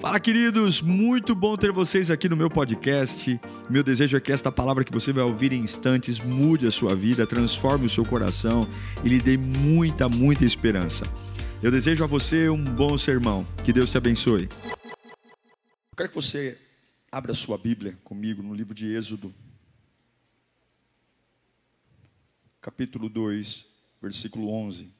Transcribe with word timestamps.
Fala, 0.00 0.20
queridos! 0.20 0.80
Muito 0.80 1.34
bom 1.34 1.56
ter 1.56 1.72
vocês 1.72 2.08
aqui 2.08 2.28
no 2.28 2.36
meu 2.36 2.48
podcast. 2.48 3.40
Meu 3.68 3.82
desejo 3.82 4.16
é 4.16 4.20
que 4.20 4.30
esta 4.30 4.52
palavra 4.52 4.84
que 4.84 4.92
você 4.92 5.12
vai 5.12 5.24
ouvir 5.24 5.52
em 5.52 5.58
instantes 5.60 6.20
mude 6.20 6.68
a 6.68 6.70
sua 6.70 6.94
vida, 6.94 7.26
transforme 7.26 7.86
o 7.86 7.90
seu 7.90 8.04
coração 8.04 8.64
e 9.04 9.08
lhe 9.08 9.18
dê 9.18 9.36
muita, 9.36 10.08
muita 10.08 10.44
esperança. 10.44 11.04
Eu 11.60 11.72
desejo 11.72 12.04
a 12.04 12.06
você 12.06 12.48
um 12.48 12.62
bom 12.62 12.96
sermão. 12.96 13.44
Que 13.64 13.72
Deus 13.72 13.90
te 13.90 13.98
abençoe. 13.98 14.48
Eu 14.64 15.96
quero 15.96 16.10
que 16.10 16.14
você 16.14 16.56
abra 17.10 17.34
sua 17.34 17.58
Bíblia 17.58 17.98
comigo 18.04 18.40
no 18.40 18.54
livro 18.54 18.74
de 18.74 18.94
Êxodo, 18.94 19.34
capítulo 22.60 23.08
2, 23.08 23.66
versículo 24.00 24.48
11. 24.48 24.97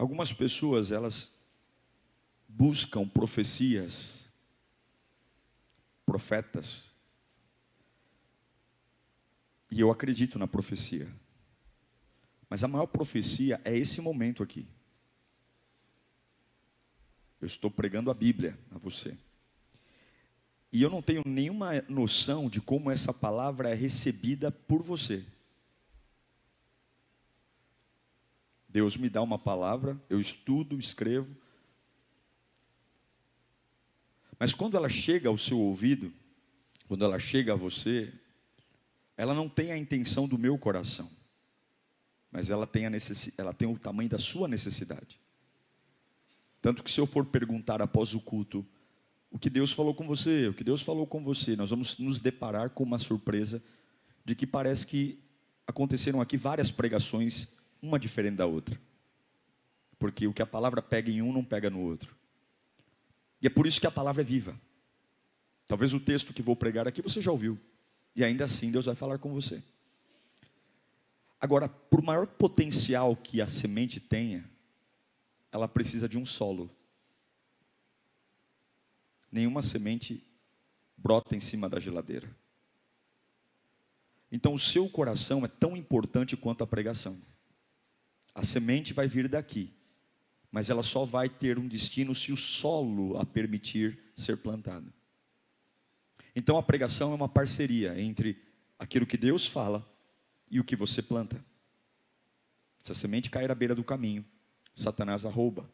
Algumas 0.00 0.32
pessoas, 0.32 0.90
elas 0.90 1.34
buscam 2.48 3.06
profecias, 3.06 4.30
profetas, 6.06 6.86
e 9.70 9.78
eu 9.78 9.90
acredito 9.90 10.38
na 10.38 10.48
profecia. 10.48 11.06
Mas 12.48 12.64
a 12.64 12.68
maior 12.68 12.86
profecia 12.86 13.60
é 13.62 13.76
esse 13.76 14.00
momento 14.00 14.42
aqui. 14.42 14.66
Eu 17.38 17.46
estou 17.46 17.70
pregando 17.70 18.10
a 18.10 18.14
Bíblia 18.14 18.58
a 18.70 18.78
você. 18.78 19.14
E 20.72 20.80
eu 20.80 20.88
não 20.88 21.02
tenho 21.02 21.22
nenhuma 21.26 21.72
noção 21.90 22.48
de 22.48 22.58
como 22.58 22.90
essa 22.90 23.12
palavra 23.12 23.68
é 23.68 23.74
recebida 23.74 24.50
por 24.50 24.80
você. 24.80 25.26
Deus 28.72 28.96
me 28.96 29.10
dá 29.10 29.20
uma 29.20 29.38
palavra, 29.38 30.00
eu 30.08 30.20
estudo, 30.20 30.78
escrevo. 30.78 31.36
Mas 34.38 34.54
quando 34.54 34.76
ela 34.76 34.88
chega 34.88 35.28
ao 35.28 35.36
seu 35.36 35.58
ouvido, 35.58 36.12
quando 36.86 37.04
ela 37.04 37.18
chega 37.18 37.52
a 37.52 37.56
você, 37.56 38.12
ela 39.16 39.34
não 39.34 39.48
tem 39.48 39.72
a 39.72 39.78
intenção 39.78 40.28
do 40.28 40.38
meu 40.38 40.56
coração, 40.56 41.10
mas 42.30 42.48
ela 42.48 42.64
tem, 42.64 42.86
a 42.86 42.90
necess... 42.90 43.32
ela 43.36 43.52
tem 43.52 43.66
o 43.66 43.76
tamanho 43.76 44.08
da 44.08 44.18
sua 44.18 44.46
necessidade. 44.46 45.20
Tanto 46.62 46.84
que 46.84 46.90
se 46.90 47.00
eu 47.00 47.06
for 47.06 47.26
perguntar 47.26 47.82
após 47.82 48.14
o 48.14 48.20
culto, 48.20 48.64
o 49.32 49.38
que 49.38 49.50
Deus 49.50 49.72
falou 49.72 49.94
com 49.94 50.06
você, 50.06 50.46
o 50.46 50.54
que 50.54 50.62
Deus 50.62 50.80
falou 50.80 51.06
com 51.08 51.24
você, 51.24 51.56
nós 51.56 51.70
vamos 51.70 51.98
nos 51.98 52.20
deparar 52.20 52.70
com 52.70 52.84
uma 52.84 52.98
surpresa 52.98 53.60
de 54.24 54.36
que 54.36 54.46
parece 54.46 54.86
que 54.86 55.18
aconteceram 55.66 56.20
aqui 56.20 56.36
várias 56.36 56.70
pregações 56.70 57.48
uma 57.82 57.98
diferente 57.98 58.36
da 58.36 58.46
outra. 58.46 58.80
Porque 59.98 60.26
o 60.26 60.32
que 60.32 60.42
a 60.42 60.46
palavra 60.46 60.80
pega 60.80 61.10
em 61.10 61.20
um 61.22 61.32
não 61.32 61.44
pega 61.44 61.68
no 61.68 61.80
outro. 61.80 62.14
E 63.42 63.46
é 63.46 63.50
por 63.50 63.66
isso 63.66 63.80
que 63.80 63.86
a 63.86 63.90
palavra 63.90 64.22
é 64.22 64.24
viva. 64.24 64.58
Talvez 65.66 65.94
o 65.94 66.00
texto 66.00 66.32
que 66.32 66.42
vou 66.42 66.56
pregar 66.56 66.88
aqui 66.88 67.00
você 67.00 67.20
já 67.20 67.30
ouviu. 67.30 67.58
E 68.14 68.24
ainda 68.24 68.44
assim 68.44 68.70
Deus 68.70 68.86
vai 68.86 68.94
falar 68.94 69.18
com 69.18 69.32
você. 69.32 69.62
Agora, 71.40 71.68
por 71.68 72.02
maior 72.02 72.26
potencial 72.26 73.16
que 73.16 73.40
a 73.40 73.46
semente 73.46 73.98
tenha, 73.98 74.44
ela 75.50 75.66
precisa 75.66 76.08
de 76.08 76.18
um 76.18 76.26
solo. 76.26 76.70
Nenhuma 79.32 79.62
semente 79.62 80.22
brota 80.96 81.34
em 81.34 81.40
cima 81.40 81.68
da 81.68 81.80
geladeira. 81.80 82.28
Então, 84.30 84.54
o 84.54 84.58
seu 84.58 84.88
coração 84.88 85.44
é 85.44 85.48
tão 85.48 85.76
importante 85.76 86.36
quanto 86.36 86.62
a 86.62 86.66
pregação. 86.66 87.20
A 88.34 88.42
semente 88.42 88.92
vai 88.92 89.06
vir 89.06 89.28
daqui, 89.28 89.72
mas 90.50 90.70
ela 90.70 90.82
só 90.82 91.04
vai 91.04 91.28
ter 91.28 91.58
um 91.58 91.66
destino 91.66 92.14
se 92.14 92.32
o 92.32 92.36
solo 92.36 93.18
a 93.18 93.24
permitir 93.24 93.98
ser 94.14 94.36
plantado. 94.36 94.92
Então 96.34 96.56
a 96.56 96.62
pregação 96.62 97.12
é 97.12 97.14
uma 97.14 97.28
parceria 97.28 98.00
entre 98.00 98.40
aquilo 98.78 99.06
que 99.06 99.16
Deus 99.16 99.46
fala 99.46 99.86
e 100.50 100.60
o 100.60 100.64
que 100.64 100.76
você 100.76 101.02
planta. 101.02 101.44
Se 102.78 102.92
a 102.92 102.94
semente 102.94 103.30
cair 103.30 103.50
à 103.50 103.54
beira 103.54 103.74
do 103.74 103.84
caminho, 103.84 104.24
Satanás 104.74 105.26
a 105.26 105.30
rouba. 105.30 105.68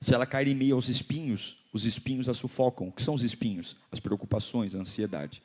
Se 0.00 0.14
ela 0.14 0.26
cair 0.26 0.48
em 0.48 0.54
meio 0.54 0.74
aos 0.74 0.88
espinhos, 0.88 1.58
os 1.72 1.84
espinhos 1.84 2.28
a 2.28 2.34
sufocam. 2.34 2.88
O 2.88 2.92
que 2.92 3.02
são 3.02 3.14
os 3.14 3.22
espinhos? 3.22 3.76
As 3.90 4.00
preocupações, 4.00 4.74
a 4.74 4.78
ansiedade. 4.78 5.42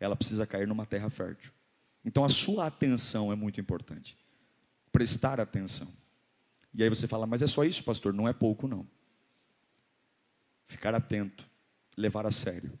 Ela 0.00 0.16
precisa 0.16 0.46
cair 0.46 0.66
numa 0.66 0.86
terra 0.86 1.10
fértil. 1.10 1.52
Então 2.04 2.24
a 2.24 2.28
sua 2.28 2.66
atenção 2.66 3.32
é 3.32 3.36
muito 3.36 3.60
importante. 3.60 4.16
Prestar 4.92 5.40
atenção. 5.40 5.88
E 6.78 6.82
aí 6.84 6.88
você 6.88 7.08
fala, 7.08 7.26
mas 7.26 7.42
é 7.42 7.46
só 7.48 7.64
isso, 7.64 7.82
pastor? 7.82 8.14
Não 8.14 8.28
é 8.28 8.32
pouco, 8.32 8.68
não. 8.68 8.86
Ficar 10.64 10.94
atento, 10.94 11.44
levar 11.96 12.24
a 12.24 12.30
sério. 12.30 12.78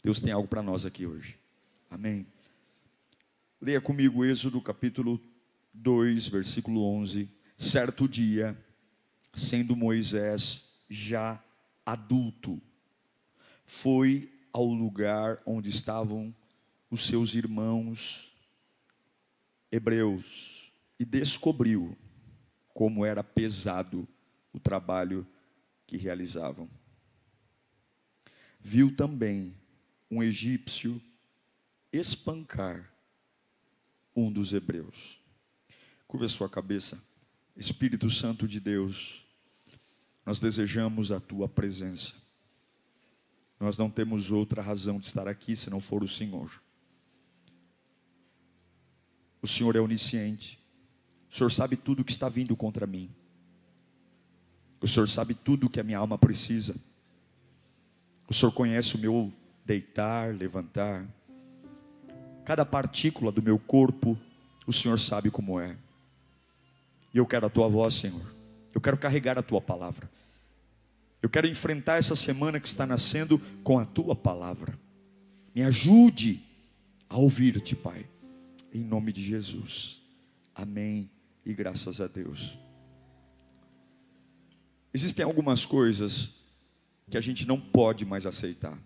Deus 0.00 0.20
tem 0.20 0.30
algo 0.30 0.46
para 0.46 0.62
nós 0.62 0.86
aqui 0.86 1.04
hoje. 1.04 1.36
Amém. 1.90 2.24
Leia 3.60 3.80
comigo 3.80 4.24
Êxodo 4.24 4.60
capítulo 4.60 5.20
2, 5.72 6.28
versículo 6.28 6.84
11. 6.84 7.28
Certo 7.58 8.08
dia, 8.08 8.56
sendo 9.34 9.74
Moisés 9.74 10.64
já 10.88 11.42
adulto, 11.84 12.62
foi 13.66 14.32
ao 14.52 14.66
lugar 14.66 15.42
onde 15.44 15.70
estavam 15.70 16.32
os 16.88 17.04
seus 17.04 17.34
irmãos 17.34 18.32
hebreus 19.72 20.72
e 21.00 21.04
descobriu 21.04 21.98
como 22.74 23.06
era 23.06 23.22
pesado 23.22 24.06
o 24.52 24.58
trabalho 24.58 25.26
que 25.86 25.96
realizavam. 25.96 26.68
Viu 28.60 28.94
também 28.94 29.54
um 30.10 30.22
egípcio 30.22 31.00
espancar 31.92 32.92
um 34.14 34.30
dos 34.30 34.52
hebreus. 34.52 35.20
Curva 36.06 36.28
sua 36.28 36.48
cabeça. 36.48 37.00
Espírito 37.56 38.10
Santo 38.10 38.48
de 38.48 38.58
Deus, 38.58 39.24
nós 40.26 40.40
desejamos 40.40 41.12
a 41.12 41.20
tua 41.20 41.48
presença. 41.48 42.14
Nós 43.60 43.78
não 43.78 43.88
temos 43.88 44.32
outra 44.32 44.60
razão 44.60 44.98
de 44.98 45.06
estar 45.06 45.28
aqui 45.28 45.54
se 45.54 45.70
não 45.70 45.80
for 45.80 46.02
o 46.02 46.08
Senhor. 46.08 46.60
O 49.40 49.46
Senhor 49.46 49.76
é 49.76 49.80
onisciente. 49.80 50.58
O 51.34 51.36
Senhor 51.36 51.50
sabe 51.50 51.74
tudo 51.74 52.02
o 52.02 52.04
que 52.04 52.12
está 52.12 52.28
vindo 52.28 52.54
contra 52.54 52.86
mim. 52.86 53.10
O 54.80 54.86
Senhor 54.86 55.08
sabe 55.08 55.34
tudo 55.34 55.66
o 55.66 55.68
que 55.68 55.80
a 55.80 55.82
minha 55.82 55.98
alma 55.98 56.16
precisa. 56.16 56.76
O 58.28 58.32
Senhor 58.32 58.52
conhece 58.52 58.94
o 58.94 59.00
meu 59.00 59.32
deitar, 59.66 60.32
levantar. 60.32 61.04
Cada 62.44 62.64
partícula 62.64 63.32
do 63.32 63.42
meu 63.42 63.58
corpo, 63.58 64.16
o 64.64 64.72
Senhor 64.72 64.96
sabe 64.96 65.28
como 65.28 65.58
é. 65.58 65.76
E 67.12 67.18
eu 67.18 67.26
quero 67.26 67.46
a 67.46 67.50
tua 67.50 67.68
voz, 67.68 67.94
Senhor. 67.94 68.32
Eu 68.72 68.80
quero 68.80 68.96
carregar 68.96 69.36
a 69.36 69.42
tua 69.42 69.60
palavra. 69.60 70.08
Eu 71.20 71.28
quero 71.28 71.48
enfrentar 71.48 71.96
essa 71.96 72.14
semana 72.14 72.60
que 72.60 72.68
está 72.68 72.86
nascendo 72.86 73.40
com 73.64 73.76
a 73.76 73.84
tua 73.84 74.14
palavra. 74.14 74.78
Me 75.52 75.64
ajude 75.64 76.40
a 77.08 77.16
ouvir-te, 77.16 77.74
Pai. 77.74 78.06
Em 78.72 78.84
nome 78.84 79.10
de 79.10 79.20
Jesus. 79.20 80.00
Amém 80.54 81.10
e 81.44 81.52
graças 81.52 82.00
a 82.00 82.06
Deus. 82.06 82.58
Existem 84.92 85.24
algumas 85.24 85.66
coisas 85.66 86.34
que 87.10 87.18
a 87.18 87.20
gente 87.20 87.46
não 87.46 87.60
pode 87.60 88.04
mais 88.04 88.26
aceitar. 88.26 88.78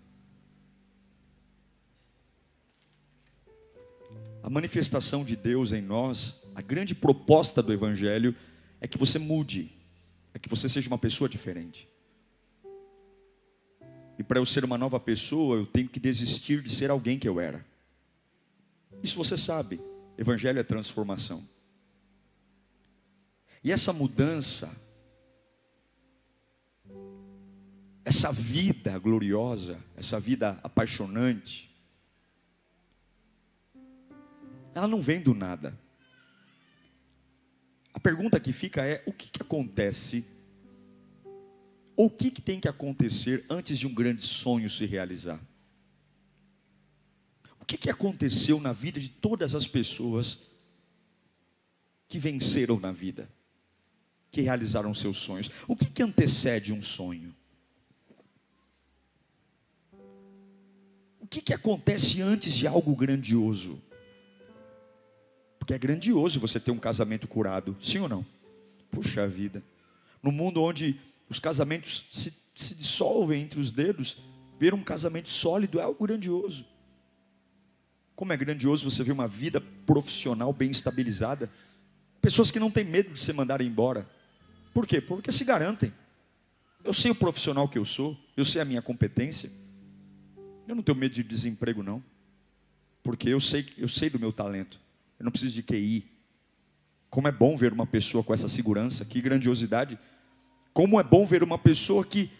A 4.42 4.50
manifestação 4.50 5.24
de 5.24 5.36
Deus 5.36 5.72
em 5.72 5.82
nós, 5.82 6.42
a 6.54 6.62
grande 6.62 6.94
proposta 6.94 7.62
do 7.62 7.72
Evangelho 7.72 8.34
é 8.80 8.88
que 8.88 8.96
você 8.96 9.18
mude, 9.18 9.70
é 10.32 10.38
que 10.38 10.48
você 10.48 10.68
seja 10.68 10.88
uma 10.88 10.98
pessoa 10.98 11.28
diferente. 11.28 11.86
E 14.18 14.22
para 14.22 14.40
eu 14.40 14.46
ser 14.46 14.64
uma 14.64 14.78
nova 14.78 14.98
pessoa, 14.98 15.58
eu 15.58 15.66
tenho 15.66 15.88
que 15.88 16.00
desistir 16.00 16.62
de 16.62 16.70
ser 16.70 16.90
alguém 16.90 17.18
que 17.18 17.28
eu 17.28 17.38
era. 17.38 17.64
Isso 19.02 19.16
você 19.16 19.36
sabe, 19.36 19.80
Evangelho 20.16 20.58
é 20.58 20.64
transformação. 20.64 21.46
E 23.68 23.70
essa 23.70 23.92
mudança, 23.92 24.74
essa 28.02 28.32
vida 28.32 28.98
gloriosa, 28.98 29.78
essa 29.94 30.18
vida 30.18 30.58
apaixonante, 30.62 31.70
ela 34.74 34.88
não 34.88 35.02
vem 35.02 35.20
do 35.20 35.34
nada. 35.34 35.78
A 37.92 38.00
pergunta 38.00 38.40
que 38.40 38.54
fica 38.54 38.86
é: 38.86 39.02
o 39.04 39.12
que, 39.12 39.30
que 39.30 39.42
acontece? 39.42 40.26
Ou 41.94 42.06
o 42.06 42.10
que, 42.10 42.30
que 42.30 42.40
tem 42.40 42.58
que 42.58 42.68
acontecer 42.68 43.44
antes 43.50 43.78
de 43.78 43.86
um 43.86 43.92
grande 43.92 44.22
sonho 44.22 44.70
se 44.70 44.86
realizar? 44.86 45.38
O 47.60 47.66
que, 47.66 47.76
que 47.76 47.90
aconteceu 47.90 48.58
na 48.60 48.72
vida 48.72 48.98
de 48.98 49.10
todas 49.10 49.54
as 49.54 49.66
pessoas 49.66 50.48
que 52.08 52.18
venceram 52.18 52.80
na 52.80 52.92
vida, 52.92 53.28
que 54.30 54.40
realizaram 54.40 54.92
seus 54.92 55.16
sonhos. 55.18 55.50
O 55.66 55.74
que, 55.74 55.86
que 55.86 56.02
antecede 56.02 56.72
um 56.72 56.82
sonho? 56.82 57.34
O 61.20 61.26
que, 61.26 61.42
que 61.42 61.52
acontece 61.52 62.22
antes 62.22 62.54
de 62.54 62.66
algo 62.66 62.94
grandioso? 62.94 63.80
Porque 65.58 65.74
é 65.74 65.78
grandioso 65.78 66.40
você 66.40 66.58
ter 66.58 66.70
um 66.70 66.78
casamento 66.78 67.28
curado, 67.28 67.76
sim 67.80 67.98
ou 67.98 68.08
não? 68.08 68.24
Puxa 68.90 69.26
vida. 69.28 69.62
No 70.22 70.32
mundo 70.32 70.62
onde 70.62 70.98
os 71.28 71.38
casamentos 71.38 72.06
se, 72.10 72.32
se 72.56 72.74
dissolvem 72.74 73.42
entre 73.42 73.60
os 73.60 73.70
dedos, 73.70 74.18
ver 74.58 74.72
um 74.72 74.82
casamento 74.82 75.28
sólido 75.28 75.78
é 75.78 75.82
algo 75.82 76.06
grandioso. 76.06 76.64
Como 78.16 78.32
é 78.32 78.36
grandioso 78.36 78.90
você 78.90 79.04
ver 79.04 79.12
uma 79.12 79.28
vida 79.28 79.60
profissional 79.60 80.52
bem 80.52 80.70
estabilizada. 80.70 81.50
Pessoas 82.20 82.50
que 82.50 82.58
não 82.58 82.70
têm 82.70 82.84
medo 82.84 83.12
de 83.12 83.20
se 83.20 83.32
mandar 83.32 83.60
embora. 83.60 84.08
Por 84.72 84.86
quê? 84.86 85.00
Porque 85.00 85.32
se 85.32 85.44
garantem. 85.44 85.92
Eu 86.84 86.92
sei 86.92 87.10
o 87.10 87.14
profissional 87.14 87.68
que 87.68 87.78
eu 87.78 87.84
sou, 87.84 88.18
eu 88.36 88.44
sei 88.44 88.62
a 88.62 88.64
minha 88.64 88.80
competência. 88.80 89.50
Eu 90.66 90.74
não 90.74 90.82
tenho 90.82 90.96
medo 90.98 91.14
de 91.14 91.22
desemprego, 91.22 91.82
não. 91.82 92.02
Porque 93.02 93.28
eu 93.28 93.40
sei, 93.40 93.66
eu 93.78 93.88
sei 93.88 94.10
do 94.10 94.18
meu 94.18 94.32
talento. 94.32 94.78
Eu 95.18 95.24
não 95.24 95.32
preciso 95.32 95.54
de 95.54 95.62
QI. 95.62 96.06
Como 97.10 97.26
é 97.26 97.32
bom 97.32 97.56
ver 97.56 97.72
uma 97.72 97.86
pessoa 97.86 98.22
com 98.22 98.34
essa 98.34 98.48
segurança, 98.48 99.04
que 99.04 99.20
grandiosidade. 99.20 99.98
Como 100.72 101.00
é 101.00 101.02
bom 101.02 101.24
ver 101.24 101.42
uma 101.42 101.58
pessoa 101.58 102.04
que 102.04 102.30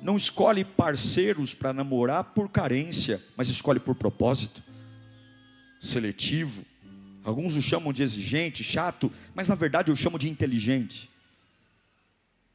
não 0.00 0.16
escolhe 0.16 0.64
parceiros 0.64 1.52
para 1.52 1.72
namorar 1.72 2.24
por 2.24 2.48
carência, 2.48 3.22
mas 3.36 3.48
escolhe 3.48 3.78
por 3.78 3.94
propósito, 3.94 4.62
seletivo. 5.78 6.64
Alguns 7.30 7.54
o 7.54 7.62
chamam 7.62 7.92
de 7.92 8.02
exigente, 8.02 8.64
chato, 8.64 9.08
mas 9.36 9.48
na 9.48 9.54
verdade 9.54 9.88
eu 9.88 9.94
chamo 9.94 10.18
de 10.18 10.28
inteligente. 10.28 11.08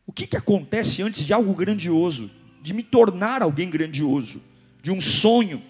O 0.06 0.12
que, 0.12 0.28
que 0.28 0.36
acontece 0.36 1.02
antes 1.02 1.26
de 1.26 1.32
algo 1.32 1.54
grandioso, 1.56 2.30
de 2.62 2.74
me 2.74 2.84
tornar 2.84 3.42
alguém 3.42 3.70
grandioso, 3.70 4.42
de 4.84 4.92
um 4.92 5.00
sonho? 5.00 5.64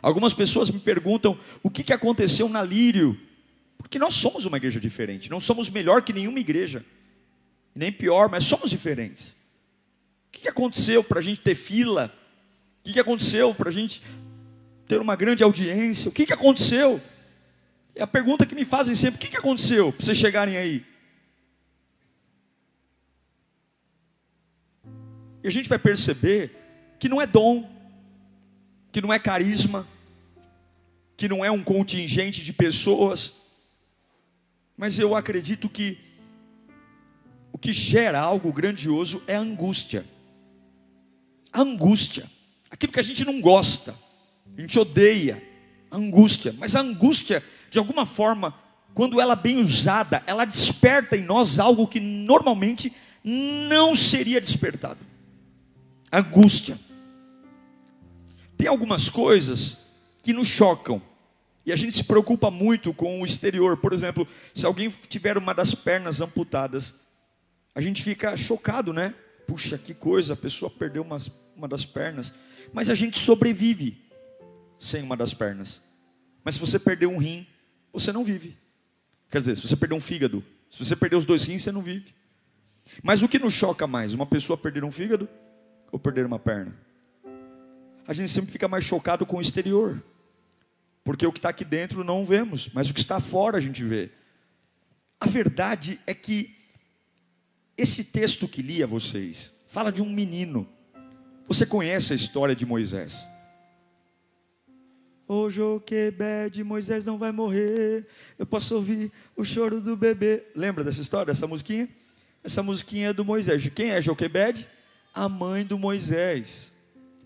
Algumas 0.00 0.32
pessoas 0.32 0.70
me 0.70 0.78
perguntam 0.78 1.36
o 1.60 1.68
que, 1.68 1.82
que 1.82 1.92
aconteceu 1.92 2.48
na 2.48 2.62
Lírio, 2.62 3.20
porque 3.76 3.98
nós 3.98 4.14
somos 4.14 4.44
uma 4.44 4.58
igreja 4.58 4.78
diferente, 4.78 5.28
não 5.28 5.40
somos 5.40 5.68
melhor 5.68 6.02
que 6.02 6.12
nenhuma 6.12 6.38
igreja, 6.38 6.84
nem 7.74 7.90
pior, 7.90 8.28
mas 8.28 8.44
somos 8.44 8.70
diferentes. 8.70 9.30
O 10.28 10.30
que, 10.30 10.42
que 10.42 10.48
aconteceu 10.48 11.02
para 11.02 11.18
a 11.18 11.22
gente 11.22 11.40
ter 11.40 11.56
fila? 11.56 12.14
O 12.78 12.84
que, 12.84 12.92
que 12.92 13.00
aconteceu 13.00 13.52
para 13.52 13.70
a 13.70 13.72
gente 13.72 14.04
ter 14.86 15.00
uma 15.00 15.16
grande 15.16 15.42
audiência? 15.42 16.10
O 16.10 16.12
que, 16.12 16.24
que 16.24 16.32
aconteceu? 16.32 17.00
É 17.94 18.02
a 18.02 18.06
pergunta 18.06 18.46
que 18.46 18.54
me 18.54 18.64
fazem 18.64 18.94
sempre: 18.94 19.16
o 19.16 19.20
que, 19.20 19.28
que 19.28 19.36
aconteceu 19.36 19.92
para 19.92 20.04
vocês 20.04 20.16
chegarem 20.16 20.56
aí? 20.56 20.84
E 25.42 25.48
a 25.48 25.50
gente 25.50 25.68
vai 25.68 25.78
perceber 25.78 26.50
que 26.98 27.08
não 27.08 27.20
é 27.20 27.26
dom, 27.26 27.68
que 28.92 29.00
não 29.00 29.12
é 29.12 29.18
carisma, 29.18 29.86
que 31.16 31.28
não 31.28 31.44
é 31.44 31.50
um 31.50 31.64
contingente 31.64 32.44
de 32.44 32.52
pessoas, 32.52 33.34
mas 34.76 34.98
eu 34.98 35.14
acredito 35.14 35.68
que 35.68 35.98
o 37.52 37.58
que 37.58 37.72
gera 37.72 38.20
algo 38.20 38.52
grandioso 38.52 39.22
é 39.26 39.36
a 39.36 39.40
angústia. 39.40 40.04
A 41.52 41.60
angústia, 41.60 42.24
aquilo 42.70 42.92
que 42.92 43.00
a 43.00 43.04
gente 43.04 43.24
não 43.24 43.40
gosta, 43.40 43.94
a 44.56 44.60
gente 44.60 44.78
odeia, 44.78 45.42
a 45.90 45.96
angústia, 45.96 46.54
mas 46.58 46.74
a 46.74 46.80
angústia, 46.80 47.42
de 47.72 47.78
alguma 47.78 48.04
forma, 48.04 48.54
quando 48.92 49.18
ela 49.18 49.32
é 49.32 49.36
bem 49.36 49.56
usada, 49.56 50.22
ela 50.26 50.44
desperta 50.44 51.16
em 51.16 51.24
nós 51.24 51.58
algo 51.58 51.86
que 51.86 51.98
normalmente 51.98 52.92
não 53.24 53.96
seria 53.96 54.42
despertado. 54.42 55.00
Angústia. 56.12 56.78
Tem 58.58 58.68
algumas 58.68 59.08
coisas 59.08 59.86
que 60.22 60.34
nos 60.34 60.46
chocam. 60.46 61.00
E 61.64 61.72
a 61.72 61.76
gente 61.76 61.94
se 61.94 62.04
preocupa 62.04 62.50
muito 62.50 62.92
com 62.92 63.22
o 63.22 63.24
exterior. 63.24 63.78
Por 63.78 63.94
exemplo, 63.94 64.28
se 64.52 64.66
alguém 64.66 64.90
tiver 65.08 65.38
uma 65.38 65.54
das 65.54 65.74
pernas 65.74 66.20
amputadas, 66.20 66.96
a 67.74 67.80
gente 67.80 68.02
fica 68.02 68.36
chocado, 68.36 68.92
né? 68.92 69.14
Puxa, 69.46 69.78
que 69.78 69.94
coisa, 69.94 70.34
a 70.34 70.36
pessoa 70.36 70.70
perdeu 70.70 71.02
umas, 71.02 71.30
uma 71.56 71.66
das 71.66 71.86
pernas. 71.86 72.34
Mas 72.70 72.90
a 72.90 72.94
gente 72.94 73.18
sobrevive 73.18 73.96
sem 74.78 75.02
uma 75.02 75.16
das 75.16 75.32
pernas. 75.32 75.82
Mas 76.44 76.56
se 76.56 76.60
você 76.60 76.78
perder 76.78 77.06
um 77.06 77.16
rim, 77.16 77.46
você 77.92 78.12
não 78.12 78.24
vive. 78.24 78.56
Quer 79.30 79.38
dizer, 79.38 79.56
se 79.56 79.66
você 79.66 79.76
perder 79.76 79.94
um 79.94 80.00
fígado, 80.00 80.44
se 80.70 80.84
você 80.84 80.96
perder 80.96 81.16
os 81.16 81.26
dois 81.26 81.44
rins, 81.44 81.62
você 81.62 81.72
não 81.72 81.82
vive. 81.82 82.14
Mas 83.02 83.22
o 83.22 83.28
que 83.28 83.38
nos 83.38 83.54
choca 83.54 83.86
mais? 83.86 84.14
Uma 84.14 84.26
pessoa 84.26 84.56
perder 84.56 84.84
um 84.84 84.90
fígado 84.90 85.28
ou 85.90 85.98
perder 85.98 86.26
uma 86.26 86.38
perna? 86.38 86.76
a 88.06 88.12
gente 88.12 88.30
sempre 88.30 88.50
fica 88.50 88.68
mais 88.68 88.84
chocado 88.84 89.24
com 89.24 89.36
o 89.36 89.40
exterior. 89.40 90.02
Porque 91.04 91.26
o 91.26 91.32
que 91.32 91.38
está 91.38 91.48
aqui 91.48 91.64
dentro 91.64 92.04
não 92.04 92.24
vemos, 92.24 92.68
mas 92.72 92.90
o 92.90 92.94
que 92.94 93.00
está 93.00 93.20
fora 93.20 93.58
a 93.58 93.60
gente 93.60 93.82
vê. 93.82 94.10
A 95.20 95.26
verdade 95.26 96.00
é 96.06 96.14
que 96.14 96.54
esse 97.76 98.04
texto 98.04 98.46
que 98.46 98.62
li 98.62 98.82
a 98.82 98.86
vocês 98.86 99.52
fala 99.66 99.90
de 99.90 100.02
um 100.02 100.10
menino. 100.10 100.68
Você 101.48 101.66
conhece 101.66 102.12
a 102.12 102.16
história 102.16 102.54
de 102.54 102.64
Moisés? 102.64 103.26
Ô 105.32 105.48
Joquebed, 105.48 106.62
Moisés 106.62 107.06
não 107.06 107.16
vai 107.16 107.32
morrer. 107.32 108.06
Eu 108.38 108.44
posso 108.44 108.74
ouvir 108.74 109.10
o 109.34 109.42
choro 109.42 109.80
do 109.80 109.96
bebê. 109.96 110.42
Lembra 110.54 110.84
dessa 110.84 111.00
história, 111.00 111.32
dessa 111.32 111.46
musiquinha? 111.46 111.88
Essa 112.44 112.62
musiquinha 112.62 113.08
é 113.08 113.12
do 113.14 113.24
Moisés. 113.24 113.66
Quem 113.74 113.92
é 113.92 114.02
Joquebed? 114.02 114.68
A 115.14 115.30
mãe 115.30 115.64
do 115.64 115.78
Moisés. 115.78 116.74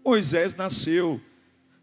Moisés 0.05 0.55
nasceu. 0.55 1.21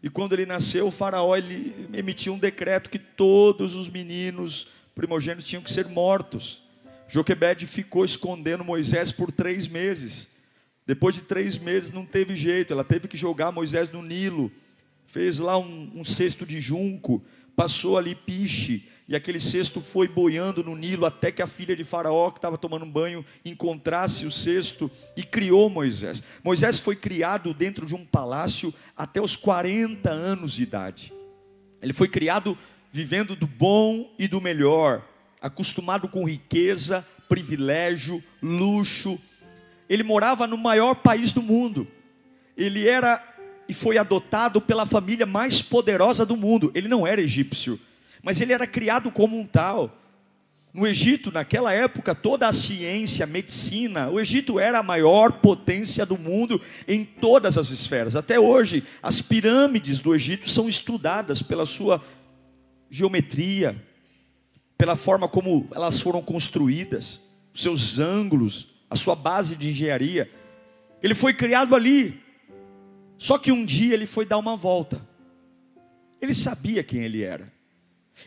E 0.02 0.08
quando 0.08 0.32
ele 0.32 0.46
nasceu, 0.46 0.86
o 0.86 0.90
faraó 0.90 1.36
ele 1.36 1.90
emitiu 1.92 2.32
um 2.32 2.38
decreto 2.38 2.88
que 2.88 2.98
todos 2.98 3.74
os 3.74 3.90
meninos 3.90 4.68
primogênitos 4.94 5.44
tinham 5.44 5.62
que 5.62 5.70
ser 5.70 5.88
mortos. 5.88 6.62
Joquebed 7.06 7.66
ficou 7.66 8.02
escondendo 8.02 8.64
Moisés 8.64 9.12
por 9.12 9.30
três 9.30 9.68
meses. 9.68 10.30
Depois 10.86 11.14
de 11.14 11.20
três 11.20 11.58
meses 11.58 11.92
não 11.92 12.06
teve 12.06 12.34
jeito, 12.34 12.72
ela 12.72 12.82
teve 12.82 13.08
que 13.08 13.16
jogar 13.18 13.52
Moisés 13.52 13.90
no 13.90 14.02
Nilo. 14.02 14.50
Fez 15.06 15.38
lá 15.38 15.58
um, 15.58 15.90
um 15.94 16.04
cesto 16.04 16.44
de 16.44 16.60
junco, 16.60 17.22
passou 17.54 17.96
ali 17.96 18.14
piche, 18.14 18.88
e 19.06 19.14
aquele 19.14 19.38
cesto 19.38 19.80
foi 19.82 20.08
boiando 20.08 20.64
no 20.64 20.74
Nilo 20.74 21.04
até 21.04 21.30
que 21.30 21.42
a 21.42 21.46
filha 21.46 21.76
de 21.76 21.84
Faraó, 21.84 22.30
que 22.30 22.38
estava 22.38 22.56
tomando 22.56 22.86
um 22.86 22.90
banho, 22.90 23.24
encontrasse 23.44 24.24
o 24.24 24.30
cesto 24.30 24.90
e 25.14 25.22
criou 25.22 25.68
Moisés. 25.68 26.22
Moisés 26.42 26.78
foi 26.78 26.96
criado 26.96 27.52
dentro 27.52 27.84
de 27.84 27.94
um 27.94 28.04
palácio 28.04 28.72
até 28.96 29.20
os 29.20 29.36
40 29.36 30.10
anos 30.10 30.54
de 30.54 30.62
idade. 30.62 31.12
Ele 31.82 31.92
foi 31.92 32.08
criado 32.08 32.56
vivendo 32.90 33.36
do 33.36 33.46
bom 33.46 34.10
e 34.18 34.26
do 34.26 34.40
melhor, 34.40 35.06
acostumado 35.40 36.08
com 36.08 36.26
riqueza, 36.26 37.06
privilégio, 37.28 38.24
luxo. 38.42 39.20
Ele 39.86 40.02
morava 40.02 40.46
no 40.46 40.56
maior 40.56 40.94
país 40.94 41.30
do 41.30 41.42
mundo. 41.42 41.86
Ele 42.56 42.88
era 42.88 43.22
e 43.68 43.74
foi 43.74 43.98
adotado 43.98 44.60
pela 44.60 44.86
família 44.86 45.26
mais 45.26 45.62
poderosa 45.62 46.24
do 46.26 46.36
mundo. 46.36 46.70
Ele 46.74 46.88
não 46.88 47.06
era 47.06 47.20
egípcio 47.20 47.80
mas 48.24 48.40
ele 48.40 48.54
era 48.54 48.66
criado 48.66 49.12
como 49.12 49.38
um 49.38 49.46
tal. 49.46 50.00
No 50.72 50.88
Egito, 50.88 51.30
naquela 51.30 51.72
época, 51.72 52.14
toda 52.16 52.48
a 52.48 52.52
ciência, 52.52 53.24
a 53.24 53.28
medicina, 53.28 54.08
o 54.08 54.18
Egito 54.18 54.58
era 54.58 54.78
a 54.78 54.82
maior 54.82 55.34
potência 55.34 56.04
do 56.04 56.18
mundo 56.18 56.60
em 56.88 57.04
todas 57.04 57.58
as 57.58 57.68
esferas. 57.68 58.16
Até 58.16 58.40
hoje, 58.40 58.82
as 59.00 59.20
pirâmides 59.20 60.00
do 60.00 60.12
Egito 60.14 60.50
são 60.50 60.68
estudadas 60.68 61.42
pela 61.42 61.66
sua 61.66 62.02
geometria, 62.90 63.80
pela 64.76 64.96
forma 64.96 65.28
como 65.28 65.68
elas 65.72 66.00
foram 66.00 66.22
construídas, 66.22 67.20
seus 67.52 68.00
ângulos, 68.00 68.68
a 68.88 68.96
sua 68.96 69.14
base 69.14 69.54
de 69.54 69.68
engenharia. 69.68 70.28
Ele 71.02 71.14
foi 71.14 71.34
criado 71.34 71.76
ali. 71.76 72.23
Só 73.18 73.38
que 73.38 73.52
um 73.52 73.64
dia 73.64 73.94
ele 73.94 74.06
foi 74.06 74.24
dar 74.24 74.38
uma 74.38 74.56
volta. 74.56 75.00
Ele 76.20 76.34
sabia 76.34 76.82
quem 76.82 77.02
ele 77.02 77.22
era. 77.22 77.52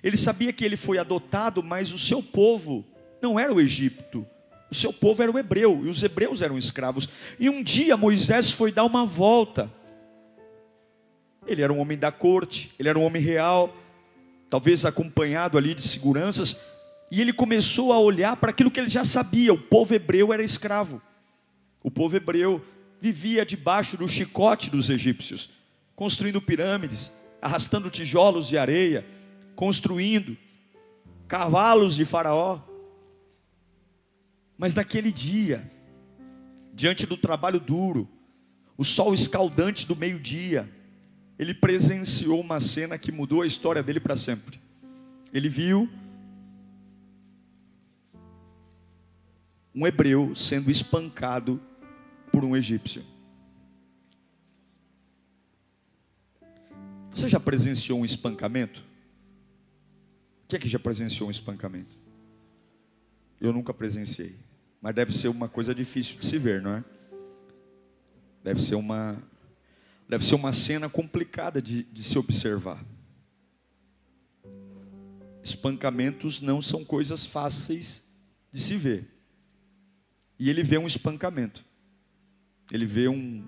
Ele 0.03 0.17
sabia 0.17 0.53
que 0.53 0.63
ele 0.63 0.77
foi 0.77 0.98
adotado, 0.98 1.63
mas 1.63 1.91
o 1.91 2.00
seu 2.00 2.22
povo 2.22 2.86
não 3.22 3.39
era 3.39 3.53
o 3.53 3.60
Egito. 3.60 4.25
O 4.70 4.75
seu 4.75 4.91
povo 4.91 5.24
era 5.24 5.32
o 5.32 5.39
hebreu, 5.39 5.86
e 5.86 5.89
os 5.89 6.03
hebreus 6.03 6.41
eram 6.41 6.58
escravos. 6.58 7.10
E 7.39 7.50
um 7.50 7.63
dia 7.63 7.96
Moisés 7.96 8.51
foi 8.51 8.72
dar 8.72 8.84
uma 8.84 9.06
volta. 9.06 9.72
Ele 11.46 11.62
era 11.62 11.72
um 11.72 11.79
homem 11.79 11.98
da 11.98 12.12
corte, 12.12 12.72
ele 12.77 12.89
era 12.89 13.00
um 13.00 13.03
homem 13.03 13.22
real, 13.22 13.74
talvez 14.50 14.86
acompanhado 14.86 15.58
ali 15.58 15.74
de 15.74 15.82
seguranças, 15.82 16.60
e 17.10 17.22
ele 17.22 17.32
começou 17.32 17.94
a 17.94 18.00
olhar 18.00 18.36
para 18.36 18.50
aquilo 18.50 18.70
que 18.70 18.79
ele 18.79 18.89
já 18.89 19.06
sabia: 19.06 19.53
o 19.53 19.58
povo 19.58 19.94
hebreu 19.94 20.34
era 20.34 20.44
escravo. 20.44 21.01
O 21.82 21.89
povo 21.89 22.17
hebreu 22.17 22.62
vivia 23.00 23.46
debaixo 23.46 23.98
do 23.98 24.08
chicote 24.08 24.70
dos 24.70 24.89
egípcios, 24.89 25.50
construindo 25.96 26.42
pirâmides, 26.42 27.12
arrastando 27.42 27.89
tijolos 27.89 28.48
de 28.48 28.58
areia, 28.58 29.06
construindo. 29.56 30.38
cavalos 31.27 31.96
de 31.96 32.06
Faraó. 32.06 32.62
Mas 34.58 34.74
naquele 34.74 35.12
dia, 35.12 35.70
diante 36.74 37.06
do 37.06 37.18
trabalho 37.18 37.60
duro, 37.60 38.08
o 38.77 38.84
sol 38.84 39.13
escaldante 39.13 39.86
do 39.86 39.96
meio-dia, 39.96 40.70
ele 41.38 41.54
presenciou 41.54 42.39
uma 42.39 42.60
cena 42.60 42.98
que 42.98 43.12
mudou 43.12 43.42
a 43.42 43.48
história 43.48 43.84
dele 43.84 44.00
para 44.00 44.16
sempre. 44.16 44.60
Ele 45.34 45.50
viu 45.50 45.89
um 49.75 49.86
hebreu 49.86 50.34
sendo 50.34 50.72
espancado 50.72 51.62
por 52.38 52.46
um 52.46 52.56
egípcio. 52.56 53.03
Você 57.10 57.27
já 57.27 57.39
presenciou 57.39 58.00
um 58.00 58.06
espancamento? 58.06 58.86
Quem 60.48 60.58
é 60.58 60.60
que 60.60 60.70
já 60.70 60.77
presenciou 60.77 61.29
um 61.29 61.32
espancamento? 61.32 61.98
Eu 63.41 63.51
nunca 63.51 63.74
presenciei, 63.74 64.36
mas 64.79 64.94
deve 64.94 65.12
ser 65.13 65.29
uma 65.29 65.50
coisa 65.50 65.74
difícil 65.74 66.20
de 66.20 66.25
se 66.25 66.38
ver, 66.38 66.62
não 66.62 66.75
é? 66.75 66.84
Deve 68.44 68.62
ser 68.62 68.75
uma, 68.75 69.20
deve 70.08 70.24
ser 70.24 70.36
uma 70.36 70.53
cena 70.53 70.88
complicada 70.88 71.60
de, 71.60 71.82
de 71.86 72.03
se 72.03 72.20
observar. 72.20 72.86
Espancamentos 75.41 76.39
não 76.39 76.62
são 76.62 76.86
coisas 76.86 77.25
fáceis 77.25 78.06
de 78.51 78.62
se 78.62 78.77
ver. 78.77 79.08
E 80.38 80.51
ele 80.51 80.62
vê 80.62 80.77
um 80.77 80.86
espancamento. 80.86 81.65
Ele 82.72 82.86
vê 82.86 83.08
um, 83.08 83.46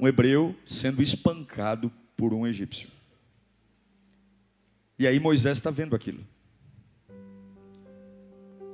um 0.00 0.06
hebreu 0.06 0.54
sendo 0.64 1.02
espancado 1.02 1.92
por 2.16 2.32
um 2.32 2.46
egípcio. 2.46 2.88
E 4.98 5.06
aí 5.06 5.20
Moisés 5.20 5.58
está 5.58 5.70
vendo 5.70 5.94
aquilo. 5.94 6.26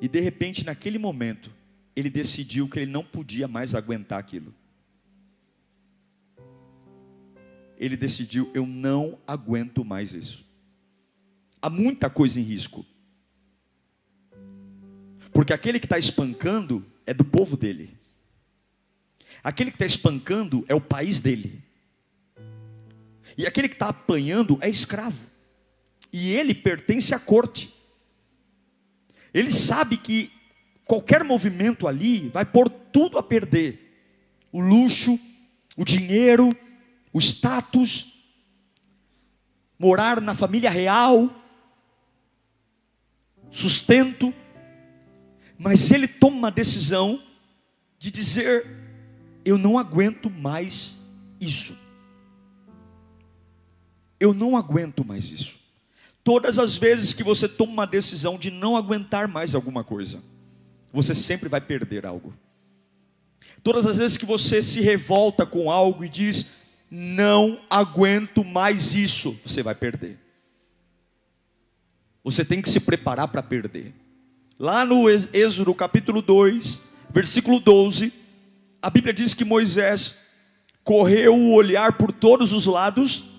E 0.01 0.09
de 0.09 0.21
repente, 0.21 0.65
naquele 0.65 0.99
momento, 0.99 1.51
ele 1.95 2.11
decidiu 2.11 2.69
que 2.69 2.79
ele 2.79 2.91
não 2.91 3.05
podia 3.05 3.47
mais 3.47 3.75
aguentar 3.75 4.19
aquilo. 4.19 4.55
Ele 7.79 7.97
decidiu: 7.97 8.51
eu 8.55 8.67
não 8.67 9.19
aguento 9.27 9.85
mais 9.85 10.15
isso. 10.15 10.45
Há 11.61 11.71
muita 11.71 12.11
coisa 12.11 12.41
em 12.41 12.43
risco. 12.43 12.85
Porque 15.33 15.53
aquele 15.53 15.79
que 15.79 15.87
está 15.87 15.97
espancando 15.97 16.85
é 17.07 17.15
do 17.15 17.25
povo 17.25 17.57
dele. 17.57 18.02
Aquele 19.43 19.71
que 19.71 19.77
está 19.77 19.87
espancando 19.87 20.65
é 20.69 20.75
o 20.75 20.81
país 20.81 21.21
dele. 21.21 21.63
E 23.37 23.47
aquele 23.47 23.69
que 23.69 23.75
está 23.75 23.89
apanhando 23.89 24.59
é 24.61 24.69
escravo. 24.69 25.25
E 26.13 26.33
ele 26.33 26.55
pertence 26.55 27.15
à 27.15 27.19
corte. 27.19 27.75
Ele 29.33 29.51
sabe 29.51 29.97
que 29.97 30.31
qualquer 30.85 31.25
movimento 31.25 31.89
ali 31.89 32.29
vai 32.29 32.45
pôr 32.45 32.69
tudo 32.69 33.19
a 33.19 33.23
perder: 33.23 34.13
o 34.53 34.61
luxo, 34.61 35.19
o 35.77 35.85
dinheiro, 35.85 36.55
o 37.13 37.19
status, 37.19 38.13
morar 39.79 40.21
na 40.21 40.35
família 40.35 40.71
real, 40.71 41.35
sustento. 43.51 44.33
Mas 45.59 45.91
ele 45.91 46.07
toma 46.07 46.37
uma 46.37 46.51
decisão 46.51 47.23
de 47.99 48.11
dizer: 48.11 48.82
eu 49.45 49.59
não 49.59 49.79
aguento 49.79 50.31
mais 50.31 50.99
isso. 51.41 51.77
Eu 54.19 54.33
não 54.33 54.57
aguento 54.57 55.05
mais 55.05 55.31
isso. 55.31 55.61
Todas 56.23 56.59
as 56.59 56.77
vezes 56.77 57.13
que 57.13 57.25
você 57.25 57.49
toma 57.49 57.73
uma 57.73 57.87
decisão 57.87 58.39
de 58.39 58.51
não 58.51 58.77
aguentar 58.77 59.27
mais 59.27 59.55
alguma 59.55 59.83
coisa, 59.83 60.23
você 60.93 61.15
sempre 61.15 61.49
vai 61.49 61.61
perder 61.61 62.07
algo. 62.07 62.33
Todas 63.63 63.87
as 63.87 63.99
vezes 63.99 64.17
que 64.17 64.27
você 64.27 64.63
se 64.63 64.81
revolta 64.81 65.45
com 65.45 65.71
algo 65.71 66.05
e 66.05 66.09
diz, 66.09 66.63
não 66.91 67.61
aguento 67.69 68.45
mais 68.45 68.95
isso, 68.95 69.37
você 69.45 69.63
vai 69.63 69.75
perder. 69.75 70.19
Você 72.23 72.45
tem 72.45 72.63
que 72.63 72.71
se 72.71 72.81
preparar 72.81 73.27
para 73.29 73.43
perder. 73.43 73.93
Lá 74.59 74.85
no 74.85 75.11
Êxodo 75.11 75.75
capítulo 75.75 76.23
2, 76.23 76.83
versículo 77.11 77.59
12, 77.59 78.13
a 78.83 78.91
Bíblia 78.91 79.15
diz 79.15 79.33
que 79.33 79.45
Moisés 79.45 80.19
correu 80.83 81.35
o 81.37 81.55
olhar 81.55 81.93
por 81.97 82.11
todos 82.11 82.53
os 82.53 82.67
lados, 82.67 83.31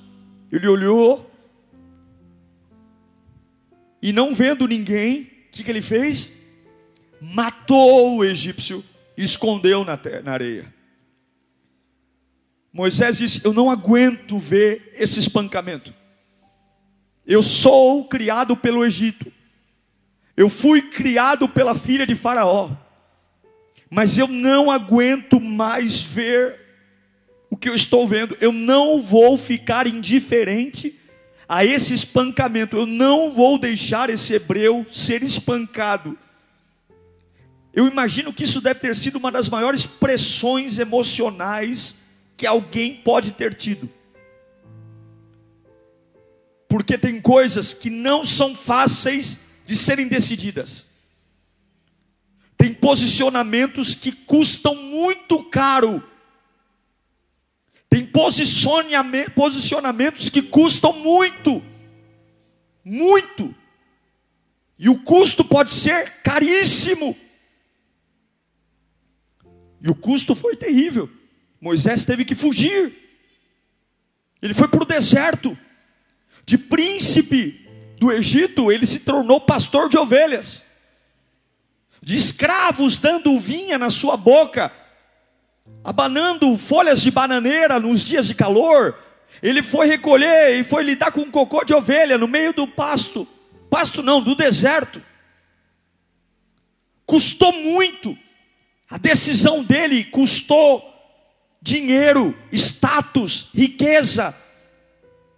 ele 0.49 0.67
olhou, 0.67 1.29
e 4.01 4.13
não 4.13 4.33
vendo 4.33 4.67
ninguém, 4.67 5.21
o 5.21 5.51
que, 5.51 5.63
que 5.63 5.69
ele 5.69 5.81
fez? 5.81 6.41
Matou 7.21 8.17
o 8.17 8.25
egípcio 8.25 8.83
e 9.17 9.23
escondeu 9.23 9.83
na, 9.83 9.97
terra, 9.97 10.21
na 10.21 10.31
areia. 10.31 10.73
Moisés 12.71 13.19
disse: 13.19 13.45
Eu 13.45 13.53
não 13.53 13.69
aguento 13.69 14.39
ver 14.39 14.91
esse 14.95 15.19
espancamento. 15.19 15.93
Eu 17.25 17.41
sou 17.41 18.05
criado 18.05 18.57
pelo 18.57 18.83
Egito. 18.83 19.31
Eu 20.35 20.49
fui 20.49 20.81
criado 20.81 21.47
pela 21.47 21.75
filha 21.75 22.05
de 22.05 22.15
Faraó. 22.15 22.71
Mas 23.93 24.17
eu 24.17 24.27
não 24.27 24.71
aguento 24.71 25.39
mais 25.39 26.01
ver 26.01 26.59
o 27.47 27.55
que 27.55 27.69
eu 27.69 27.75
estou 27.75 28.07
vendo. 28.07 28.35
Eu 28.41 28.51
não 28.51 28.99
vou 28.99 29.37
ficar 29.37 29.85
indiferente 29.85 30.99
a 31.47 31.63
esse 31.63 31.93
espancamento. 31.93 32.75
Eu 32.75 32.87
não 32.87 33.35
vou 33.35 33.59
deixar 33.59 34.09
esse 34.09 34.33
hebreu 34.33 34.83
ser 34.91 35.21
espancado. 35.21 36.17
Eu 37.71 37.85
imagino 37.85 38.33
que 38.33 38.45
isso 38.45 38.61
deve 38.61 38.79
ter 38.79 38.95
sido 38.95 39.17
uma 39.17 39.31
das 39.31 39.47
maiores 39.47 39.85
pressões 39.85 40.79
emocionais 40.79 41.97
que 42.35 42.47
alguém 42.47 42.95
pode 42.95 43.33
ter 43.33 43.53
tido. 43.53 43.87
Porque 46.67 46.97
tem 46.97 47.21
coisas 47.21 47.75
que 47.75 47.91
não 47.91 48.25
são 48.25 48.55
fáceis 48.55 49.41
de 49.67 49.75
serem 49.75 50.07
decididas. 50.07 50.92
Tem 52.63 52.73
posicionamentos 52.73 53.93
que 53.93 54.13
custam 54.13 54.73
muito 54.73 55.43
caro 55.43 56.01
tem 57.93 58.07
posicionamentos 59.35 60.27
que 60.27 60.41
custam 60.41 60.93
muito, 60.93 61.61
muito, 62.83 63.53
e 64.79 64.89
o 64.89 64.97
custo 65.03 65.45
pode 65.45 65.71
ser 65.71 66.09
caríssimo. 66.23 67.15
E 69.79 69.91
o 69.91 69.93
custo 69.93 70.33
foi 70.33 70.55
terrível. 70.55 71.07
Moisés 71.61 72.03
teve 72.03 72.25
que 72.25 72.33
fugir. 72.33 72.91
Ele 74.41 74.55
foi 74.55 74.67
para 74.67 74.81
o 74.81 74.87
deserto. 74.87 75.55
De 76.47 76.57
príncipe 76.57 77.69
do 77.99 78.11
Egito, 78.11 78.71
ele 78.71 78.87
se 78.87 79.01
tornou 79.01 79.39
pastor 79.39 79.87
de 79.87 79.99
ovelhas. 79.99 80.65
De 82.03 82.17
escravos 82.17 82.97
dando 82.97 83.39
vinha 83.39 83.77
na 83.77 83.89
sua 83.89 84.17
boca, 84.17 84.69
abanando 85.81 86.57
folhas 86.57 87.01
de 87.01 87.09
bananeira 87.09 87.79
nos 87.79 88.03
dias 88.03 88.27
de 88.27 88.35
calor. 88.35 88.99
Ele 89.41 89.63
foi 89.63 89.87
recolher 89.87 90.59
e 90.59 90.65
foi 90.65 90.83
lidar 90.83 91.13
com 91.13 91.21
um 91.21 91.31
cocô 91.31 91.63
de 91.63 91.73
ovelha 91.73 92.17
no 92.17 92.27
meio 92.27 92.51
do 92.51 92.67
pasto. 92.67 93.25
Pasto 93.69 94.03
não, 94.03 94.21
do 94.21 94.35
deserto. 94.35 95.01
Custou 97.05 97.53
muito. 97.53 98.17
A 98.89 98.97
decisão 98.97 99.63
dele 99.63 100.03
custou 100.03 100.83
dinheiro, 101.61 102.37
status, 102.51 103.47
riqueza. 103.55 104.35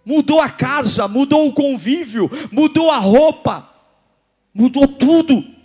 Mudou 0.04 0.40
a 0.40 0.50
casa, 0.50 1.06
mudou 1.06 1.46
o 1.46 1.52
convívio, 1.52 2.28
mudou 2.50 2.90
a 2.90 2.98
roupa, 2.98 3.72
mudou 4.52 4.88
tudo. 4.88 5.55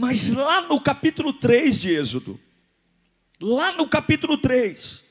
Mas 0.00 0.32
lá 0.32 0.62
no 0.62 0.80
capítulo 0.80 1.30
3 1.30 1.78
de 1.78 1.90
Êxodo, 1.90 2.40
lá 3.38 3.72
no 3.72 3.86
capítulo 3.86 4.38
3, 4.38 5.04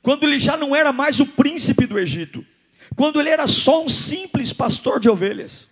quando 0.00 0.22
ele 0.22 0.38
já 0.38 0.56
não 0.56 0.76
era 0.76 0.92
mais 0.92 1.18
o 1.18 1.26
príncipe 1.26 1.86
do 1.86 1.98
Egito, 1.98 2.46
quando 2.94 3.18
ele 3.18 3.30
era 3.30 3.48
só 3.48 3.84
um 3.84 3.88
simples 3.88 4.52
pastor 4.52 5.00
de 5.00 5.10
ovelhas, 5.10 5.66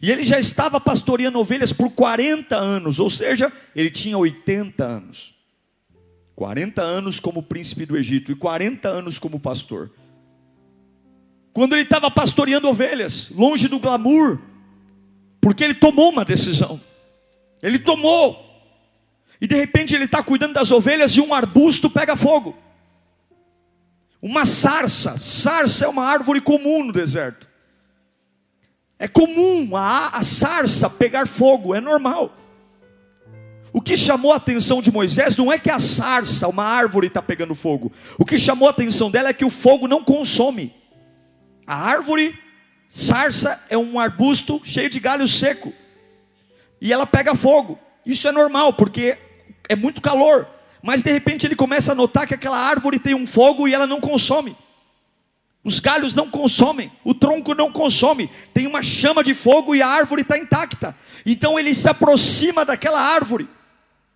e 0.00 0.10
ele 0.10 0.24
já 0.24 0.40
estava 0.40 0.80
pastoreando 0.80 1.38
ovelhas 1.38 1.72
por 1.72 1.88
40 1.92 2.56
anos, 2.56 2.98
ou 2.98 3.08
seja, 3.08 3.52
ele 3.76 3.92
tinha 3.92 4.18
80 4.18 4.82
anos. 4.82 5.32
40 6.34 6.82
anos 6.82 7.20
como 7.20 7.44
príncipe 7.44 7.86
do 7.86 7.96
Egito 7.96 8.32
e 8.32 8.34
40 8.34 8.88
anos 8.88 9.20
como 9.20 9.38
pastor. 9.38 9.88
Quando 11.52 11.74
ele 11.74 11.82
estava 11.82 12.10
pastoreando 12.10 12.68
ovelhas, 12.68 13.30
longe 13.30 13.68
do 13.68 13.78
glamour, 13.78 14.40
porque 15.40 15.62
ele 15.62 15.74
tomou 15.74 16.10
uma 16.10 16.24
decisão. 16.24 16.80
Ele 17.62 17.78
tomou 17.78 18.50
e 19.40 19.46
de 19.46 19.54
repente 19.54 19.94
ele 19.94 20.04
está 20.04 20.22
cuidando 20.22 20.54
das 20.54 20.70
ovelhas 20.70 21.12
e 21.16 21.20
um 21.20 21.32
arbusto 21.32 21.88
pega 21.88 22.16
fogo. 22.16 22.56
Uma 24.20 24.44
sarça, 24.44 25.18
sarça 25.18 25.84
é 25.84 25.88
uma 25.88 26.04
árvore 26.04 26.40
comum 26.40 26.84
no 26.84 26.92
deserto. 26.92 27.48
É 28.98 29.08
comum 29.08 29.76
a, 29.76 30.10
a 30.10 30.22
sarça 30.22 30.88
pegar 30.88 31.26
fogo, 31.26 31.74
é 31.74 31.80
normal. 31.80 32.38
O 33.72 33.80
que 33.80 33.96
chamou 33.96 34.32
a 34.32 34.36
atenção 34.36 34.80
de 34.80 34.92
Moisés 34.92 35.34
não 35.34 35.50
é 35.50 35.58
que 35.58 35.70
a 35.70 35.78
sarça, 35.80 36.46
uma 36.46 36.62
árvore, 36.62 37.08
está 37.08 37.20
pegando 37.20 37.54
fogo. 37.54 37.90
O 38.16 38.24
que 38.24 38.38
chamou 38.38 38.68
a 38.68 38.70
atenção 38.70 39.10
dela 39.10 39.30
é 39.30 39.32
que 39.32 39.44
o 39.44 39.50
fogo 39.50 39.88
não 39.88 40.04
consome. 40.04 40.72
A 41.66 41.74
árvore, 41.74 42.38
sarça, 42.88 43.60
é 43.68 43.76
um 43.76 43.98
arbusto 43.98 44.60
cheio 44.64 44.88
de 44.88 45.00
galho 45.00 45.26
seco. 45.26 45.72
E 46.82 46.92
ela 46.92 47.06
pega 47.06 47.36
fogo. 47.36 47.78
Isso 48.04 48.26
é 48.26 48.32
normal, 48.32 48.72
porque 48.72 49.16
é 49.68 49.76
muito 49.76 50.00
calor. 50.00 50.48
Mas 50.82 51.00
de 51.00 51.12
repente 51.12 51.46
ele 51.46 51.54
começa 51.54 51.92
a 51.92 51.94
notar 51.94 52.26
que 52.26 52.34
aquela 52.34 52.58
árvore 52.58 52.98
tem 52.98 53.14
um 53.14 53.24
fogo 53.24 53.68
e 53.68 53.72
ela 53.72 53.86
não 53.86 54.00
consome. 54.00 54.56
Os 55.62 55.78
galhos 55.78 56.16
não 56.16 56.28
consomem, 56.28 56.90
o 57.04 57.14
tronco 57.14 57.54
não 57.54 57.70
consome, 57.70 58.28
tem 58.52 58.66
uma 58.66 58.82
chama 58.82 59.22
de 59.22 59.32
fogo 59.32 59.76
e 59.76 59.80
a 59.80 59.86
árvore 59.86 60.22
está 60.22 60.36
intacta. 60.36 60.92
Então 61.24 61.56
ele 61.56 61.72
se 61.72 61.88
aproxima 61.88 62.64
daquela 62.64 63.00
árvore 63.00 63.48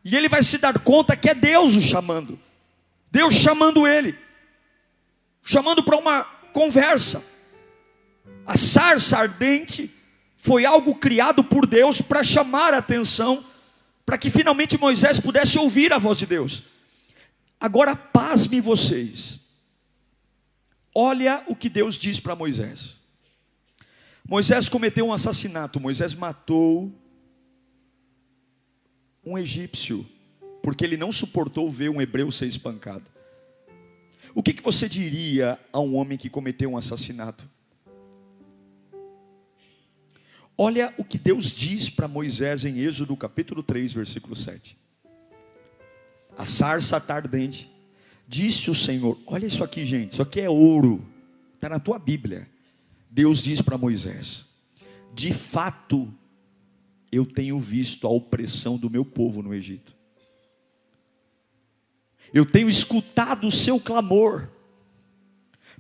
e 0.05 0.17
ele 0.17 0.29
vai 0.29 0.43
se 0.43 0.59
dar 0.59 0.77
conta 0.81 1.15
que 1.15 1.29
é 1.29 1.35
Deus 1.35 1.77
o 1.77 1.81
chamando. 1.81 2.37
Deus 3.13 3.33
chamando 3.37 3.87
ele. 3.87 4.19
Chamando 5.41 5.85
para 5.85 5.97
uma 5.97 6.25
conversa. 6.53 7.25
A 8.45 8.57
sarça 8.57 9.19
ardente 9.19 9.96
foi 10.47 10.65
algo 10.65 10.95
criado 10.95 11.43
por 11.43 11.67
Deus 11.67 12.01
para 12.01 12.23
chamar 12.23 12.73
a 12.73 12.79
atenção, 12.79 13.45
para 14.05 14.17
que 14.17 14.31
finalmente 14.31 14.79
Moisés 14.79 15.19
pudesse 15.19 15.59
ouvir 15.59 15.93
a 15.93 15.99
voz 15.99 16.19
de 16.19 16.27
Deus. 16.27 16.63
Agora 17.59 17.97
pasme 17.97 18.61
vocês. 18.61 19.41
Olha 20.95 21.43
o 21.49 21.57
que 21.57 21.69
Deus 21.69 21.97
diz 21.97 22.21
para 22.21 22.37
Moisés. 22.37 23.01
Moisés 24.25 24.69
cometeu 24.69 25.09
um 25.09 25.13
assassinato, 25.13 25.81
Moisés 25.81 26.15
matou 26.15 26.93
um 29.25 29.37
egípcio, 29.37 30.07
porque 30.63 30.85
ele 30.85 30.97
não 30.97 31.11
suportou 31.11 31.69
ver 31.69 31.89
um 31.89 32.01
hebreu 32.01 32.31
ser 32.31 32.47
espancado. 32.47 33.11
O 34.33 34.45
que, 34.45 34.53
que 34.53 34.63
você 34.63 34.89
diria 34.89 35.59
a 35.73 35.81
um 35.81 35.97
homem 35.97 36.17
que 36.17 36.31
cometeu 36.31 36.71
um 36.71 36.79
assassinato? 36.79 37.56
Olha 40.59 40.95
o 40.97 41.05
que 41.05 41.19
Deus 41.19 41.51
diz 41.51 41.91
para 41.91 42.09
Moisés 42.09 42.65
em 42.65 42.79
Êxodo 42.79 43.15
capítulo 43.15 43.63
3, 43.63 43.93
versículo 43.93 44.35
7. 44.35 44.77
A 46.37 46.45
sarça 46.45 47.03
ardente. 47.09 47.71
Disse 48.27 48.71
o 48.71 48.75
Senhor: 48.75 49.19
Olha 49.27 49.47
isso 49.47 49.63
aqui, 49.63 49.85
gente. 49.85 50.13
Isso 50.13 50.23
aqui 50.23 50.41
é 50.41 50.49
ouro. 50.49 51.07
Está 51.55 51.69
na 51.69 51.79
tua 51.79 51.99
Bíblia. 51.99 52.49
Deus 53.11 53.43
diz 53.43 53.61
para 53.61 53.77
Moisés: 53.77 54.47
De 55.15 55.33
fato, 55.33 56.13
eu 57.13 57.27
tenho 57.27 57.61
visto 57.61 58.07
a 58.07 58.11
opressão 58.11 58.79
do 58.79 58.89
meu 58.89 59.05
povo 59.05 59.43
no 59.43 59.55
Egito. 59.55 59.95
Eu 62.33 62.45
tenho 62.45 62.69
escutado 62.69 63.47
o 63.47 63.53
seu 63.53 63.79
clamor 63.79 64.49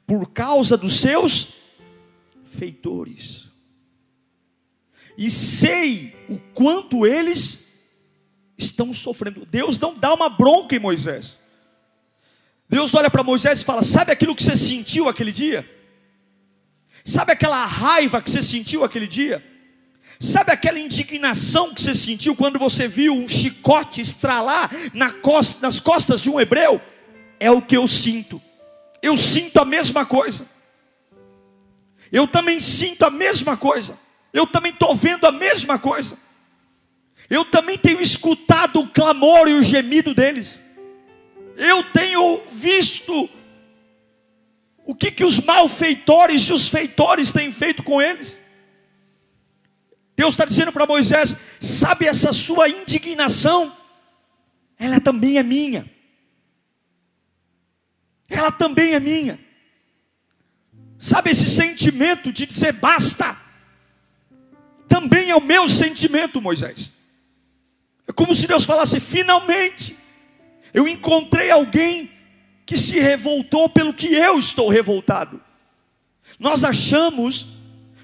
por 0.06 0.30
causa 0.30 0.76
dos 0.76 1.00
seus 1.00 1.54
feitores. 2.44 3.50
E 5.16 5.30
sei 5.30 6.14
o 6.28 6.38
quanto 6.52 7.06
eles 7.06 7.66
estão 8.58 8.92
sofrendo. 8.92 9.46
Deus 9.46 9.78
não 9.78 9.94
dá 9.94 10.12
uma 10.12 10.28
bronca 10.28 10.76
em 10.76 10.78
Moisés. 10.80 11.38
Deus 12.68 12.92
olha 12.94 13.10
para 13.10 13.22
Moisés 13.22 13.60
e 13.60 13.64
fala: 13.64 13.82
Sabe 13.82 14.12
aquilo 14.12 14.34
que 14.34 14.42
você 14.42 14.56
sentiu 14.56 15.08
aquele 15.08 15.32
dia? 15.32 15.68
Sabe 17.04 17.32
aquela 17.32 17.64
raiva 17.64 18.20
que 18.20 18.30
você 18.30 18.42
sentiu 18.42 18.84
aquele 18.84 19.06
dia? 19.06 19.44
Sabe 20.18 20.50
aquela 20.50 20.78
indignação 20.78 21.74
que 21.74 21.80
você 21.80 21.94
sentiu 21.94 22.34
quando 22.34 22.58
você 22.58 22.88
viu 22.88 23.14
um 23.14 23.28
chicote 23.28 24.00
estralar 24.00 24.70
na 24.94 25.12
costa, 25.12 25.64
nas 25.64 25.78
costas 25.78 26.20
de 26.20 26.30
um 26.30 26.40
hebreu? 26.40 26.80
É 27.38 27.50
o 27.50 27.62
que 27.62 27.76
eu 27.76 27.86
sinto. 27.86 28.40
Eu 29.02 29.16
sinto 29.16 29.58
a 29.58 29.64
mesma 29.64 30.04
coisa. 30.06 30.46
Eu 32.10 32.26
também 32.26 32.58
sinto 32.58 33.04
a 33.04 33.10
mesma 33.10 33.56
coisa. 33.56 33.96
Eu 34.36 34.46
também 34.46 34.70
estou 34.70 34.94
vendo 34.94 35.24
a 35.26 35.32
mesma 35.32 35.78
coisa. 35.78 36.18
Eu 37.30 37.42
também 37.42 37.78
tenho 37.78 38.02
escutado 38.02 38.80
o 38.80 38.86
clamor 38.86 39.48
e 39.48 39.54
o 39.54 39.62
gemido 39.62 40.14
deles. 40.14 40.62
Eu 41.56 41.82
tenho 41.84 42.42
visto 42.46 43.30
o 44.84 44.94
que, 44.94 45.10
que 45.10 45.24
os 45.24 45.40
malfeitores 45.40 46.42
e 46.42 46.52
os 46.52 46.68
feitores 46.68 47.32
têm 47.32 47.50
feito 47.50 47.82
com 47.82 48.02
eles. 48.02 48.38
Deus 50.14 50.34
está 50.34 50.44
dizendo 50.44 50.70
para 50.70 50.84
Moisés: 50.84 51.38
sabe 51.58 52.04
essa 52.04 52.30
sua 52.34 52.68
indignação? 52.68 53.74
Ela 54.78 55.00
também 55.00 55.38
é 55.38 55.42
minha. 55.42 55.90
Ela 58.28 58.52
também 58.52 58.92
é 58.92 59.00
minha. 59.00 59.40
Sabe 60.98 61.30
esse 61.30 61.48
sentimento 61.48 62.30
de 62.30 62.44
dizer 62.44 62.72
basta? 62.74 63.45
Também 64.96 65.28
é 65.28 65.36
o 65.36 65.42
meu 65.42 65.68
sentimento, 65.68 66.40
Moisés. 66.40 66.90
É 68.08 68.12
como 68.12 68.34
se 68.34 68.46
Deus 68.46 68.64
falasse: 68.64 68.98
finalmente, 68.98 69.94
eu 70.72 70.88
encontrei 70.88 71.50
alguém 71.50 72.10
que 72.64 72.78
se 72.78 72.98
revoltou 72.98 73.68
pelo 73.68 73.92
que 73.92 74.06
eu 74.06 74.38
estou 74.38 74.70
revoltado. 74.70 75.38
Nós 76.40 76.64
achamos 76.64 77.48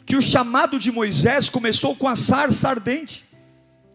que 0.05 0.17
o 0.17 0.21
chamado 0.21 0.79
de 0.79 0.93
Moisés 0.93 1.49
começou 1.49 1.97
com 1.97 2.07
a 2.07 2.15
sarça 2.15 2.69
ardente. 2.69 3.25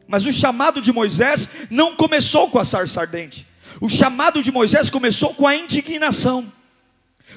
Mas 0.08 0.26
o 0.26 0.34
chamado 0.34 0.82
de 0.82 0.92
Moisés 0.92 1.50
não 1.70 1.96
começou 1.96 2.50
com 2.50 2.58
a 2.58 2.66
sarça 2.66 3.02
ardente. 3.02 3.46
O 3.80 3.88
chamado 3.88 4.42
de 4.42 4.52
Moisés 4.52 4.90
começou 4.90 5.36
com 5.36 5.46
a 5.46 5.56
indignação. 5.56 6.52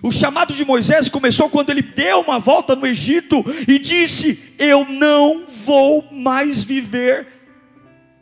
O 0.03 0.11
chamado 0.11 0.55
de 0.55 0.65
Moisés 0.65 1.09
começou 1.09 1.51
quando 1.51 1.71
ele 1.71 1.83
deu 1.83 2.21
uma 2.21 2.39
volta 2.39 2.77
no 2.77 2.87
Egito 2.87 3.45
e 3.69 3.79
disse: 3.79 4.55
Eu 4.59 4.85
não 4.85 5.47
vou 5.47 6.11
mais 6.13 6.63
viver 6.63 7.27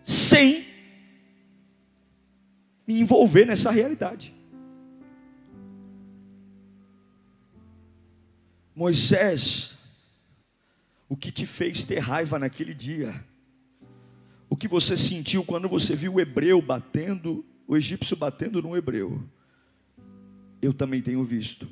sem 0.02 0.64
me 2.86 3.00
envolver 3.00 3.44
nessa 3.44 3.70
realidade. 3.70 4.34
Moisés 8.74 9.78
o 11.08 11.16
que 11.16 11.32
te 11.32 11.46
fez 11.46 11.84
ter 11.84 11.98
raiva 11.98 12.38
naquele 12.38 12.74
dia, 12.74 13.14
o 14.48 14.56
que 14.56 14.68
você 14.68 14.96
sentiu 14.96 15.42
quando 15.42 15.68
você 15.68 15.96
viu 15.96 16.14
o 16.14 16.20
hebreu 16.20 16.60
batendo, 16.60 17.44
o 17.66 17.76
egípcio 17.76 18.16
batendo 18.16 18.62
no 18.62 18.76
hebreu, 18.76 19.22
eu 20.60 20.72
também 20.72 21.02
tenho 21.02 21.22
visto. 21.24 21.68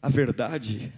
A 0.00 0.08
verdade 0.08 0.92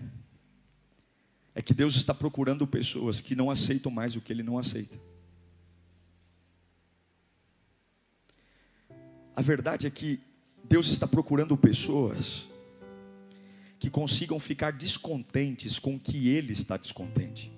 é 1.54 1.62
que 1.62 1.74
Deus 1.74 1.96
está 1.96 2.14
procurando 2.14 2.66
pessoas 2.66 3.20
que 3.20 3.34
não 3.34 3.50
aceitam 3.50 3.90
mais 3.90 4.16
o 4.16 4.20
que 4.20 4.32
Ele 4.32 4.42
não 4.42 4.58
aceita. 4.58 4.98
A 9.34 9.40
verdade 9.40 9.86
é 9.86 9.90
que 9.90 10.20
Deus 10.64 10.88
está 10.88 11.06
procurando 11.06 11.56
pessoas 11.56 12.48
que 13.78 13.88
consigam 13.88 14.40
ficar 14.40 14.72
descontentes 14.72 15.78
com 15.78 15.94
o 15.94 16.00
que 16.00 16.28
ele 16.28 16.52
está 16.52 16.76
descontente. 16.76 17.52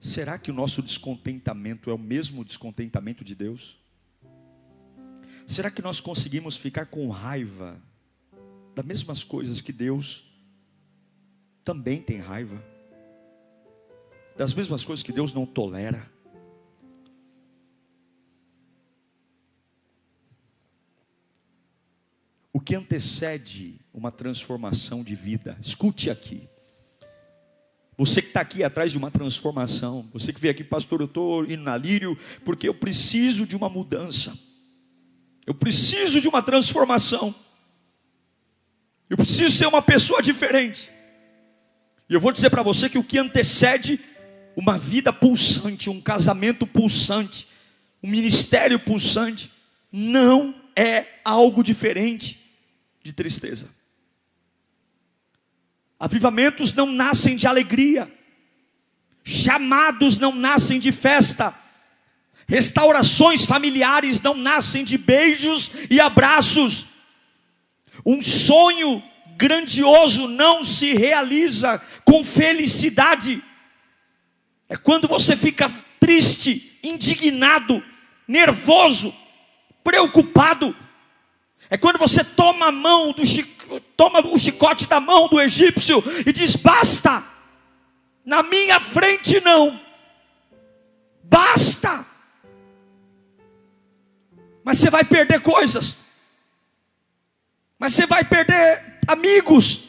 Será 0.00 0.36
que 0.36 0.50
o 0.50 0.54
nosso 0.54 0.82
descontentamento 0.82 1.88
é 1.88 1.94
o 1.94 1.98
mesmo 1.98 2.44
descontentamento 2.44 3.22
de 3.22 3.36
Deus? 3.36 3.78
Será 5.52 5.70
que 5.70 5.82
nós 5.82 6.00
conseguimos 6.00 6.56
ficar 6.56 6.86
com 6.86 7.10
raiva 7.10 7.78
das 8.74 8.86
mesmas 8.86 9.22
coisas 9.22 9.60
que 9.60 9.70
Deus 9.70 10.24
também 11.62 12.00
tem 12.00 12.16
raiva? 12.16 12.64
Das 14.34 14.54
mesmas 14.54 14.82
coisas 14.82 15.02
que 15.02 15.12
Deus 15.12 15.34
não 15.34 15.44
tolera? 15.44 16.10
o 22.54 22.60
que 22.60 22.74
antecede 22.74 23.78
uma 23.92 24.10
transformação 24.10 25.02
de 25.04 25.14
vida. 25.14 25.58
Escute 25.60 26.08
aqui. 26.08 26.48
Você 27.98 28.22
que 28.22 28.28
está 28.28 28.40
aqui 28.40 28.64
atrás 28.64 28.90
de 28.92 28.96
uma 28.96 29.10
transformação, 29.10 30.08
você 30.12 30.32
que 30.32 30.40
veio 30.40 30.52
aqui, 30.52 30.64
pastor, 30.64 31.00
eu 31.00 31.06
estou 31.06 31.44
indo 31.44 31.62
na 31.62 31.76
lírio 31.76 32.16
porque 32.42 32.66
eu 32.68 32.74
preciso 32.74 33.46
de 33.46 33.54
uma 33.54 33.68
mudança, 33.68 34.38
eu 35.46 35.54
preciso 35.54 36.20
de 36.20 36.28
uma 36.28 36.42
transformação, 36.42 37.34
eu 39.10 39.16
preciso 39.16 39.56
ser 39.56 39.66
uma 39.66 39.82
pessoa 39.82 40.22
diferente. 40.22 40.90
E 42.08 42.14
eu 42.14 42.20
vou 42.20 42.32
dizer 42.32 42.50
para 42.50 42.62
você 42.62 42.88
que 42.88 42.98
o 42.98 43.04
que 43.04 43.18
antecede 43.18 43.98
uma 44.56 44.78
vida 44.78 45.12
pulsante, 45.12 45.90
um 45.90 46.00
casamento 46.00 46.66
pulsante, 46.66 47.48
um 48.02 48.08
ministério 48.10 48.78
pulsante, 48.78 49.50
não 49.90 50.54
é 50.76 51.20
algo 51.24 51.62
diferente 51.62 52.40
de 53.02 53.12
tristeza. 53.12 53.68
Avivamentos 55.98 56.72
não 56.72 56.86
nascem 56.86 57.36
de 57.36 57.46
alegria, 57.46 58.12
chamados 59.24 60.18
não 60.18 60.34
nascem 60.34 60.80
de 60.80 60.90
festa, 60.90 61.54
restaurações 62.46 63.44
familiares 63.44 64.20
não 64.20 64.34
nascem 64.34 64.84
de 64.84 64.98
beijos 64.98 65.70
e 65.90 66.00
abraços. 66.00 66.86
Um 68.04 68.20
sonho 68.20 69.02
grandioso 69.36 70.28
não 70.28 70.62
se 70.62 70.94
realiza 70.94 71.80
com 72.04 72.22
felicidade. 72.22 73.42
É 74.68 74.76
quando 74.76 75.08
você 75.08 75.36
fica 75.36 75.70
triste, 75.98 76.78
indignado, 76.82 77.82
nervoso, 78.26 79.14
preocupado. 79.84 80.74
É 81.68 81.76
quando 81.76 81.98
você 81.98 82.22
toma 82.22 82.66
a 82.66 82.72
mão 82.72 83.12
do 83.12 83.22
toma 83.96 84.20
o 84.26 84.38
chicote 84.38 84.86
da 84.86 85.00
mão 85.00 85.28
do 85.28 85.40
egípcio 85.40 86.02
e 86.26 86.32
diz: 86.32 86.56
basta, 86.56 87.22
na 88.24 88.42
minha 88.42 88.78
frente 88.78 89.40
não, 89.40 89.80
basta. 91.24 92.11
Mas 94.64 94.78
você 94.78 94.90
vai 94.90 95.04
perder 95.04 95.40
coisas, 95.40 95.98
mas 97.78 97.94
você 97.94 98.06
vai 98.06 98.24
perder 98.24 99.00
amigos, 99.08 99.88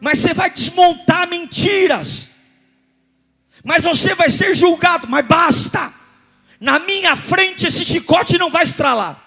mas 0.00 0.18
você 0.18 0.32
vai 0.32 0.50
desmontar 0.50 1.28
mentiras, 1.28 2.30
mas 3.62 3.82
você 3.82 4.14
vai 4.14 4.30
ser 4.30 4.54
julgado, 4.54 5.06
mas 5.06 5.26
basta, 5.26 5.92
na 6.58 6.78
minha 6.78 7.14
frente 7.14 7.66
esse 7.66 7.84
chicote 7.84 8.38
não 8.38 8.50
vai 8.50 8.62
estralar. 8.62 9.26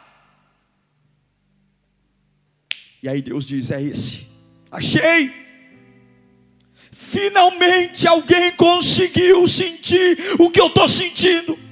E 3.03 3.09
aí 3.09 3.21
Deus 3.21 3.45
diz: 3.45 3.69
É 3.69 3.81
esse, 3.81 4.27
achei. 4.71 5.43
Finalmente 6.91 8.07
alguém 8.07 8.51
conseguiu 8.51 9.47
sentir 9.47 10.17
o 10.39 10.49
que 10.49 10.61
eu 10.61 10.67
estou 10.67 10.87
sentindo. 10.87 11.62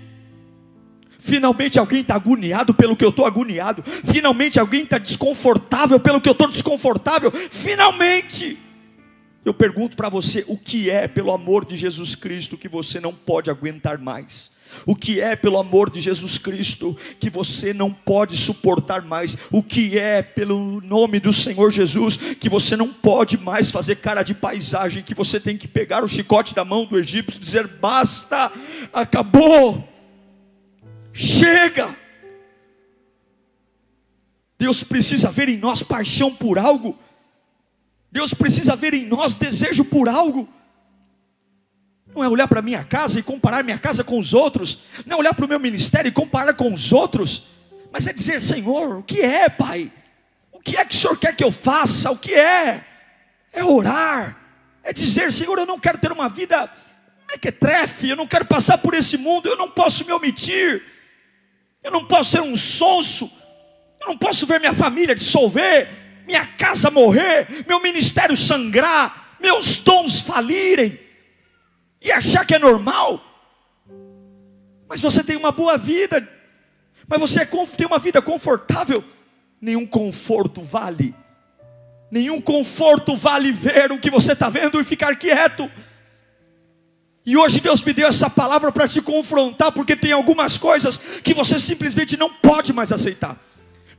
Finalmente 1.24 1.78
alguém 1.78 2.02
está 2.02 2.16
agoniado 2.16 2.74
pelo 2.74 2.96
que 2.98 3.06
eu 3.06 3.10
estou 3.10 3.28
agoniado. 3.28 3.84
Finalmente 3.84 4.60
alguém 4.60 4.82
está 4.82 4.98
desconfortável 4.98 6.00
pelo 6.00 6.20
que 6.20 6.28
eu 6.28 6.32
estou 6.32 6.48
desconfortável. 6.48 7.32
Finalmente. 7.32 8.58
Eu 9.46 9.54
pergunto 9.54 9.96
para 9.96 10.10
você: 10.10 10.44
o 10.48 10.58
que 10.58 10.90
é, 10.90 11.08
pelo 11.08 11.32
amor 11.32 11.64
de 11.64 11.78
Jesus 11.78 12.16
Cristo, 12.16 12.58
que 12.58 12.68
você 12.68 13.00
não 13.00 13.14
pode 13.14 13.52
aguentar 13.52 14.00
mais? 14.00 14.50
O 14.84 14.96
que 14.96 15.22
é, 15.22 15.36
pelo 15.36 15.60
amor 15.60 15.92
de 15.92 16.02
Jesus 16.02 16.40
Cristo, 16.40 16.98
que 17.20 17.30
você 17.30 17.72
não 17.72 17.94
pode 17.94 18.36
suportar 18.36 19.04
mais? 19.04 19.38
O 19.52 19.62
que 19.62 20.00
é, 20.00 20.24
pelo 20.24 20.82
nome 20.82 21.20
do 21.20 21.32
Senhor 21.32 21.72
Jesus, 21.72 22.18
que 22.40 22.50
você 22.50 22.76
não 22.76 22.88
pode 22.88 23.38
mais 23.38 23.70
fazer 23.70 23.98
cara 23.98 24.24
de 24.24 24.34
paisagem? 24.34 25.04
Que 25.04 25.14
você 25.14 25.40
tem 25.40 25.56
que 25.56 25.68
pegar 25.68 26.04
o 26.04 26.08
chicote 26.08 26.56
da 26.56 26.66
mão 26.66 26.86
do 26.86 26.98
egípcio 26.98 27.38
e 27.38 27.46
dizer: 27.46 27.68
basta, 27.68 28.52
acabou, 28.92 29.88
chega. 31.14 31.96
Deus 34.58 34.84
precisa 34.84 35.32
ver 35.32 35.50
em 35.50 35.58
nós 35.58 35.82
paixão 35.82 36.34
por 36.34 36.60
algo, 36.60 36.98
Deus 38.12 38.34
precisa 38.34 38.76
ver 38.76 38.94
em 38.94 39.06
nós 39.06 39.36
desejo 39.36 39.86
por 39.86 40.10
algo. 40.10 40.48
Não 42.14 42.24
é 42.24 42.28
olhar 42.28 42.48
para 42.48 42.62
minha 42.62 42.84
casa 42.84 43.20
e 43.20 43.24
comparar 43.24 43.64
minha 43.64 43.80
casa 43.80 44.04
com 44.04 44.20
os 44.20 44.34
outros. 44.34 44.80
Não 45.06 45.18
é 45.18 45.20
olhar 45.22 45.34
para 45.34 45.46
o 45.46 45.48
meu 45.48 45.60
ministério 45.60 46.10
e 46.10 46.12
comparar 46.12 46.54
com 46.54 46.74
os 46.74 46.92
outros. 46.92 47.48
Mas 47.92 48.06
é 48.06 48.14
dizer, 48.14 48.42
Senhor, 48.42 48.98
o 48.98 49.04
que 49.04 49.22
é, 49.22 49.50
Pai? 49.50 49.90
O 50.52 50.60
que 50.60 50.76
é 50.76 50.84
que 50.84 50.94
o 50.94 50.98
Senhor 50.98 51.18
quer 51.18 51.36
que 51.36 51.44
eu 51.44 51.52
faça? 51.52 52.12
O 52.12 52.18
que 52.18 52.34
é? 52.34 52.84
É 53.54 53.64
orar. 53.64 54.38
É 54.84 54.92
dizer, 54.92 55.32
Senhor, 55.32 55.58
eu 55.58 55.66
não 55.66 55.80
quero 55.80 55.98
ter 56.00 56.12
uma 56.12 56.28
vida 56.28 56.70
mequetrefe. 57.30 58.10
Eu 58.10 58.18
não 58.18 58.28
quero 58.28 58.46
passar 58.46 58.78
por 58.78 58.94
esse 58.94 59.18
mundo. 59.18 59.48
Eu 59.48 59.56
não 59.58 59.72
posso 59.72 60.06
me 60.06 60.12
omitir. 60.12 60.84
Eu 61.84 61.92
não 61.92 62.06
posso 62.06 62.32
ser 62.32 62.42
um 62.42 62.56
sonso. 62.56 63.32
Eu 64.00 64.08
não 64.08 64.18
posso 64.18 64.46
ver 64.46 64.60
minha 64.60 64.74
família 64.74 65.16
dissolver. 65.16 65.90
Minha 66.26 66.46
casa 66.46 66.90
morrer. 66.90 67.66
Meu 67.68 67.82
ministério 67.82 68.36
sangrar. 68.36 69.38
Meus 69.40 69.78
dons 69.78 70.22
falirem 70.22 71.00
e 72.02 72.12
achar 72.12 72.46
que 72.46 72.56
é 72.56 72.60
normal. 72.60 73.24
Mas 74.90 75.00
você 75.00 75.24
tem 75.24 75.38
uma 75.38 75.52
boa 75.52 75.78
vida, 75.78 76.28
mas 77.08 77.20
você 77.20 77.42
é 77.44 77.46
tem 77.46 77.86
uma 77.86 78.00
vida 78.00 78.22
confortável. 78.22 79.04
Nenhum 79.62 79.86
conforto 79.86 80.64
vale, 80.64 81.14
nenhum 82.10 82.42
conforto 82.42 83.16
vale 83.16 83.52
ver 83.52 83.92
o 83.92 84.00
que 84.00 84.10
você 84.10 84.34
está 84.34 84.50
vendo 84.50 84.80
e 84.82 84.84
ficar 84.84 85.16
quieto. 85.16 85.70
E 87.26 87.38
hoje 87.38 87.60
Deus 87.60 87.84
me 87.84 87.94
deu 87.94 88.08
essa 88.08 88.30
palavra 88.30 88.72
para 88.72 88.88
te 88.88 89.02
confrontar, 89.02 89.72
porque 89.72 89.96
tem 89.96 90.12
algumas 90.12 90.58
coisas 90.58 91.00
que 91.24 91.34
você 91.34 91.60
simplesmente 91.60 92.18
não 92.18 92.30
pode 92.30 92.74
mais 92.74 92.92
aceitar. 92.92 93.40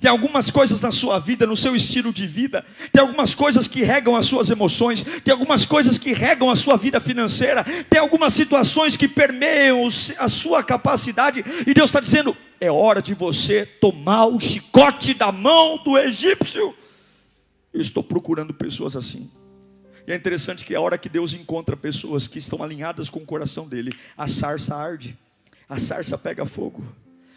Tem 0.01 0.11
algumas 0.11 0.51
coisas 0.51 0.81
na 0.81 0.91
sua 0.91 1.21
vida, 1.21 1.47
no 1.47 1.57
seu 1.57 1.77
estilo 1.77 2.13
de 2.13 2.27
vida, 2.27 2.67
tem 2.91 3.01
algumas 3.01 3.37
coisas 3.37 3.69
que 3.69 3.85
regam 3.85 4.17
as 4.17 4.27
suas 4.27 4.51
emoções, 4.51 5.05
tem 5.23 5.31
algumas 5.31 5.65
coisas 5.65 5.97
que 5.97 6.13
regam 6.13 6.51
a 6.51 6.57
sua 6.57 6.77
vida 6.77 6.99
financeira, 6.99 7.63
tem 7.89 8.01
algumas 8.01 8.35
situações 8.35 8.97
que 8.97 9.07
permeiam 9.07 9.87
a 10.19 10.29
sua 10.29 10.65
capacidade, 10.65 11.45
e 11.65 11.73
Deus 11.73 11.91
está 11.91 12.01
dizendo: 12.01 12.37
é 12.61 12.69
hora 12.69 13.01
de 13.01 13.15
você 13.15 13.65
tomar 13.65 14.27
o 14.27 14.41
chicote 14.41 15.15
da 15.15 15.31
mão 15.31 15.79
do 15.85 15.97
egípcio. 15.97 16.75
Eu 17.73 17.81
estou 17.81 18.03
procurando 18.03 18.53
pessoas 18.53 18.97
assim. 18.97 19.31
E 20.07 20.13
é 20.13 20.17
interessante 20.17 20.65
que 20.65 20.75
a 20.75 20.81
hora 20.81 20.99
que 20.99 21.09
Deus 21.09 21.33
encontra 21.33 21.77
pessoas 21.77 22.27
que 22.27 22.39
estão 22.39 22.63
alinhadas 22.63 23.09
com 23.09 23.21
o 23.21 23.27
coração 23.27 23.69
dele, 23.69 23.95
a 24.17 24.27
sarça 24.27 24.75
arde, 24.75 25.17
a 25.69 25.79
sarça 25.79 26.19
pega 26.19 26.45
fogo. 26.45 26.85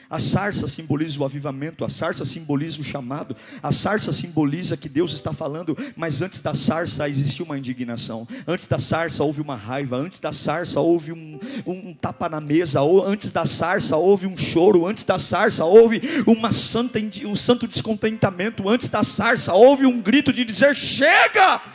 A 0.09 0.19
sarça 0.19 0.67
simboliza 0.67 1.19
o 1.19 1.25
avivamento, 1.25 1.83
a 1.83 1.89
sarça 1.89 2.23
simboliza 2.25 2.79
o 2.79 2.83
chamado, 2.83 3.35
a 3.61 3.71
sarça 3.71 4.11
simboliza 4.11 4.77
que 4.77 4.87
Deus 4.87 5.13
está 5.13 5.33
falando, 5.33 5.75
mas 5.95 6.21
antes 6.21 6.41
da 6.41 6.53
sarça 6.53 7.09
existiu 7.09 7.45
uma 7.45 7.57
indignação, 7.57 8.27
antes 8.47 8.67
da 8.67 8.77
sarça 8.77 9.23
houve 9.23 9.41
uma 9.41 9.55
raiva, 9.55 9.97
antes 9.97 10.19
da 10.19 10.31
sarça 10.31 10.79
houve 10.79 11.11
um, 11.11 11.39
um 11.65 11.93
tapa 11.93 12.29
na 12.29 12.39
mesa, 12.39 12.81
ou 12.81 13.05
antes 13.05 13.31
da 13.31 13.45
sarça 13.45 13.97
houve 13.97 14.27
um 14.27 14.37
choro, 14.37 14.85
antes 14.85 15.03
da 15.03 15.17
sarça 15.17 15.65
houve 15.65 16.01
uma 16.27 16.51
santa, 16.51 16.99
um 17.25 17.35
santo 17.35 17.67
descontentamento, 17.67 18.69
antes 18.69 18.89
da 18.89 19.03
sarça 19.03 19.53
houve 19.53 19.87
um 19.87 19.99
grito 19.99 20.31
de 20.31 20.45
dizer: 20.45 20.75
chega! 20.75 21.74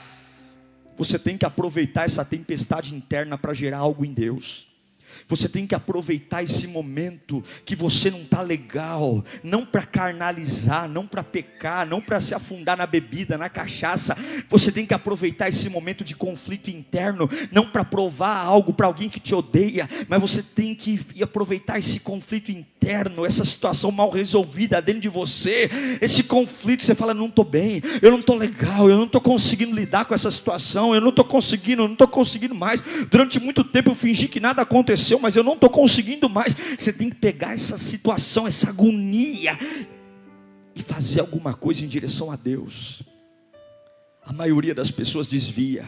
Você 1.01 1.19
tem 1.19 1.39
que 1.39 1.47
aproveitar 1.47 2.05
essa 2.05 2.23
tempestade 2.27 2.95
interna 2.95 3.39
para 3.39 3.55
gerar 3.55 3.79
algo 3.79 4.05
em 4.05 4.13
Deus. 4.13 4.67
Você 5.29 5.49
tem 5.49 5.67
que 5.67 5.75
aproveitar 5.75 6.43
esse 6.43 6.67
momento 6.67 7.43
que 7.65 7.75
você 7.75 8.11
não 8.11 8.21
está 8.21 8.43
legal, 8.43 9.25
não 9.43 9.65
para 9.65 9.85
carnalizar, 9.85 10.89
não 10.89 11.07
para 11.07 11.23
pecar, 11.25 11.87
não 11.87 12.01
para 12.01 12.21
se 12.21 12.35
afundar 12.35 12.77
na 12.77 12.87
bebida, 12.87 13.39
na 13.39 13.49
cachaça. 13.49 14.17
Você 14.49 14.71
tem 14.71 14.85
que 14.85 14.95
aproveitar 14.95 15.49
esse 15.49 15.69
momento 15.69 16.05
de 16.05 16.15
conflito 16.15 16.69
interno, 16.69 17.29
não 17.51 17.71
para 17.71 17.85
provar 17.85 18.37
algo 18.37 18.73
para 18.73 18.87
alguém 18.87 19.09
que 19.09 19.21
te 19.21 19.35
odeia, 19.35 19.89
mas 20.09 20.21
você 20.21 20.43
tem 20.43 20.75
que 20.75 21.01
aproveitar 21.23 21.79
esse 21.79 22.01
conflito 22.01 22.51
interno, 22.51 22.80
essa 23.27 23.45
situação 23.45 23.91
mal 23.91 24.11
resolvida 24.11 24.81
dentro 24.81 25.03
de 25.03 25.09
você, 25.09 25.71
esse 26.01 26.25
conflito. 26.25 26.85
Você 26.85 26.95
fala: 26.95 27.15
não 27.15 27.27
estou 27.27 27.45
bem, 27.45 27.83
eu 28.03 28.11
não 28.11 28.21
estou 28.21 28.37
legal, 28.37 28.89
eu 28.89 28.97
não 28.97 29.05
estou 29.05 29.21
conseguindo 29.21 29.75
lidar 29.75 30.05
com 30.05 30.15
essa 30.15 30.31
situação, 30.31 30.95
eu 30.95 31.01
não 31.01 31.11
estou 31.11 31.25
conseguindo, 31.25 31.83
eu 31.83 31.87
não 31.87 31.95
estou 31.95 32.09
conseguindo 32.09 32.55
mais. 32.55 32.83
Durante 33.11 33.39
muito 33.39 33.63
tempo 33.65 33.91
eu 33.91 33.95
fingi 33.95 34.29
que 34.29 34.41
nada 34.41 34.63
aconteceu 34.63 34.91
aconteceu, 34.91 35.19
mas 35.19 35.37
eu 35.37 35.45
não 35.45 35.55
estou 35.55 35.71
conseguindo 35.71 36.29
mais. 36.29 36.57
Você 36.79 36.93
tem 36.93 37.11
que 37.11 37.17
pegar 37.17 37.53
essa 37.53 37.79
situação, 37.79 38.47
essa 38.47 38.69
agonia, 38.69 39.59
e 40.75 40.83
fazer 40.83 41.21
alguma 41.21 41.55
coisa 41.55 41.85
em 41.85 41.89
direção 41.89 42.31
a 42.31 42.37
Deus. 42.37 43.03
A 44.25 44.33
maioria 44.33 44.75
das 44.75 44.91
pessoas 44.91 45.29
desvia 45.29 45.87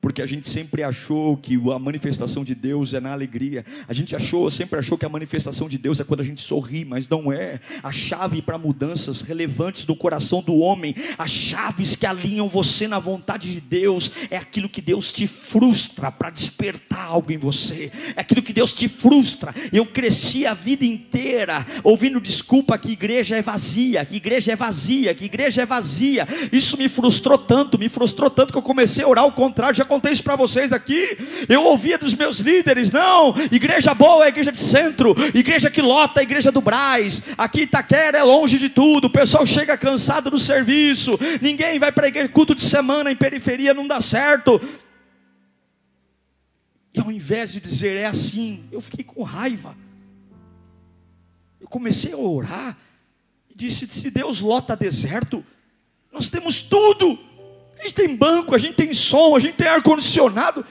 porque 0.00 0.22
a 0.22 0.26
gente 0.26 0.48
sempre 0.48 0.82
achou 0.82 1.36
que 1.36 1.54
a 1.72 1.78
manifestação 1.78 2.44
de 2.44 2.54
Deus 2.54 2.94
é 2.94 3.00
na 3.00 3.12
alegria. 3.12 3.64
A 3.88 3.92
gente 3.92 4.14
achou, 4.14 4.48
sempre 4.50 4.78
achou 4.78 4.96
que 4.96 5.04
a 5.04 5.08
manifestação 5.08 5.68
de 5.68 5.76
Deus 5.76 5.98
é 5.98 6.04
quando 6.04 6.20
a 6.20 6.24
gente 6.24 6.40
sorri, 6.40 6.84
mas 6.84 7.08
não 7.08 7.32
é. 7.32 7.60
A 7.82 7.90
chave 7.90 8.40
para 8.40 8.56
mudanças 8.56 9.22
relevantes 9.22 9.84
do 9.84 9.96
coração 9.96 10.40
do 10.40 10.56
homem, 10.56 10.94
as 11.18 11.30
chaves 11.30 11.96
que 11.96 12.06
alinham 12.06 12.48
você 12.48 12.86
na 12.86 12.98
vontade 12.98 13.52
de 13.52 13.60
Deus, 13.60 14.12
é 14.30 14.36
aquilo 14.36 14.68
que 14.68 14.80
Deus 14.80 15.12
te 15.12 15.26
frustra 15.26 16.12
para 16.12 16.30
despertar 16.30 17.06
algo 17.06 17.32
em 17.32 17.38
você. 17.38 17.90
É 18.14 18.20
aquilo 18.20 18.42
que 18.42 18.52
Deus 18.52 18.72
te 18.72 18.88
frustra. 18.88 19.52
Eu 19.72 19.84
cresci 19.84 20.46
a 20.46 20.54
vida 20.54 20.84
inteira 20.84 21.66
ouvindo 21.82 22.20
desculpa 22.20 22.78
que 22.78 22.92
igreja 22.92 23.36
é 23.36 23.42
vazia, 23.42 24.04
que 24.04 24.16
igreja 24.16 24.52
é 24.52 24.56
vazia, 24.56 25.14
que 25.14 25.24
igreja 25.24 25.62
é 25.62 25.66
vazia. 25.66 26.26
Isso 26.52 26.76
me 26.76 26.88
frustrou 26.88 27.36
tanto, 27.36 27.78
me 27.78 27.88
frustrou 27.88 28.30
tanto 28.30 28.52
que 28.52 28.58
eu 28.58 28.62
comecei 28.62 29.04
a 29.04 29.08
orar 29.08 29.24
ao 29.24 29.32
contrário, 29.32 29.74
já 29.74 29.84
contei 29.98 30.12
isso 30.12 30.22
para 30.22 30.36
vocês 30.36 30.72
aqui. 30.72 31.18
Eu 31.48 31.64
ouvia 31.64 31.98
dos 31.98 32.14
meus 32.14 32.38
líderes: 32.38 32.92
não, 32.92 33.34
igreja 33.50 33.92
boa 33.92 34.24
é 34.24 34.28
igreja 34.28 34.52
de 34.52 34.60
centro, 34.60 35.14
igreja 35.34 35.70
que 35.70 35.82
lota 35.82 36.22
igreja 36.22 36.52
do 36.52 36.60
Braz. 36.60 37.24
Aqui 37.36 37.62
Itaquera 37.62 38.18
é 38.18 38.22
longe 38.22 38.58
de 38.58 38.68
tudo, 38.68 39.06
o 39.06 39.10
pessoal 39.10 39.44
chega 39.44 39.76
cansado 39.76 40.30
do 40.30 40.38
serviço, 40.38 41.18
ninguém 41.42 41.78
vai 41.78 41.90
para 41.90 42.06
igreja, 42.06 42.28
culto 42.28 42.54
de 42.54 42.62
semana 42.62 43.10
em 43.10 43.16
periferia 43.16 43.74
não 43.74 43.86
dá 43.86 44.00
certo. 44.00 44.60
E 46.94 47.00
ao 47.00 47.10
invés 47.10 47.52
de 47.52 47.60
dizer 47.60 47.96
é 47.96 48.06
assim, 48.06 48.64
eu 48.70 48.80
fiquei 48.80 49.04
com 49.04 49.22
raiva. 49.22 49.76
Eu 51.60 51.66
comecei 51.66 52.12
a 52.12 52.16
orar 52.16 52.78
e 53.50 53.56
disse: 53.56 53.86
se 53.88 54.10
Deus 54.10 54.40
lota 54.40 54.76
deserto, 54.76 55.44
nós 56.12 56.28
temos 56.28 56.60
tudo. 56.60 57.27
A 57.78 57.82
gente 57.82 57.94
tem 57.94 58.14
banco, 58.14 58.54
a 58.54 58.58
gente 58.58 58.74
tem 58.74 58.92
som, 58.92 59.36
a 59.36 59.40
gente 59.40 59.54
tem 59.54 59.68
ar-condicionado, 59.68 60.66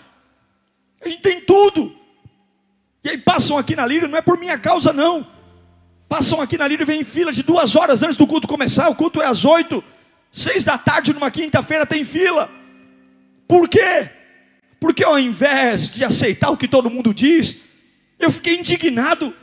a 1.01 1.07
gente 1.07 1.21
tem 1.21 1.41
tudo. 1.41 1.95
E 3.03 3.09
aí 3.09 3.17
passam 3.17 3.57
aqui 3.57 3.75
na 3.75 3.85
Líria, 3.85 4.07
não 4.07 4.17
é 4.17 4.21
por 4.21 4.37
minha 4.37 4.57
causa, 4.57 4.91
não. 4.91 5.25
Passam 6.09 6.41
aqui 6.41 6.57
na 6.57 6.67
Líria 6.67 6.83
e 6.83 6.85
vêm 6.85 7.01
em 7.01 7.05
fila 7.05 7.31
de 7.31 7.43
duas 7.43 7.75
horas 7.75 8.03
antes 8.03 8.17
do 8.17 8.27
culto 8.27 8.47
começar. 8.47 8.89
O 8.89 8.95
culto 8.95 9.21
é 9.21 9.25
às 9.25 9.45
oito, 9.45 9.83
seis 10.31 10.63
da 10.63 10.77
tarde, 10.77 11.13
numa 11.13 11.31
quinta-feira, 11.31 11.85
tem 11.85 12.03
fila. 12.03 12.49
Por 13.47 13.69
quê? 13.69 14.09
Porque 14.79 15.03
ao 15.03 15.17
invés 15.17 15.91
de 15.91 16.03
aceitar 16.03 16.49
o 16.49 16.57
que 16.57 16.67
todo 16.67 16.89
mundo 16.89 17.13
diz, 17.13 17.57
eu 18.19 18.29
fiquei 18.29 18.57
indignado. 18.57 19.33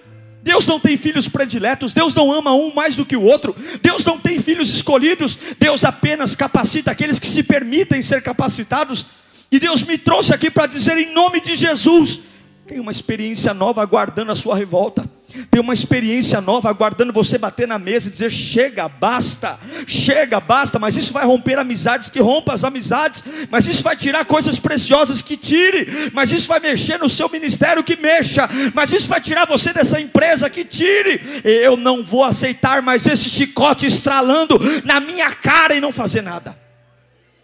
Deus 0.45 0.67
não 0.67 0.79
tem 0.79 0.95
filhos 0.95 1.27
prediletos, 1.27 1.95
Deus 1.95 2.13
não 2.13 2.31
ama 2.31 2.53
um 2.53 2.71
mais 2.75 2.95
do 2.95 3.07
que 3.07 3.17
o 3.17 3.23
outro, 3.23 3.57
Deus 3.81 4.05
não 4.05 4.19
tem 4.19 4.39
filhos 4.39 4.69
escolhidos, 4.69 5.39
Deus 5.59 5.87
apenas 5.87 6.37
capacita 6.37 6.91
aqueles 6.91 7.19
que 7.19 7.27
se 7.27 7.43
permitem 7.43 8.03
ser 8.03 8.23
capacitados. 8.23 9.07
E 9.51 9.59
Deus 9.59 9.83
me 9.83 9.97
trouxe 9.97 10.35
aqui 10.35 10.51
para 10.51 10.67
dizer 10.67 10.99
em 10.99 11.15
nome 11.15 11.41
de 11.41 11.57
Jesus: 11.57 12.21
tem 12.67 12.79
uma 12.79 12.93
experiência 12.93 13.55
nova 13.55 13.81
aguardando 13.81 14.33
a 14.33 14.35
sua 14.35 14.55
revolta. 14.55 15.11
Tem 15.51 15.61
uma 15.61 15.75
experiência 15.75 16.41
nova 16.41 16.69
aguardando 16.69 17.13
você 17.13 17.39
bater 17.39 17.67
na 17.67 17.79
mesa 17.79 18.09
e 18.09 18.13
dizer: 18.13 18.31
chega, 18.31 18.89
basta, 18.89 19.59
chega, 19.87 20.39
basta. 20.41 20.79
Mas 20.79 20.97
isso 20.97 21.13
vai 21.13 21.25
romper 21.25 21.59
amizades, 21.59 22.11
que 22.11 22.21
rompa 22.21 22.55
as 22.55 22.65
amizades. 22.65 23.25
Mas 23.51 23.67
isso 23.67 23.83
vai 23.83 23.97
tirar 23.97 24.25
coisas 24.25 24.59
preciosas, 24.59 25.23
que 25.23 25.37
tire. 25.37 26.11
Mas 26.13 26.33
isso 26.33 26.47
vai 26.47 26.61
mexer 26.61 26.99
no 26.99 27.09
seu 27.09 27.29
ministério, 27.29 27.83
que 27.83 27.97
mexa. 27.97 28.49
Mas 28.73 28.93
isso 28.93 29.09
vai 29.09 29.21
tirar 29.21 29.47
você 29.47 29.73
dessa 29.73 30.01
empresa, 30.01 30.49
que 30.49 30.65
tire. 30.65 31.21
Eu 31.45 31.77
não 31.77 32.03
vou 32.03 32.25
aceitar 32.25 32.81
mais 32.83 33.07
esse 33.07 33.29
chicote 33.29 33.87
estralando 33.87 34.59
na 34.85 35.01
minha 35.01 35.31
cara 35.33 35.75
e 35.75 35.81
não 35.81 35.93
fazer 35.93 36.23
nada. 36.23 36.57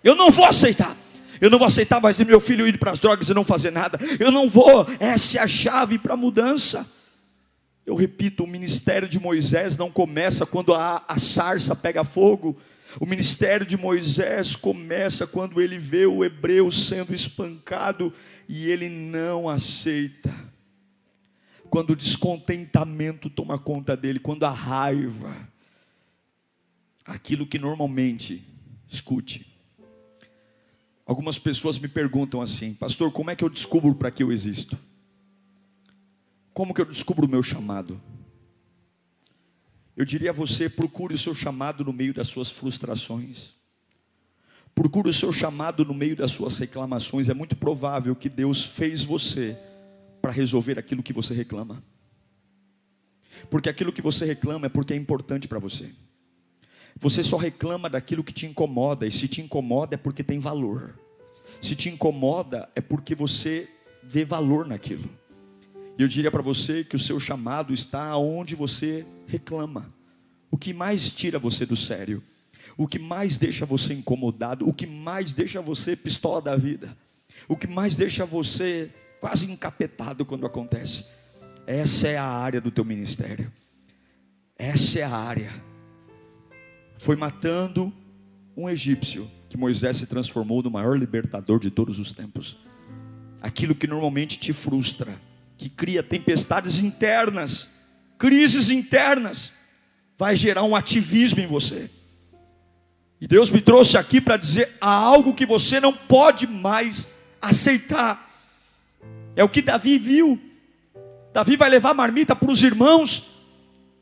Eu 0.02 0.14
não 0.14 0.30
vou 0.30 0.46
aceitar. 0.46 0.96
Eu 1.40 1.50
não 1.50 1.58
vou 1.58 1.66
aceitar 1.66 2.00
mais 2.00 2.20
meu 2.20 2.38
filho 2.38 2.66
ir 2.66 2.78
para 2.78 2.92
as 2.92 3.00
drogas 3.00 3.30
e 3.30 3.34
não 3.34 3.42
fazer 3.42 3.70
nada. 3.70 3.98
Eu 4.18 4.30
não 4.30 4.48
vou. 4.48 4.86
Essa 4.98 5.38
é 5.38 5.40
a 5.40 5.48
chave 5.48 5.98
para 5.98 6.14
a 6.14 6.16
mudança. 6.16 6.86
Eu 7.90 7.96
repito, 7.96 8.44
o 8.44 8.46
ministério 8.46 9.08
de 9.08 9.18
Moisés 9.18 9.76
não 9.76 9.90
começa 9.90 10.46
quando 10.46 10.72
a, 10.72 11.04
a 11.08 11.18
sarça 11.18 11.74
pega 11.74 12.04
fogo. 12.04 12.56
O 13.00 13.04
ministério 13.04 13.66
de 13.66 13.76
Moisés 13.76 14.54
começa 14.54 15.26
quando 15.26 15.60
ele 15.60 15.76
vê 15.76 16.06
o 16.06 16.24
hebreu 16.24 16.70
sendo 16.70 17.12
espancado 17.12 18.12
e 18.48 18.70
ele 18.70 18.88
não 18.88 19.48
aceita. 19.48 20.32
Quando 21.68 21.90
o 21.90 21.96
descontentamento 21.96 23.28
toma 23.28 23.58
conta 23.58 23.96
dele, 23.96 24.20
quando 24.20 24.44
a 24.44 24.52
raiva, 24.52 25.34
aquilo 27.04 27.44
que 27.44 27.58
normalmente, 27.58 28.46
escute, 28.86 29.52
algumas 31.04 31.40
pessoas 31.40 31.76
me 31.76 31.88
perguntam 31.88 32.40
assim, 32.40 32.72
pastor, 32.72 33.10
como 33.10 33.32
é 33.32 33.34
que 33.34 33.42
eu 33.42 33.50
descubro 33.50 33.96
para 33.96 34.12
que 34.12 34.22
eu 34.22 34.30
existo? 34.30 34.78
Como 36.52 36.74
que 36.74 36.80
eu 36.80 36.84
descubro 36.84 37.26
o 37.26 37.30
meu 37.30 37.42
chamado? 37.42 38.00
Eu 39.96 40.04
diria 40.04 40.30
a 40.30 40.32
você: 40.32 40.68
procure 40.68 41.14
o 41.14 41.18
seu 41.18 41.34
chamado 41.34 41.84
no 41.84 41.92
meio 41.92 42.14
das 42.14 42.28
suas 42.28 42.50
frustrações. 42.50 43.54
Procure 44.74 45.10
o 45.10 45.12
seu 45.12 45.32
chamado 45.32 45.84
no 45.84 45.92
meio 45.92 46.16
das 46.16 46.30
suas 46.30 46.56
reclamações. 46.58 47.28
É 47.28 47.34
muito 47.34 47.56
provável 47.56 48.14
que 48.16 48.28
Deus 48.28 48.64
fez 48.64 49.02
você 49.02 49.58
para 50.22 50.32
resolver 50.32 50.78
aquilo 50.78 51.02
que 51.02 51.12
você 51.12 51.34
reclama. 51.34 51.82
Porque 53.48 53.68
aquilo 53.68 53.92
que 53.92 54.02
você 54.02 54.24
reclama 54.24 54.66
é 54.66 54.68
porque 54.68 54.92
é 54.92 54.96
importante 54.96 55.48
para 55.48 55.58
você. 55.58 55.90
Você 56.96 57.22
só 57.22 57.36
reclama 57.36 57.88
daquilo 57.88 58.24
que 58.24 58.32
te 58.32 58.46
incomoda, 58.46 59.06
e 59.06 59.10
se 59.10 59.28
te 59.28 59.40
incomoda 59.40 59.94
é 59.94 59.98
porque 59.98 60.22
tem 60.22 60.38
valor. 60.38 60.98
Se 61.60 61.74
te 61.76 61.88
incomoda 61.88 62.68
é 62.74 62.80
porque 62.80 63.14
você 63.14 63.68
vê 64.02 64.24
valor 64.24 64.66
naquilo. 64.66 65.19
Eu 66.02 66.08
diria 66.08 66.30
para 66.30 66.40
você 66.40 66.82
que 66.82 66.96
o 66.96 66.98
seu 66.98 67.20
chamado 67.20 67.74
está 67.74 68.16
onde 68.16 68.54
você 68.54 69.04
reclama. 69.26 69.92
O 70.50 70.56
que 70.56 70.72
mais 70.72 71.12
tira 71.12 71.38
você 71.38 71.66
do 71.66 71.76
sério? 71.76 72.22
O 72.74 72.88
que 72.88 72.98
mais 72.98 73.36
deixa 73.36 73.66
você 73.66 73.92
incomodado? 73.92 74.66
O 74.66 74.72
que 74.72 74.86
mais 74.86 75.34
deixa 75.34 75.60
você 75.60 75.94
pistola 75.94 76.40
da 76.40 76.56
vida? 76.56 76.96
O 77.46 77.54
que 77.54 77.66
mais 77.66 77.98
deixa 77.98 78.24
você 78.24 78.88
quase 79.20 79.52
encapetado 79.52 80.24
quando 80.24 80.46
acontece? 80.46 81.04
Essa 81.66 82.08
é 82.08 82.16
a 82.16 82.24
área 82.24 82.62
do 82.62 82.70
teu 82.70 82.82
ministério. 82.82 83.52
Essa 84.56 85.00
é 85.00 85.02
a 85.02 85.14
área. 85.14 85.52
Foi 86.98 87.14
matando 87.14 87.92
um 88.56 88.70
egípcio 88.70 89.30
que 89.50 89.58
Moisés 89.58 89.98
se 89.98 90.06
transformou 90.06 90.62
no 90.62 90.70
maior 90.70 90.98
libertador 90.98 91.60
de 91.60 91.70
todos 91.70 91.98
os 91.98 92.10
tempos. 92.10 92.56
Aquilo 93.42 93.74
que 93.74 93.86
normalmente 93.86 94.38
te 94.38 94.54
frustra 94.54 95.14
que 95.60 95.68
cria 95.68 96.02
tempestades 96.02 96.80
internas, 96.80 97.68
crises 98.18 98.70
internas, 98.70 99.52
vai 100.16 100.34
gerar 100.34 100.64
um 100.64 100.74
ativismo 100.74 101.38
em 101.40 101.46
você. 101.46 101.90
E 103.20 103.28
Deus 103.28 103.50
me 103.50 103.60
trouxe 103.60 103.98
aqui 103.98 104.22
para 104.22 104.38
dizer: 104.38 104.70
há 104.80 104.90
algo 104.90 105.34
que 105.34 105.44
você 105.44 105.78
não 105.78 105.92
pode 105.92 106.46
mais 106.46 107.08
aceitar. 107.42 108.30
É 109.36 109.44
o 109.44 109.50
que 109.50 109.60
Davi 109.60 109.98
viu. 109.98 110.40
Davi 111.30 111.58
vai 111.58 111.68
levar 111.68 111.92
marmita 111.92 112.34
para 112.34 112.50
os 112.50 112.62
irmãos. 112.62 113.30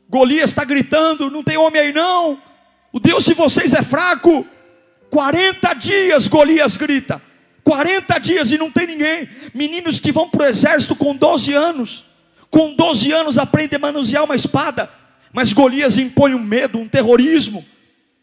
Golias 0.07 0.51
está 0.51 0.63
gritando: 0.63 1.29
não 1.29 1.43
tem 1.43 1.57
homem 1.57 1.81
aí 1.81 1.91
não. 1.91 2.41
O 2.93 3.01
Deus 3.01 3.25
de 3.25 3.33
vocês 3.33 3.73
é 3.73 3.83
fraco. 3.83 4.47
40 5.09 5.73
dias 5.73 6.29
Golias 6.29 6.77
grita. 6.77 7.21
40 7.63 8.19
dias 8.19 8.51
e 8.51 8.57
não 8.57 8.71
tem 8.71 8.87
ninguém. 8.87 9.29
Meninos 9.53 9.99
que 9.99 10.11
vão 10.11 10.29
para 10.29 10.43
o 10.43 10.47
exército 10.47 10.95
com 10.95 11.15
12 11.15 11.53
anos, 11.53 12.05
com 12.49 12.73
12 12.73 13.11
anos 13.11 13.37
aprendem 13.37 13.77
a 13.77 13.79
manusear 13.79 14.23
uma 14.23 14.35
espada, 14.35 14.89
mas 15.31 15.53
Golias 15.53 15.97
impõe 15.97 16.33
um 16.33 16.39
medo, 16.39 16.79
um 16.79 16.87
terrorismo. 16.87 17.65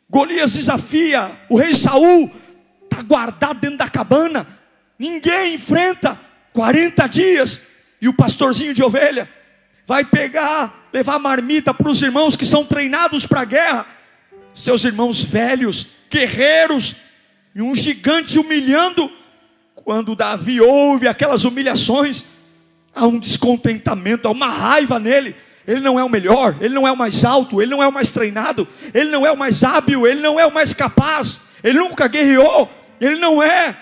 Golias 0.08 0.52
desafia 0.52 1.30
o 1.48 1.56
rei 1.56 1.74
Saul, 1.74 2.30
está 2.84 3.02
guardado 3.02 3.60
dentro 3.60 3.78
da 3.78 3.88
cabana, 3.88 4.46
ninguém 4.98 5.54
enfrenta. 5.54 6.18
40 6.56 7.06
dias, 7.08 7.60
e 8.00 8.08
o 8.08 8.14
pastorzinho 8.14 8.72
de 8.72 8.82
ovelha 8.82 9.28
vai 9.86 10.02
pegar, 10.02 10.88
levar 10.90 11.18
marmita 11.18 11.74
para 11.74 11.90
os 11.90 12.00
irmãos 12.00 12.34
que 12.34 12.46
são 12.46 12.64
treinados 12.64 13.26
para 13.26 13.42
a 13.42 13.44
guerra, 13.44 13.86
seus 14.54 14.86
irmãos 14.86 15.22
velhos, 15.22 15.86
guerreiros, 16.10 16.96
e 17.54 17.60
um 17.60 17.74
gigante 17.74 18.38
humilhando 18.38 19.12
quando 19.86 20.16
Davi 20.16 20.60
ouve 20.60 21.06
aquelas 21.06 21.44
humilhações, 21.44 22.24
há 22.92 23.06
um 23.06 23.20
descontentamento, 23.20 24.26
há 24.26 24.32
uma 24.32 24.48
raiva 24.48 24.98
nele. 24.98 25.36
Ele 25.64 25.78
não 25.78 25.96
é 25.96 26.02
o 26.02 26.08
melhor, 26.08 26.56
ele 26.60 26.74
não 26.74 26.88
é 26.88 26.90
o 26.90 26.96
mais 26.96 27.24
alto, 27.24 27.62
ele 27.62 27.70
não 27.70 27.80
é 27.80 27.86
o 27.86 27.92
mais 27.92 28.10
treinado, 28.10 28.66
ele 28.92 29.10
não 29.10 29.24
é 29.24 29.30
o 29.30 29.36
mais 29.36 29.62
hábil, 29.62 30.04
ele 30.04 30.20
não 30.20 30.40
é 30.40 30.44
o 30.44 30.52
mais 30.52 30.74
capaz, 30.74 31.42
ele 31.62 31.78
nunca 31.78 32.08
guerreou, 32.08 32.68
ele 33.00 33.14
não 33.14 33.40
é, 33.40 33.76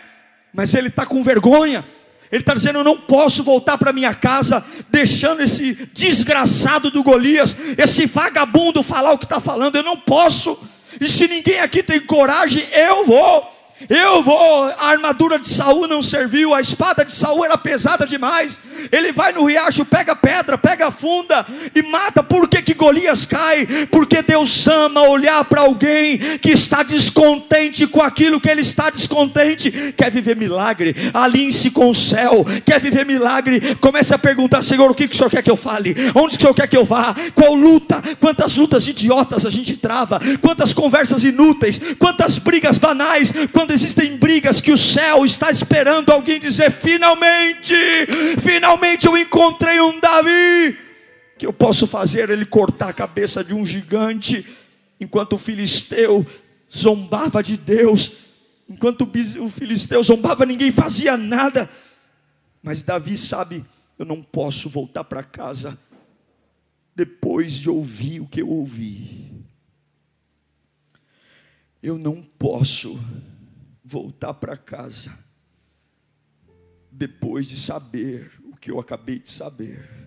mas 0.53 0.75
ele 0.75 0.88
está 0.88 1.07
com 1.07 1.23
vergonha, 1.23 1.83
ele 2.31 2.43
está 2.43 2.53
dizendo: 2.53 2.81
Eu 2.81 2.85
não 2.85 2.99
posso 2.99 3.43
voltar 3.43 3.79
para 3.79 3.90
minha 3.90 4.14
casa, 4.14 4.62
deixando 4.90 5.40
esse 5.40 5.88
desgraçado 5.95 6.90
do 6.90 7.03
Golias, 7.03 7.57
esse 7.79 8.05
vagabundo 8.05 8.83
falar 8.83 9.12
o 9.12 9.19
que 9.19 9.25
está 9.25 9.40
falando, 9.40 9.77
eu 9.77 9.83
não 9.83 9.97
posso, 9.97 10.59
e 11.01 11.09
se 11.09 11.27
ninguém 11.29 11.61
aqui 11.61 11.83
tem 11.83 11.99
coragem, 12.01 12.62
eu 12.75 13.07
vou. 13.07 13.54
Eu 13.88 14.23
vou, 14.23 14.64
a 14.64 14.87
armadura 14.88 15.38
de 15.38 15.49
Saul 15.49 15.87
não 15.87 16.03
serviu, 16.03 16.55
a 16.55 16.61
espada 16.61 17.05
de 17.05 17.14
Saul 17.14 17.44
era 17.44 17.59
pesada 17.59 18.07
demais. 18.07 18.61
Ele 18.90 19.12
vai 19.12 19.33
no 19.33 19.44
riacho, 19.44 19.85
pega 19.85 20.16
pedra, 20.16 20.57
pega 20.57 20.90
funda 20.90 21.47
e 21.75 21.83
mata. 21.83 22.23
Por 22.23 22.49
que, 22.49 22.62
que 22.62 22.75
Golias 22.75 23.27
cai? 23.27 23.66
Porque 23.90 24.23
Deus 24.23 24.66
ama 24.68 25.03
olhar 25.03 25.44
para 25.44 25.62
alguém 25.62 26.18
que 26.18 26.51
está 26.51 26.83
descontente 26.83 27.87
com 27.87 28.03
aquilo 28.03 28.40
que 28.40 28.49
ele 28.49 28.61
está 28.62 28.90
descontente. 28.90 29.92
Quer 29.97 30.11
viver 30.11 30.37
milagre? 30.37 30.94
Alinhe-se 31.12 31.70
com 31.70 31.88
o 31.88 31.94
céu. 31.94 32.44
Quer 32.64 32.81
viver 32.81 33.05
milagre? 33.05 33.77
Comece 33.77 34.14
a 34.14 34.18
perguntar, 34.18 34.62
Senhor, 34.62 34.90
o 34.90 34.94
que, 34.94 35.09
que 35.09 35.14
o 35.14 35.16
Senhor 35.16 35.31
quer 35.31 35.42
que 35.42 35.51
eu 35.51 35.57
fale? 35.57 35.94
Onde 36.14 36.37
que 36.37 36.38
o 36.38 36.40
Senhor 36.42 36.55
quer 36.55 36.68
que 36.68 36.77
eu 36.77 36.85
vá? 36.85 37.14
Qual 37.35 37.55
luta? 37.55 38.03
Quantas 38.20 38.57
lutas 38.57 38.87
idiotas 38.87 39.44
a 39.44 39.51
gente 39.51 39.77
trava? 39.77 40.20
Quantas 40.40 40.73
conversas 40.73 41.25
inúteis? 41.25 41.81
Quantas 41.99 42.38
brigas 42.38 42.79
banais? 42.79 43.33
Quando 43.53 43.74
existem 43.75 44.17
brigas 44.17 44.61
que 44.61 44.73
o 44.73 44.77
céu 44.77 45.25
está 45.25 45.51
esperando 45.51 46.11
alguém 46.11 46.41
dizer: 46.41 46.71
finalmente, 46.71 47.75
finalmente 48.41 49.07
eu 49.07 49.17
encontrei 49.17 49.81
um 49.81 50.01
Davi, 50.01 50.79
que 51.37 51.45
eu 51.45 51.53
posso 51.53 51.87
fazer 51.87 52.31
ele 52.31 52.47
cortar 52.47 52.89
a 52.89 52.95
cabeça 52.95 53.45
de 53.45 53.53
um 53.53 53.67
gigante, 53.67 54.47
enquanto 55.01 55.35
o 55.35 55.39
filisteu 55.39 56.25
zombava 56.75 57.43
de 57.43 57.57
Deus, 57.57 58.13
enquanto 58.69 59.03
o 59.03 59.51
filisteu 59.51 60.03
zombava, 60.03 60.47
ninguém 60.47 60.71
fazia 60.71 61.17
nada, 61.17 61.69
mas 62.63 62.83
Davi 62.83 63.19
sabe: 63.19 63.65
eu 63.99 64.07
não 64.07 64.23
posso 64.23 64.71
voltar 64.71 65.05
para 65.05 65.23
casa 65.23 65.79
depois 66.95 67.55
de 67.55 67.69
ouvir 67.69 68.21
o 68.21 68.27
que 68.27 68.41
eu 68.41 68.49
ouvi. 68.49 69.33
Eu 71.83 71.99
não 71.99 72.23
posso 72.23 72.99
voltar 73.85 74.33
para 74.35 74.57
casa 74.57 75.16
depois 76.90 77.49
de 77.49 77.57
saber 77.57 78.33
o 78.44 78.57
que 78.57 78.70
eu 78.70 78.81
acabei 78.81 79.18
de 79.18 79.31
saber. 79.31 80.05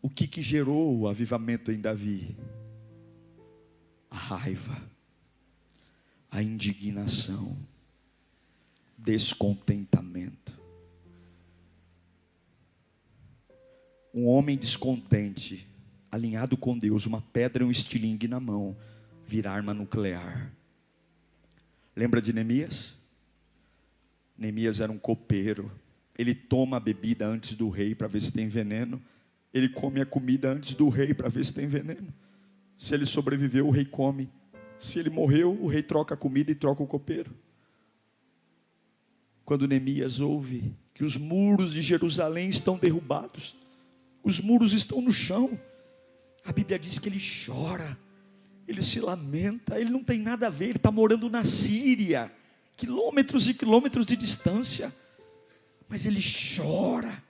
O 0.00 0.08
que, 0.08 0.26
que 0.26 0.42
gerou 0.42 0.98
o 0.98 1.08
avivamento 1.08 1.72
em 1.72 1.80
Davi? 1.80 2.36
A 4.10 4.16
raiva, 4.16 4.80
a 6.30 6.42
indignação, 6.42 7.56
descontentamento. 8.98 10.60
Um 14.12 14.26
homem 14.26 14.58
descontente 14.58 15.66
alinhado 16.10 16.58
com 16.58 16.76
Deus, 16.76 17.06
uma 17.06 17.22
pedra 17.22 17.62
e 17.62 17.66
um 17.66 17.70
estilingue 17.70 18.28
na 18.28 18.38
mão, 18.38 18.76
vira 19.32 19.50
arma 19.50 19.72
nuclear. 19.72 20.52
Lembra 21.96 22.20
de 22.20 22.34
Neemias? 22.34 22.94
Neemias 24.36 24.78
era 24.78 24.92
um 24.92 24.98
copeiro. 24.98 25.72
Ele 26.18 26.34
toma 26.34 26.76
a 26.76 26.80
bebida 26.80 27.26
antes 27.26 27.54
do 27.54 27.70
rei 27.70 27.94
para 27.94 28.08
ver 28.08 28.20
se 28.20 28.30
tem 28.30 28.46
veneno. 28.46 29.02
Ele 29.54 29.70
come 29.70 30.02
a 30.02 30.04
comida 30.04 30.50
antes 30.50 30.74
do 30.74 30.90
rei 30.90 31.14
para 31.14 31.30
ver 31.30 31.46
se 31.46 31.54
tem 31.54 31.66
veneno. 31.66 32.12
Se 32.76 32.92
ele 32.94 33.06
sobreviveu, 33.06 33.66
o 33.66 33.70
rei 33.70 33.86
come. 33.86 34.28
Se 34.78 34.98
ele 34.98 35.08
morreu, 35.08 35.58
o 35.58 35.66
rei 35.66 35.82
troca 35.82 36.12
a 36.12 36.16
comida 36.16 36.50
e 36.50 36.54
troca 36.54 36.82
o 36.82 36.86
copeiro. 36.86 37.34
Quando 39.46 39.66
Neemias 39.66 40.20
ouve 40.20 40.74
que 40.92 41.04
os 41.04 41.16
muros 41.16 41.72
de 41.72 41.80
Jerusalém 41.80 42.50
estão 42.50 42.76
derrubados, 42.76 43.56
os 44.22 44.40
muros 44.40 44.74
estão 44.74 45.00
no 45.00 45.10
chão, 45.10 45.58
a 46.44 46.52
Bíblia 46.52 46.78
diz 46.78 46.98
que 46.98 47.08
ele 47.08 47.18
chora, 47.18 47.96
ele 48.72 48.82
se 48.82 49.00
lamenta, 49.00 49.78
ele 49.78 49.90
não 49.90 50.02
tem 50.02 50.20
nada 50.20 50.46
a 50.46 50.50
ver, 50.50 50.66
ele 50.66 50.76
está 50.76 50.90
morando 50.90 51.30
na 51.30 51.44
Síria, 51.44 52.32
quilômetros 52.76 53.48
e 53.48 53.54
quilômetros 53.54 54.06
de 54.06 54.16
distância, 54.16 54.92
mas 55.88 56.06
ele 56.06 56.20
chora. 56.56 57.22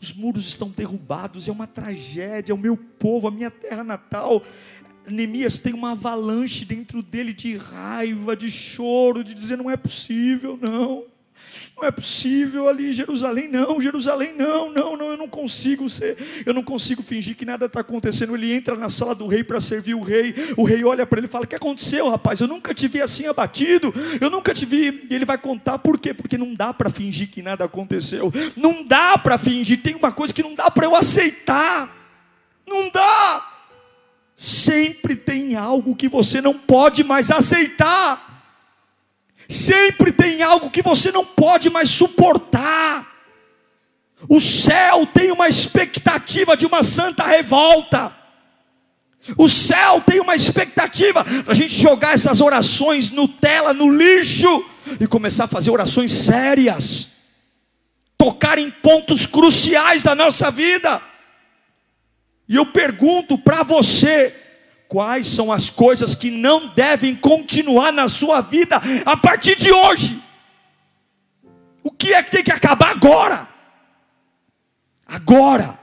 Os 0.00 0.14
muros 0.14 0.46
estão 0.46 0.68
derrubados, 0.68 1.48
é 1.48 1.52
uma 1.52 1.66
tragédia, 1.66 2.52
é 2.52 2.54
o 2.54 2.58
meu 2.58 2.76
povo, 2.76 3.26
a 3.26 3.32
minha 3.32 3.50
terra 3.50 3.82
natal. 3.82 4.44
Neemias 5.08 5.58
tem 5.58 5.74
uma 5.74 5.90
avalanche 5.90 6.64
dentro 6.64 7.02
dele 7.02 7.32
de 7.32 7.56
raiva, 7.56 8.36
de 8.36 8.48
choro, 8.48 9.24
de 9.24 9.34
dizer: 9.34 9.58
não 9.58 9.68
é 9.68 9.76
possível, 9.76 10.56
não. 10.62 11.04
Não 11.76 11.86
é 11.86 11.92
possível 11.92 12.68
ali, 12.68 12.92
Jerusalém 12.92 13.46
não, 13.46 13.80
Jerusalém 13.80 14.34
não, 14.36 14.68
não, 14.68 14.96
não, 14.96 15.06
eu 15.10 15.16
não 15.16 15.28
consigo 15.28 15.88
ser, 15.88 16.16
eu 16.44 16.52
não 16.52 16.62
consigo 16.62 17.02
fingir 17.02 17.36
que 17.36 17.44
nada 17.44 17.66
está 17.66 17.80
acontecendo. 17.80 18.34
Ele 18.34 18.52
entra 18.52 18.74
na 18.74 18.88
sala 18.88 19.14
do 19.14 19.28
rei 19.28 19.44
para 19.44 19.60
servir 19.60 19.94
o 19.94 20.02
rei, 20.02 20.34
o 20.56 20.64
rei 20.64 20.84
olha 20.84 21.06
para 21.06 21.20
ele 21.20 21.28
e 21.28 21.30
fala: 21.30 21.44
O 21.44 21.48
que 21.48 21.54
aconteceu, 21.54 22.08
rapaz? 22.08 22.40
Eu 22.40 22.48
nunca 22.48 22.74
te 22.74 22.88
vi 22.88 23.00
assim 23.00 23.26
abatido, 23.26 23.94
eu 24.20 24.28
nunca 24.28 24.52
te 24.52 24.66
vi. 24.66 25.06
E 25.08 25.14
ele 25.14 25.24
vai 25.24 25.38
contar 25.38 25.78
por 25.78 26.00
quê? 26.00 26.12
Porque 26.12 26.36
não 26.36 26.52
dá 26.52 26.74
para 26.74 26.90
fingir 26.90 27.30
que 27.30 27.42
nada 27.42 27.64
aconteceu, 27.64 28.32
não 28.56 28.84
dá 28.84 29.16
para 29.16 29.38
fingir, 29.38 29.80
tem 29.80 29.94
uma 29.94 30.10
coisa 30.10 30.34
que 30.34 30.42
não 30.42 30.54
dá 30.54 30.68
para 30.70 30.86
eu 30.86 30.96
aceitar, 30.96 31.94
não 32.66 32.90
dá. 32.90 33.54
Sempre 34.36 35.16
tem 35.16 35.56
algo 35.56 35.94
que 35.94 36.08
você 36.08 36.40
não 36.40 36.54
pode 36.54 37.04
mais 37.04 37.30
aceitar. 37.30 38.28
Sempre 39.48 40.12
tem 40.12 40.42
algo 40.42 40.70
que 40.70 40.82
você 40.82 41.10
não 41.10 41.24
pode 41.24 41.70
mais 41.70 41.88
suportar. 41.88 43.06
O 44.28 44.40
céu 44.40 45.06
tem 45.06 45.32
uma 45.32 45.48
expectativa 45.48 46.56
de 46.56 46.66
uma 46.66 46.82
santa 46.82 47.24
revolta. 47.24 48.14
O 49.36 49.48
céu 49.48 50.02
tem 50.06 50.20
uma 50.20 50.36
expectativa 50.36 51.24
para 51.24 51.52
a 51.52 51.56
gente 51.56 51.74
jogar 51.80 52.14
essas 52.14 52.40
orações 52.40 53.10
no 53.10 53.26
tela, 53.26 53.72
no 53.72 53.90
lixo 53.90 54.64
e 55.00 55.06
começar 55.06 55.44
a 55.44 55.48
fazer 55.48 55.70
orações 55.70 56.12
sérias, 56.12 57.08
tocar 58.16 58.58
em 58.58 58.70
pontos 58.70 59.26
cruciais 59.26 60.02
da 60.02 60.14
nossa 60.14 60.50
vida. 60.50 61.00
E 62.48 62.56
eu 62.56 62.66
pergunto 62.66 63.38
para 63.38 63.62
você, 63.62 64.34
quais 64.88 65.28
são 65.28 65.52
as 65.52 65.68
coisas 65.68 66.14
que 66.14 66.30
não 66.30 66.68
devem 66.68 67.14
continuar 67.14 67.92
na 67.92 68.08
sua 68.08 68.40
vida 68.40 68.80
a 69.04 69.16
partir 69.16 69.56
de 69.56 69.70
hoje. 69.70 70.20
O 71.84 71.90
que 71.90 72.14
é 72.14 72.22
que 72.22 72.30
tem 72.30 72.42
que 72.42 72.50
acabar 72.50 72.90
agora? 72.90 73.46
Agora. 75.06 75.78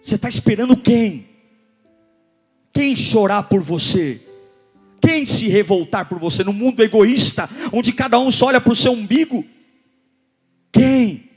Você 0.00 0.14
está 0.14 0.28
esperando 0.28 0.76
quem? 0.76 1.28
Quem 2.72 2.96
chorar 2.96 3.44
por 3.44 3.60
você? 3.60 4.20
Quem 5.00 5.26
se 5.26 5.48
revoltar 5.48 6.08
por 6.08 6.18
você 6.18 6.42
no 6.42 6.52
mundo 6.52 6.82
egoísta, 6.82 7.48
onde 7.72 7.92
cada 7.92 8.18
um 8.18 8.30
só 8.30 8.46
olha 8.46 8.60
para 8.60 8.72
o 8.72 8.76
seu 8.76 8.92
umbigo? 8.92 9.44
Quem? 10.72 11.30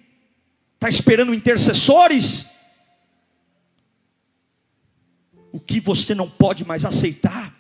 Está 0.76 0.88
esperando 0.88 1.34
intercessores? 1.34 2.47
O 5.58 5.60
que 5.60 5.80
você 5.80 6.14
não 6.14 6.30
pode 6.30 6.64
mais 6.64 6.86
aceitar. 6.86 7.52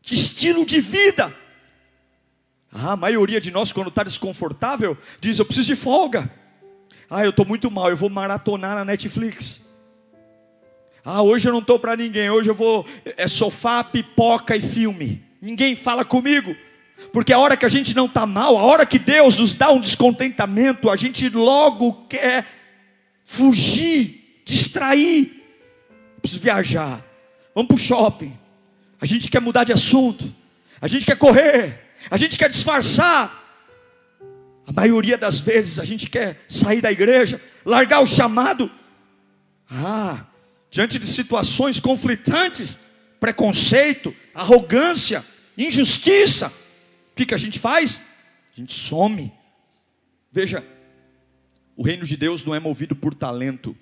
Que 0.00 0.14
estilo 0.14 0.64
de 0.64 0.80
vida. 0.80 1.34
Ah, 2.72 2.92
a 2.92 2.96
maioria 2.96 3.40
de 3.40 3.50
nós, 3.50 3.72
quando 3.72 3.88
está 3.88 4.04
desconfortável, 4.04 4.96
diz: 5.20 5.38
Eu 5.38 5.44
preciso 5.44 5.66
de 5.66 5.76
folga. 5.76 6.30
Ah, 7.10 7.24
eu 7.24 7.30
estou 7.30 7.44
muito 7.44 7.70
mal, 7.72 7.90
eu 7.90 7.96
vou 7.96 8.08
maratonar 8.08 8.76
na 8.76 8.84
Netflix. 8.84 9.62
Ah, 11.04 11.22
hoje 11.22 11.48
eu 11.48 11.52
não 11.52 11.58
estou 11.58 11.78
para 11.80 11.96
ninguém, 11.96 12.30
hoje 12.30 12.48
eu 12.48 12.54
vou. 12.54 12.86
É 13.04 13.26
sofá, 13.26 13.82
pipoca 13.82 14.56
e 14.56 14.60
filme. 14.60 15.24
Ninguém 15.40 15.74
fala 15.74 16.04
comigo. 16.04 16.54
Porque 17.12 17.32
a 17.32 17.38
hora 17.38 17.56
que 17.56 17.66
a 17.66 17.68
gente 17.68 17.96
não 17.96 18.06
está 18.06 18.24
mal, 18.24 18.56
a 18.56 18.62
hora 18.62 18.86
que 18.86 18.98
Deus 18.98 19.38
nos 19.40 19.54
dá 19.54 19.72
um 19.72 19.80
descontentamento, 19.80 20.88
a 20.88 20.94
gente 20.94 21.28
logo 21.30 22.06
quer 22.08 22.46
fugir, 23.24 24.40
distrair 24.44 25.41
preciso 26.22 26.40
viajar. 26.40 27.04
Vamos 27.54 27.68
para 27.68 27.74
o 27.74 27.78
shopping. 27.78 28.38
A 29.00 29.04
gente 29.04 29.28
quer 29.28 29.40
mudar 29.40 29.64
de 29.64 29.72
assunto. 29.72 30.32
A 30.80 30.86
gente 30.86 31.04
quer 31.04 31.18
correr. 31.18 31.94
A 32.10 32.16
gente 32.16 32.38
quer 32.38 32.48
disfarçar. 32.48 33.40
A 34.66 34.72
maioria 34.72 35.18
das 35.18 35.40
vezes 35.40 35.78
a 35.78 35.84
gente 35.84 36.08
quer 36.08 36.40
sair 36.48 36.80
da 36.80 36.90
igreja, 36.90 37.42
largar 37.64 38.00
o 38.00 38.06
chamado. 38.06 38.70
Ah, 39.68 40.24
diante 40.70 40.98
de 40.98 41.06
situações 41.06 41.80
conflitantes, 41.80 42.78
preconceito, 43.18 44.14
arrogância, 44.34 45.24
injustiça, 45.58 46.48
o 46.48 47.14
que, 47.14 47.26
que 47.26 47.34
a 47.34 47.38
gente 47.38 47.58
faz? 47.58 48.02
A 48.52 48.60
gente 48.60 48.72
some. 48.72 49.32
Veja, 50.30 50.64
o 51.76 51.82
reino 51.82 52.06
de 52.06 52.16
Deus 52.16 52.44
não 52.44 52.54
é 52.54 52.60
movido 52.60 52.94
por 52.94 53.14
talento, 53.14 53.76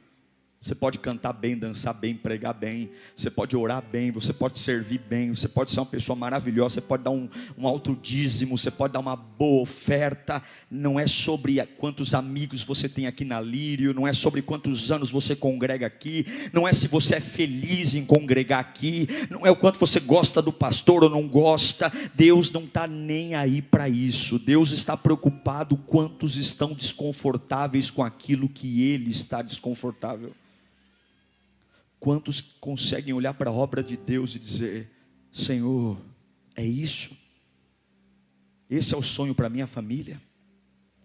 você 0.62 0.74
pode 0.74 0.98
cantar 0.98 1.32
bem, 1.32 1.56
dançar 1.56 1.94
bem, 1.94 2.14
pregar 2.14 2.52
bem, 2.52 2.90
você 3.16 3.30
pode 3.30 3.56
orar 3.56 3.82
bem, 3.82 4.10
você 4.10 4.30
pode 4.30 4.58
servir 4.58 4.98
bem, 4.98 5.34
você 5.34 5.48
pode 5.48 5.70
ser 5.70 5.80
uma 5.80 5.86
pessoa 5.86 6.14
maravilhosa, 6.14 6.74
você 6.74 6.80
pode 6.82 7.02
dar 7.02 7.12
um, 7.12 7.30
um 7.56 7.66
alto 7.66 7.96
dízimo, 8.02 8.58
você 8.58 8.70
pode 8.70 8.92
dar 8.92 9.00
uma 9.00 9.16
boa 9.16 9.62
oferta. 9.62 10.42
Não 10.70 11.00
é 11.00 11.06
sobre 11.06 11.64
quantos 11.78 12.12
amigos 12.12 12.62
você 12.62 12.90
tem 12.90 13.06
aqui 13.06 13.24
na 13.24 13.40
Lírio, 13.40 13.94
não 13.94 14.06
é 14.06 14.12
sobre 14.12 14.42
quantos 14.42 14.92
anos 14.92 15.10
você 15.10 15.34
congrega 15.34 15.86
aqui, 15.86 16.26
não 16.52 16.68
é 16.68 16.74
se 16.74 16.88
você 16.88 17.14
é 17.14 17.20
feliz 17.20 17.94
em 17.94 18.04
congregar 18.04 18.60
aqui, 18.60 19.08
não 19.30 19.46
é 19.46 19.50
o 19.50 19.56
quanto 19.56 19.80
você 19.80 19.98
gosta 19.98 20.42
do 20.42 20.52
pastor 20.52 21.04
ou 21.04 21.08
não 21.08 21.26
gosta. 21.26 21.90
Deus 22.14 22.50
não 22.50 22.64
está 22.64 22.86
nem 22.86 23.34
aí 23.34 23.62
para 23.62 23.88
isso. 23.88 24.38
Deus 24.38 24.72
está 24.72 24.94
preocupado 24.94 25.78
quantos 25.78 26.36
estão 26.36 26.74
desconfortáveis 26.74 27.90
com 27.90 28.04
aquilo 28.04 28.46
que 28.46 28.82
Ele 28.82 29.10
está 29.10 29.40
desconfortável. 29.40 30.34
Quantos 32.00 32.40
conseguem 32.40 33.12
olhar 33.12 33.34
para 33.34 33.50
a 33.50 33.52
obra 33.52 33.82
de 33.82 33.96
Deus 33.96 34.34
e 34.34 34.38
dizer: 34.38 34.90
Senhor, 35.30 36.00
é 36.56 36.64
isso? 36.64 37.16
Esse 38.70 38.94
é 38.94 38.96
o 38.96 39.02
sonho 39.02 39.34
para 39.34 39.50
minha 39.50 39.66
família? 39.66 40.20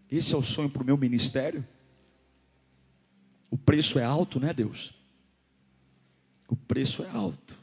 Esse 0.09 0.33
é 0.33 0.37
o 0.37 0.41
sonho 0.41 0.69
para 0.69 0.81
o 0.81 0.85
meu 0.85 0.97
ministério? 0.97 1.65
O 3.51 3.57
preço 3.57 3.99
é 3.99 4.03
alto, 4.05 4.39
né, 4.39 4.53
Deus? 4.53 4.93
O 6.47 6.55
preço 6.55 7.03
é 7.03 7.09
alto. 7.09 7.57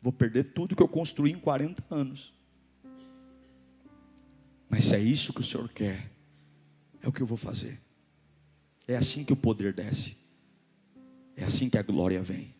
Vou 0.00 0.12
perder 0.12 0.52
tudo 0.52 0.76
que 0.76 0.82
eu 0.82 0.88
construí 0.88 1.32
em 1.32 1.38
40 1.38 1.82
anos. 1.90 2.32
Mas 4.68 4.84
se 4.84 4.94
é 4.94 5.00
isso 5.00 5.32
que 5.32 5.40
o 5.40 5.44
Senhor 5.44 5.68
quer, 5.68 6.10
é 7.02 7.08
o 7.08 7.12
que 7.12 7.20
eu 7.20 7.26
vou 7.26 7.36
fazer. 7.36 7.80
É 8.86 8.96
assim 8.96 9.24
que 9.24 9.32
o 9.32 9.36
poder 9.36 9.72
desce. 9.72 10.16
É 11.36 11.44
assim 11.44 11.68
que 11.68 11.78
a 11.78 11.82
glória 11.82 12.22
vem. 12.22 12.53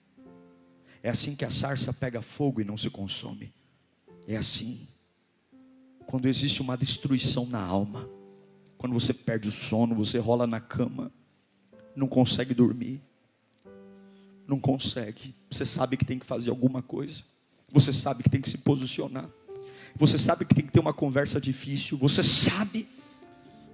É 1.05 1.11
assim 1.11 1.37
que 1.37 1.45
a 1.45 1.51
sarça 1.51 1.93
pega 1.93 2.23
fogo 2.23 2.63
e 2.63 2.65
não 2.65 2.79
se 2.79 2.89
consome. 2.89 3.53
É 4.27 4.39
assim. 4.39 4.89
Quando 6.07 6.27
existe 6.27 6.63
uma 6.63 6.79
destruição 6.79 7.45
na 7.45 7.61
alma, 7.61 8.09
quando 8.79 8.95
você 8.95 9.13
perde 9.13 9.51
o 9.51 9.53
sono, 9.53 9.95
você 9.95 10.19
rola 10.19 10.47
na 10.47 10.63
cama, 10.63 11.13
não 11.95 12.09
consegue 12.09 12.55
dormir, 12.55 13.03
não 14.49 14.59
consegue. 14.59 15.35
Você 15.51 15.67
sabe 15.67 15.99
que 15.99 16.07
tem 16.07 16.19
que 16.19 16.25
fazer 16.25 16.49
alguma 16.49 16.81
coisa, 16.81 17.23
você 17.71 17.93
sabe 17.93 18.23
que 18.23 18.31
tem 18.31 18.41
que 18.41 18.49
se 18.49 18.57
posicionar, 18.57 19.29
você 19.95 20.17
sabe 20.17 20.47
que 20.47 20.55
tem 20.55 20.65
que 20.65 20.73
ter 20.73 20.81
uma 20.81 20.95
conversa 20.95 21.39
difícil, 21.39 21.99
você 21.99 22.23
sabe 22.23 22.89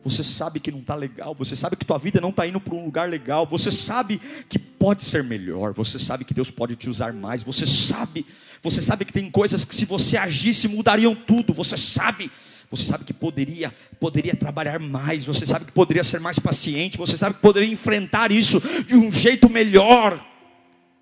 você 0.03 0.23
sabe 0.23 0.61
que 0.61 0.71
não 0.71 0.81
está 0.81 0.95
legal, 0.95 1.35
você 1.35 1.55
sabe 1.55 1.77
que 1.77 1.85
tua 1.85 1.99
vida 1.99 2.21
não 2.21 2.31
está 2.31 2.47
indo 2.47 2.61
para 2.61 2.75
um 2.75 2.85
lugar 2.85 3.09
legal, 3.09 3.47
você 3.47 3.71
sabe 3.71 4.21
que 4.49 4.59
pode 4.59 5.05
ser 5.05 5.23
melhor, 5.23 5.73
você 5.73 5.99
sabe 5.99 6.25
que 6.25 6.33
Deus 6.33 6.51
pode 6.51 6.75
te 6.75 6.89
usar 6.89 7.13
mais, 7.13 7.43
você 7.43 7.67
sabe, 7.67 8.25
você 8.63 8.81
sabe 8.81 9.05
que 9.05 9.13
tem 9.13 9.31
coisas 9.31 9.65
que 9.65 9.75
se 9.75 9.85
você 9.85 10.17
agisse 10.17 10.69
mudariam 10.69 11.15
tudo, 11.15 11.53
você 11.53 11.77
sabe, 11.77 12.31
você 12.71 12.85
sabe 12.85 13.05
que 13.05 13.13
poderia, 13.13 13.73
poderia 13.99 14.35
trabalhar 14.35 14.79
mais, 14.79 15.25
você 15.25 15.45
sabe 15.45 15.67
que 15.67 15.73
poderia 15.73 16.05
ser 16.05 16.21
mais 16.21 16.39
paciente, 16.39 16.97
você 16.97 17.19
sabe 17.19 17.35
que 17.35 17.43
poderia 17.43 17.71
enfrentar 17.71 18.33
isso 18.33 18.61
de 18.87 18.95
um 18.95 19.13
jeito 19.13 19.51
melhor. 19.51 20.25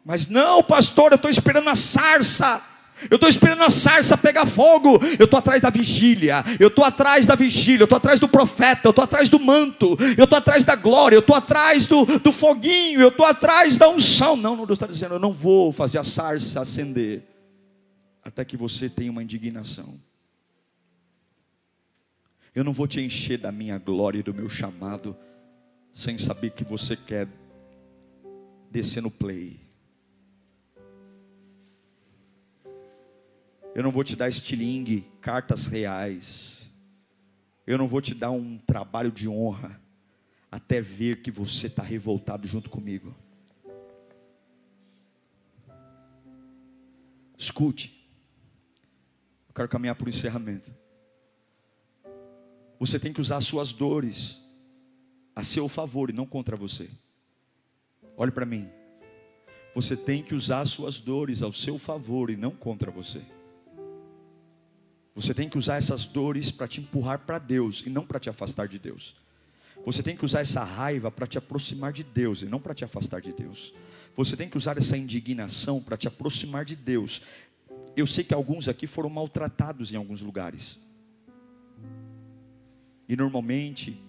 Mas 0.05 0.27
não, 0.27 0.63
pastor, 0.63 1.13
eu 1.13 1.17
estou 1.17 1.31
esperando 1.31 1.69
a 1.69 1.75
sarça. 1.75 2.63
Eu 3.11 3.17
estou 3.17 3.29
esperando 3.29 3.63
a 3.63 3.71
sarça 3.71 4.17
pegar 4.17 4.47
fogo. 4.47 4.99
Eu 5.19 5.25
estou 5.25 5.39
atrás 5.39 5.61
da 5.61 5.71
vigília. 5.71 6.45
Eu 6.59 6.69
estou 6.69 6.85
atrás 6.85 7.27
da 7.27 7.35
vigília. 7.35 7.83
Eu 7.83 7.85
estou 7.85 7.97
atrás 7.97 8.19
do 8.19 8.29
profeta. 8.29 8.89
Eu 8.89 8.91
estou 8.91 9.05
atrás 9.05 9.29
do 9.29 9.39
manto. 9.39 9.97
Eu 10.17 10.25
estou 10.25 10.39
atrás 10.39 10.65
da 10.65 10.75
glória. 10.75 11.17
Eu 11.17 11.21
estou 11.21 11.37
atrás 11.37 11.87
do, 11.87 12.05
do 12.19 12.33
foguinho. 12.33 13.01
Eu 13.01 13.09
estou 13.09 13.27
atrás 13.27 13.79
da 13.79 13.89
unção. 13.89 14.37
Não, 14.37 14.57
Deus 14.57 14.71
está 14.71 14.87
dizendo: 14.87 15.15
eu 15.15 15.21
não 15.21 15.33
vou 15.33 15.73
fazer 15.73 15.99
a 15.99 16.05
sarça 16.05 16.61
acender 16.61 17.23
até 18.25 18.45
que 18.45 18.57
você 18.57 18.89
tenha 18.89 19.11
uma 19.11 19.23
indignação. 19.23 19.99
Eu 22.55 22.65
não 22.65 22.73
vou 22.73 22.87
te 22.87 23.01
encher 23.01 23.39
da 23.39 23.53
minha 23.53 23.79
glória 23.79 24.19
e 24.19 24.23
do 24.23 24.35
meu 24.35 24.49
chamado 24.49 25.17
sem 25.93 26.19
saber 26.19 26.51
que 26.51 26.65
você 26.65 26.97
quer 26.97 27.29
descer 28.71 29.03
no 29.03 29.11
play. 29.11 29.68
Eu 33.79 33.85
não 33.85 33.93
vou 33.93 34.03
te 34.03 34.17
dar 34.17 34.29
estilingue, 34.29 35.03
cartas 35.21 35.69
reais. 35.69 36.63
Eu 37.65 37.79
não 37.79 37.87
vou 37.87 38.01
te 38.01 38.13
dar 38.13 38.33
um 38.33 38.59
trabalho 38.59 39.13
de 39.13 39.29
honra 39.29 39.81
até 40.51 40.81
ver 40.81 41.23
que 41.23 41.31
você 41.31 41.69
está 41.69 41.81
revoltado 41.81 42.49
junto 42.49 42.69
comigo. 42.69 43.15
Escute. 47.37 48.05
Eu 49.49 49.55
quero 49.55 49.69
caminhar 49.69 49.95
para 49.95 50.07
o 50.07 50.11
encerramento. 50.11 50.75
Você 52.81 52.99
tem 52.99 53.13
que 53.13 53.21
usar 53.21 53.37
as 53.37 53.45
suas 53.45 53.73
dores 53.73 54.43
a 55.37 55.43
seu 55.45 55.69
favor 55.69 56.11
e 56.11 56.13
não 56.13 56.27
contra 56.27 56.57
você. 56.57 56.91
Olhe 58.17 58.33
para 58.33 58.45
mim. 58.45 58.69
Você 59.73 59.97
tem 59.97 60.21
que 60.21 60.35
usar 60.35 60.63
as 60.63 60.71
suas 60.71 60.99
dores 60.99 61.45
ao 61.45 61.53
seu 61.53 61.79
favor 61.79 62.29
e 62.29 62.37
não 62.37 62.51
contra 62.51 62.91
você. 62.91 63.38
Você 65.19 65.35
tem 65.35 65.49
que 65.49 65.59
usar 65.59 65.79
essas 65.79 66.07
dores 66.07 66.53
para 66.53 66.69
te 66.69 66.81
empurrar 66.81 67.19
para 67.19 67.41
Deus 67.41 67.83
e 67.85 67.91
não 67.91 68.07
para 68.07 68.21
te 68.21 68.31
afastar 68.31 68.69
de 68.69 68.79
Deus. 68.79 69.17
Você 69.85 70.01
tem 70.01 70.17
que 70.17 70.25
usar 70.25 70.43
essa 70.43 70.63
raiva 70.63 71.11
para 71.11 71.27
te 71.27 71.37
aproximar 71.37 71.93
de 71.93 72.05
Deus 72.05 72.43
e 72.43 72.47
não 72.47 72.61
para 72.61 72.73
te 72.73 72.85
afastar 72.85 73.21
de 73.21 73.33
Deus. 73.33 73.75
Você 74.15 74.37
tem 74.37 74.49
que 74.49 74.57
usar 74.57 74.79
essa 74.79 74.97
indignação 74.97 75.83
para 75.83 75.97
te 75.97 76.07
aproximar 76.07 76.65
de 76.65 76.77
Deus. 76.77 77.23
Eu 77.97 78.07
sei 78.07 78.23
que 78.23 78.33
alguns 78.33 78.69
aqui 78.69 78.87
foram 78.87 79.11
maltratados 79.11 79.93
em 79.93 79.97
alguns 79.97 80.21
lugares. 80.21 80.79
E 83.09 83.17
normalmente, 83.17 84.01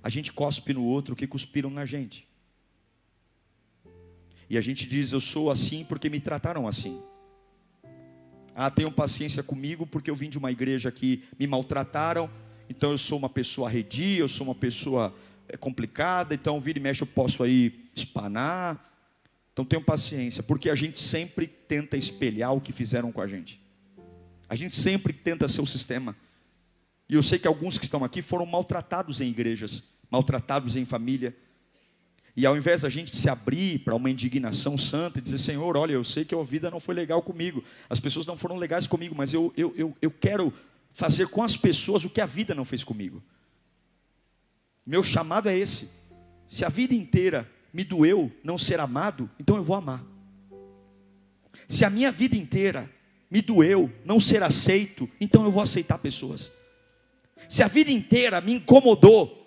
a 0.00 0.08
gente 0.08 0.32
cospe 0.32 0.72
no 0.72 0.84
outro 0.84 1.16
que 1.16 1.26
cuspiram 1.26 1.70
na 1.70 1.84
gente. 1.84 2.28
E 4.48 4.56
a 4.56 4.60
gente 4.60 4.88
diz: 4.88 5.12
Eu 5.12 5.20
sou 5.20 5.50
assim 5.50 5.84
porque 5.84 6.08
me 6.08 6.20
trataram 6.20 6.68
assim. 6.68 7.02
Ah, 8.60 8.70
tenham 8.70 8.90
paciência 8.90 9.40
comigo 9.40 9.86
porque 9.86 10.10
eu 10.10 10.16
vim 10.16 10.28
de 10.28 10.36
uma 10.36 10.50
igreja 10.50 10.90
que 10.90 11.22
me 11.38 11.46
maltrataram, 11.46 12.28
então 12.68 12.90
eu 12.90 12.98
sou 12.98 13.16
uma 13.16 13.28
pessoa 13.28 13.68
arredia, 13.68 14.18
eu 14.18 14.26
sou 14.26 14.44
uma 14.44 14.54
pessoa 14.54 15.14
eh, 15.48 15.56
complicada, 15.56 16.34
então 16.34 16.60
vira 16.60 16.76
e 16.76 16.82
mexe 16.82 17.00
eu 17.00 17.06
posso 17.06 17.44
aí 17.44 17.88
espanar. 17.94 18.84
Então 19.52 19.64
tenham 19.64 19.80
paciência, 19.80 20.42
porque 20.42 20.68
a 20.68 20.74
gente 20.74 20.98
sempre 20.98 21.46
tenta 21.46 21.96
espelhar 21.96 22.52
o 22.52 22.60
que 22.60 22.72
fizeram 22.72 23.12
com 23.12 23.20
a 23.20 23.28
gente. 23.28 23.60
A 24.48 24.56
gente 24.56 24.74
sempre 24.74 25.12
tenta 25.12 25.46
ser 25.46 25.60
o 25.60 25.66
sistema. 25.66 26.16
E 27.08 27.14
eu 27.14 27.22
sei 27.22 27.38
que 27.38 27.46
alguns 27.46 27.78
que 27.78 27.84
estão 27.84 28.02
aqui 28.04 28.20
foram 28.20 28.44
maltratados 28.44 29.20
em 29.20 29.28
igrejas, 29.28 29.84
maltratados 30.10 30.74
em 30.74 30.84
família, 30.84 31.32
e 32.38 32.46
ao 32.46 32.56
invés 32.56 32.82
da 32.82 32.88
gente 32.88 33.16
se 33.16 33.28
abrir 33.28 33.80
para 33.80 33.96
uma 33.96 34.08
indignação 34.08 34.78
santa 34.78 35.18
e 35.18 35.20
dizer, 35.20 35.38
Senhor, 35.38 35.76
olha, 35.76 35.94
eu 35.94 36.04
sei 36.04 36.24
que 36.24 36.32
a 36.32 36.42
vida 36.44 36.70
não 36.70 36.78
foi 36.78 36.94
legal 36.94 37.20
comigo, 37.20 37.64
as 37.90 37.98
pessoas 37.98 38.26
não 38.26 38.36
foram 38.36 38.54
legais 38.54 38.86
comigo, 38.86 39.12
mas 39.12 39.34
eu, 39.34 39.52
eu, 39.56 39.74
eu, 39.76 39.96
eu 40.00 40.08
quero 40.08 40.54
fazer 40.92 41.26
com 41.26 41.42
as 41.42 41.56
pessoas 41.56 42.04
o 42.04 42.08
que 42.08 42.20
a 42.20 42.26
vida 42.26 42.54
não 42.54 42.64
fez 42.64 42.84
comigo. 42.84 43.20
Meu 44.86 45.02
chamado 45.02 45.48
é 45.48 45.58
esse. 45.58 45.90
Se 46.46 46.64
a 46.64 46.68
vida 46.68 46.94
inteira 46.94 47.50
me 47.72 47.82
doeu 47.82 48.30
não 48.44 48.56
ser 48.56 48.78
amado, 48.78 49.28
então 49.36 49.56
eu 49.56 49.64
vou 49.64 49.74
amar. 49.74 50.04
Se 51.66 51.84
a 51.84 51.90
minha 51.90 52.12
vida 52.12 52.36
inteira 52.36 52.88
me 53.28 53.42
doeu 53.42 53.92
não 54.04 54.20
ser 54.20 54.44
aceito, 54.44 55.10
então 55.20 55.44
eu 55.44 55.50
vou 55.50 55.60
aceitar 55.60 55.98
pessoas. 55.98 56.52
Se 57.48 57.64
a 57.64 57.66
vida 57.66 57.90
inteira 57.90 58.40
me 58.40 58.54
incomodou 58.54 59.37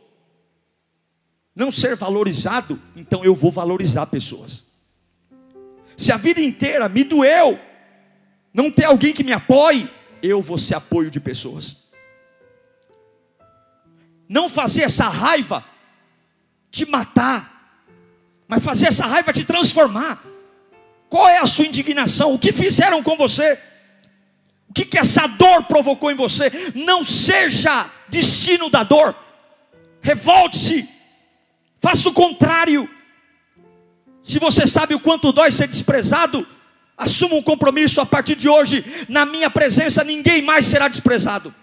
não 1.55 1.69
ser 1.69 1.95
valorizado, 1.95 2.79
então 2.95 3.23
eu 3.23 3.35
vou 3.35 3.51
valorizar 3.51 4.05
pessoas. 4.05 4.63
Se 5.97 6.11
a 6.11 6.17
vida 6.17 6.41
inteira 6.41 6.87
me 6.87 7.03
doeu 7.03 7.59
não 8.53 8.71
ter 8.71 8.85
alguém 8.85 9.13
que 9.13 9.23
me 9.23 9.33
apoie, 9.33 9.87
eu 10.21 10.41
vou 10.41 10.57
ser 10.57 10.75
apoio 10.75 11.11
de 11.11 11.19
pessoas. 11.19 11.77
Não 14.27 14.47
fazer 14.47 14.83
essa 14.83 15.09
raiva 15.09 15.63
te 16.71 16.85
matar, 16.85 17.85
mas 18.47 18.63
fazer 18.63 18.87
essa 18.87 19.05
raiva 19.05 19.33
te 19.33 19.43
transformar. 19.43 20.23
Qual 21.09 21.27
é 21.27 21.39
a 21.39 21.45
sua 21.45 21.65
indignação? 21.65 22.33
O 22.33 22.39
que 22.39 22.53
fizeram 22.53 23.03
com 23.03 23.17
você? 23.17 23.59
O 24.69 24.73
que, 24.73 24.85
que 24.85 24.97
essa 24.97 25.27
dor 25.27 25.63
provocou 25.63 26.09
em 26.09 26.15
você? 26.15 26.49
Não 26.73 27.03
seja 27.03 27.89
destino 28.07 28.69
da 28.69 28.83
dor. 28.83 29.13
Revolte-se 30.01 30.87
Faça 31.81 32.07
o 32.07 32.13
contrário. 32.13 32.87
Se 34.21 34.37
você 34.37 34.67
sabe 34.67 34.93
o 34.93 34.99
quanto 34.99 35.31
dói 35.31 35.51
ser 35.51 35.67
desprezado, 35.67 36.45
assuma 36.95 37.35
um 37.35 37.41
compromisso 37.41 37.99
a 37.99 38.05
partir 38.05 38.35
de 38.35 38.47
hoje, 38.47 38.85
na 39.09 39.25
minha 39.25 39.49
presença 39.49 40.03
ninguém 40.03 40.43
mais 40.43 40.67
será 40.67 40.87
desprezado. 40.87 41.53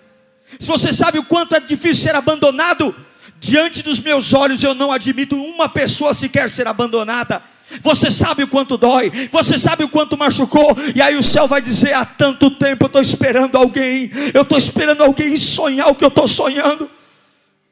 Se 0.58 0.66
você 0.66 0.92
sabe 0.92 1.18
o 1.18 1.24
quanto 1.24 1.54
é 1.54 1.60
difícil 1.60 2.02
ser 2.02 2.16
abandonado, 2.16 2.94
diante 3.38 3.80
dos 3.80 4.00
meus 4.00 4.34
olhos 4.34 4.64
eu 4.64 4.74
não 4.74 4.90
admito 4.90 5.36
uma 5.36 5.68
pessoa 5.68 6.12
sequer 6.12 6.50
ser 6.50 6.66
abandonada. 6.66 7.40
Você 7.82 8.10
sabe 8.10 8.42
o 8.42 8.48
quanto 8.48 8.78
dói, 8.78 9.12
você 9.30 9.58
sabe 9.58 9.84
o 9.84 9.88
quanto 9.88 10.16
machucou, 10.16 10.74
e 10.96 11.02
aí 11.02 11.16
o 11.16 11.22
céu 11.22 11.46
vai 11.46 11.60
dizer: 11.60 11.92
há 11.92 12.04
tanto 12.04 12.50
tempo 12.50 12.84
eu 12.84 12.86
estou 12.86 13.02
esperando 13.02 13.56
alguém, 13.56 14.10
eu 14.32 14.42
estou 14.42 14.56
esperando 14.56 15.04
alguém 15.04 15.36
sonhar 15.36 15.88
o 15.88 15.94
que 15.94 16.02
eu 16.02 16.08
estou 16.08 16.26
sonhando. 16.26 16.90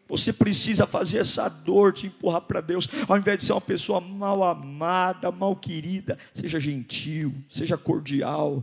Você 0.08 0.32
precisa 0.32 0.86
fazer 0.86 1.18
essa 1.18 1.48
dor 1.48 1.92
te 1.92 2.06
empurrar 2.06 2.42
para 2.42 2.60
Deus, 2.60 2.88
ao 3.08 3.18
invés 3.18 3.38
de 3.38 3.44
ser 3.44 3.52
uma 3.52 3.60
pessoa 3.60 4.00
mal 4.00 4.44
amada, 4.44 5.32
mal 5.32 5.56
querida, 5.56 6.16
seja 6.32 6.60
gentil, 6.60 7.34
seja 7.48 7.76
cordial. 7.76 8.62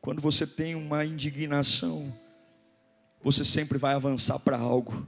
Quando 0.00 0.20
você 0.20 0.46
tem 0.46 0.74
uma 0.74 1.04
indignação, 1.04 2.12
você 3.22 3.44
sempre 3.44 3.78
vai 3.78 3.94
avançar 3.94 4.38
para 4.38 4.58
algo. 4.58 5.06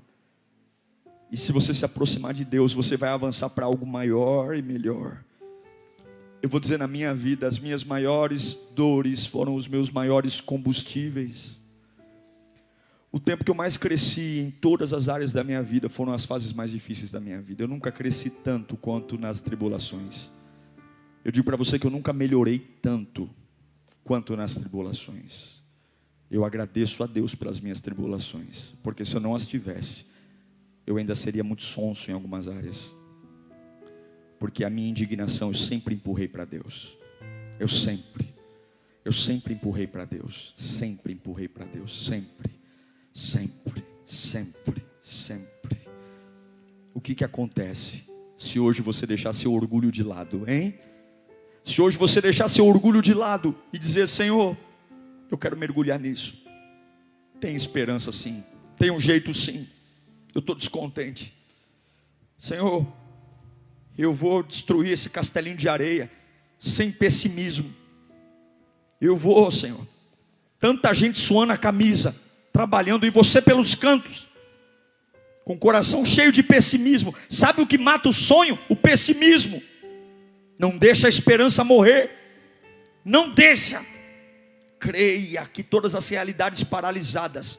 E 1.30 1.36
se 1.36 1.52
você 1.52 1.74
se 1.74 1.84
aproximar 1.84 2.32
de 2.32 2.44
Deus, 2.44 2.72
você 2.72 2.96
vai 2.96 3.10
avançar 3.10 3.50
para 3.50 3.66
algo 3.66 3.84
maior 3.84 4.56
e 4.56 4.62
melhor. 4.62 5.22
Eu 6.40 6.48
vou 6.48 6.60
dizer 6.60 6.78
na 6.78 6.86
minha 6.86 7.14
vida, 7.14 7.46
as 7.46 7.58
minhas 7.58 7.82
maiores 7.84 8.58
dores 8.74 9.26
foram 9.26 9.54
os 9.54 9.66
meus 9.66 9.90
maiores 9.90 10.40
combustíveis. 10.40 11.56
O 13.14 13.20
tempo 13.20 13.44
que 13.44 13.50
eu 13.52 13.54
mais 13.54 13.76
cresci 13.76 14.40
em 14.40 14.50
todas 14.50 14.92
as 14.92 15.08
áreas 15.08 15.32
da 15.32 15.44
minha 15.44 15.62
vida 15.62 15.88
foram 15.88 16.12
as 16.12 16.24
fases 16.24 16.52
mais 16.52 16.72
difíceis 16.72 17.12
da 17.12 17.20
minha 17.20 17.40
vida. 17.40 17.62
Eu 17.62 17.68
nunca 17.68 17.92
cresci 17.92 18.28
tanto 18.28 18.76
quanto 18.76 19.16
nas 19.16 19.40
tribulações. 19.40 20.32
Eu 21.24 21.30
digo 21.30 21.46
para 21.46 21.56
você 21.56 21.78
que 21.78 21.86
eu 21.86 21.92
nunca 21.92 22.12
melhorei 22.12 22.58
tanto 22.58 23.30
quanto 24.02 24.34
nas 24.34 24.56
tribulações. 24.56 25.62
Eu 26.28 26.44
agradeço 26.44 27.04
a 27.04 27.06
Deus 27.06 27.36
pelas 27.36 27.60
minhas 27.60 27.80
tribulações, 27.80 28.74
porque 28.82 29.04
se 29.04 29.14
eu 29.14 29.20
não 29.20 29.32
as 29.32 29.46
tivesse, 29.46 30.06
eu 30.84 30.96
ainda 30.96 31.14
seria 31.14 31.44
muito 31.44 31.62
sonso 31.62 32.10
em 32.10 32.14
algumas 32.14 32.48
áreas. 32.48 32.92
Porque 34.40 34.64
a 34.64 34.68
minha 34.70 34.88
indignação 34.88 35.50
eu 35.50 35.54
sempre 35.54 35.94
empurrei 35.94 36.26
para 36.26 36.44
Deus. 36.44 36.98
Eu 37.60 37.68
sempre. 37.68 38.34
Eu 39.04 39.12
sempre 39.12 39.54
empurrei 39.54 39.86
para 39.86 40.04
Deus. 40.04 40.52
Sempre 40.56 41.12
empurrei 41.12 41.46
para 41.46 41.64
Deus. 41.64 42.06
Sempre. 42.06 42.53
Sempre. 43.14 43.84
Sempre. 44.04 44.84
Sempre. 45.00 45.78
O 46.92 47.00
que 47.00 47.14
que 47.14 47.24
acontece 47.24 48.04
se 48.36 48.58
hoje 48.58 48.82
você 48.82 49.06
deixar 49.06 49.32
seu 49.32 49.54
orgulho 49.54 49.92
de 49.92 50.02
lado, 50.02 50.44
hein? 50.50 50.78
Se 51.62 51.80
hoje 51.80 51.96
você 51.96 52.20
deixar 52.20 52.48
seu 52.48 52.66
orgulho 52.66 53.00
de 53.00 53.14
lado 53.14 53.56
e 53.72 53.78
dizer: 53.78 54.08
Senhor, 54.08 54.56
eu 55.30 55.38
quero 55.38 55.56
mergulhar 55.56 55.98
nisso. 55.98 56.42
Tem 57.40 57.54
esperança 57.54 58.10
sim, 58.10 58.42
tem 58.76 58.90
um 58.90 58.98
jeito 58.98 59.32
sim. 59.32 59.66
Eu 60.34 60.40
estou 60.40 60.54
descontente. 60.54 61.32
Senhor, 62.36 62.86
eu 63.96 64.12
vou 64.12 64.42
destruir 64.42 64.92
esse 64.92 65.08
castelinho 65.08 65.56
de 65.56 65.68
areia 65.68 66.10
sem 66.58 66.90
pessimismo. 66.90 67.72
Eu 69.00 69.16
vou, 69.16 69.50
Senhor. 69.50 69.86
Tanta 70.58 70.92
gente 70.92 71.18
suando 71.18 71.52
a 71.52 71.58
camisa, 71.58 72.23
trabalhando 72.54 73.04
e 73.04 73.10
você 73.10 73.42
pelos 73.42 73.74
cantos, 73.74 74.28
com 75.44 75.54
o 75.54 75.58
coração 75.58 76.06
cheio 76.06 76.30
de 76.30 76.40
pessimismo. 76.40 77.12
Sabe 77.28 77.60
o 77.60 77.66
que 77.66 77.76
mata 77.76 78.08
o 78.08 78.12
sonho? 78.12 78.56
O 78.68 78.76
pessimismo. 78.76 79.60
Não 80.56 80.78
deixa 80.78 81.08
a 81.08 81.10
esperança 81.10 81.64
morrer. 81.64 82.12
Não 83.04 83.28
deixa. 83.34 83.84
Creia 84.78 85.44
que 85.52 85.64
todas 85.64 85.96
as 85.96 86.08
realidades 86.08 86.62
paralisadas 86.62 87.58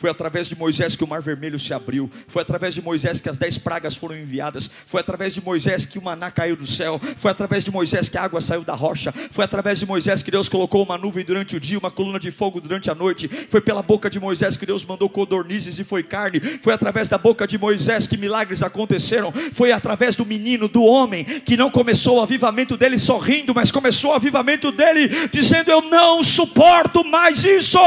foi 0.00 0.08
através 0.08 0.48
de 0.48 0.56
Moisés 0.56 0.96
que 0.96 1.04
o 1.04 1.06
mar 1.06 1.20
vermelho 1.20 1.58
se 1.58 1.74
abriu. 1.74 2.10
Foi 2.26 2.40
através 2.40 2.72
de 2.72 2.80
Moisés 2.80 3.20
que 3.20 3.28
as 3.28 3.36
dez 3.36 3.58
pragas 3.58 3.94
foram 3.94 4.16
enviadas. 4.16 4.70
Foi 4.86 4.98
através 4.98 5.34
de 5.34 5.42
Moisés 5.42 5.84
que 5.84 5.98
o 5.98 6.02
maná 6.02 6.30
caiu 6.30 6.56
do 6.56 6.66
céu. 6.66 6.98
Foi 7.18 7.30
através 7.30 7.66
de 7.66 7.70
Moisés 7.70 8.08
que 8.08 8.16
a 8.16 8.22
água 8.22 8.40
saiu 8.40 8.62
da 8.62 8.74
rocha. 8.74 9.12
Foi 9.30 9.44
através 9.44 9.78
de 9.78 9.84
Moisés 9.84 10.22
que 10.22 10.30
Deus 10.30 10.48
colocou 10.48 10.82
uma 10.82 10.96
nuvem 10.96 11.22
durante 11.22 11.54
o 11.54 11.60
dia, 11.60 11.78
uma 11.78 11.90
coluna 11.90 12.18
de 12.18 12.30
fogo 12.30 12.62
durante 12.62 12.90
a 12.90 12.94
noite. 12.94 13.28
Foi 13.28 13.60
pela 13.60 13.82
boca 13.82 14.08
de 14.08 14.18
Moisés 14.18 14.56
que 14.56 14.64
Deus 14.64 14.86
mandou 14.86 15.06
codornizes 15.06 15.78
e 15.78 15.84
foi 15.84 16.02
carne. 16.02 16.40
Foi 16.40 16.72
através 16.72 17.10
da 17.10 17.18
boca 17.18 17.46
de 17.46 17.58
Moisés 17.58 18.06
que 18.06 18.16
milagres 18.16 18.62
aconteceram. 18.62 19.30
Foi 19.52 19.70
através 19.70 20.16
do 20.16 20.24
menino, 20.24 20.66
do 20.66 20.82
homem, 20.82 21.24
que 21.24 21.58
não 21.58 21.70
começou 21.70 22.20
o 22.20 22.22
avivamento 22.22 22.74
dele 22.74 22.96
sorrindo, 22.96 23.54
mas 23.54 23.70
começou 23.70 24.12
o 24.12 24.14
avivamento 24.14 24.72
dele 24.72 25.08
dizendo: 25.30 25.70
Eu 25.70 25.82
não 25.82 26.24
suporto 26.24 27.04
mais 27.04 27.44
isso. 27.44 27.78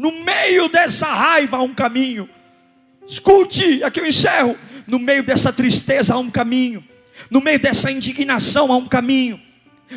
No 0.00 0.10
meio 0.24 0.66
dessa 0.70 1.08
raiva 1.08 1.58
há 1.58 1.62
um 1.62 1.74
caminho. 1.74 2.26
Escute, 3.06 3.84
aqui 3.84 4.00
eu 4.00 4.06
encerro. 4.06 4.56
No 4.86 4.98
meio 4.98 5.22
dessa 5.22 5.52
tristeza 5.52 6.14
há 6.14 6.18
um 6.18 6.30
caminho. 6.30 6.82
No 7.30 7.38
meio 7.38 7.58
dessa 7.58 7.90
indignação 7.90 8.72
há 8.72 8.78
um 8.78 8.88
caminho. 8.88 9.38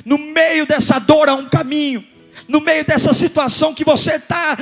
No 0.03 0.17
meio 0.17 0.65
dessa 0.65 0.99
dor 0.99 1.29
há 1.29 1.35
um 1.35 1.47
caminho 1.47 2.05
no 2.47 2.61
meio 2.61 2.85
dessa 2.85 3.13
situação 3.13 3.73
que 3.73 3.83
você 3.83 4.15
está, 4.15 4.57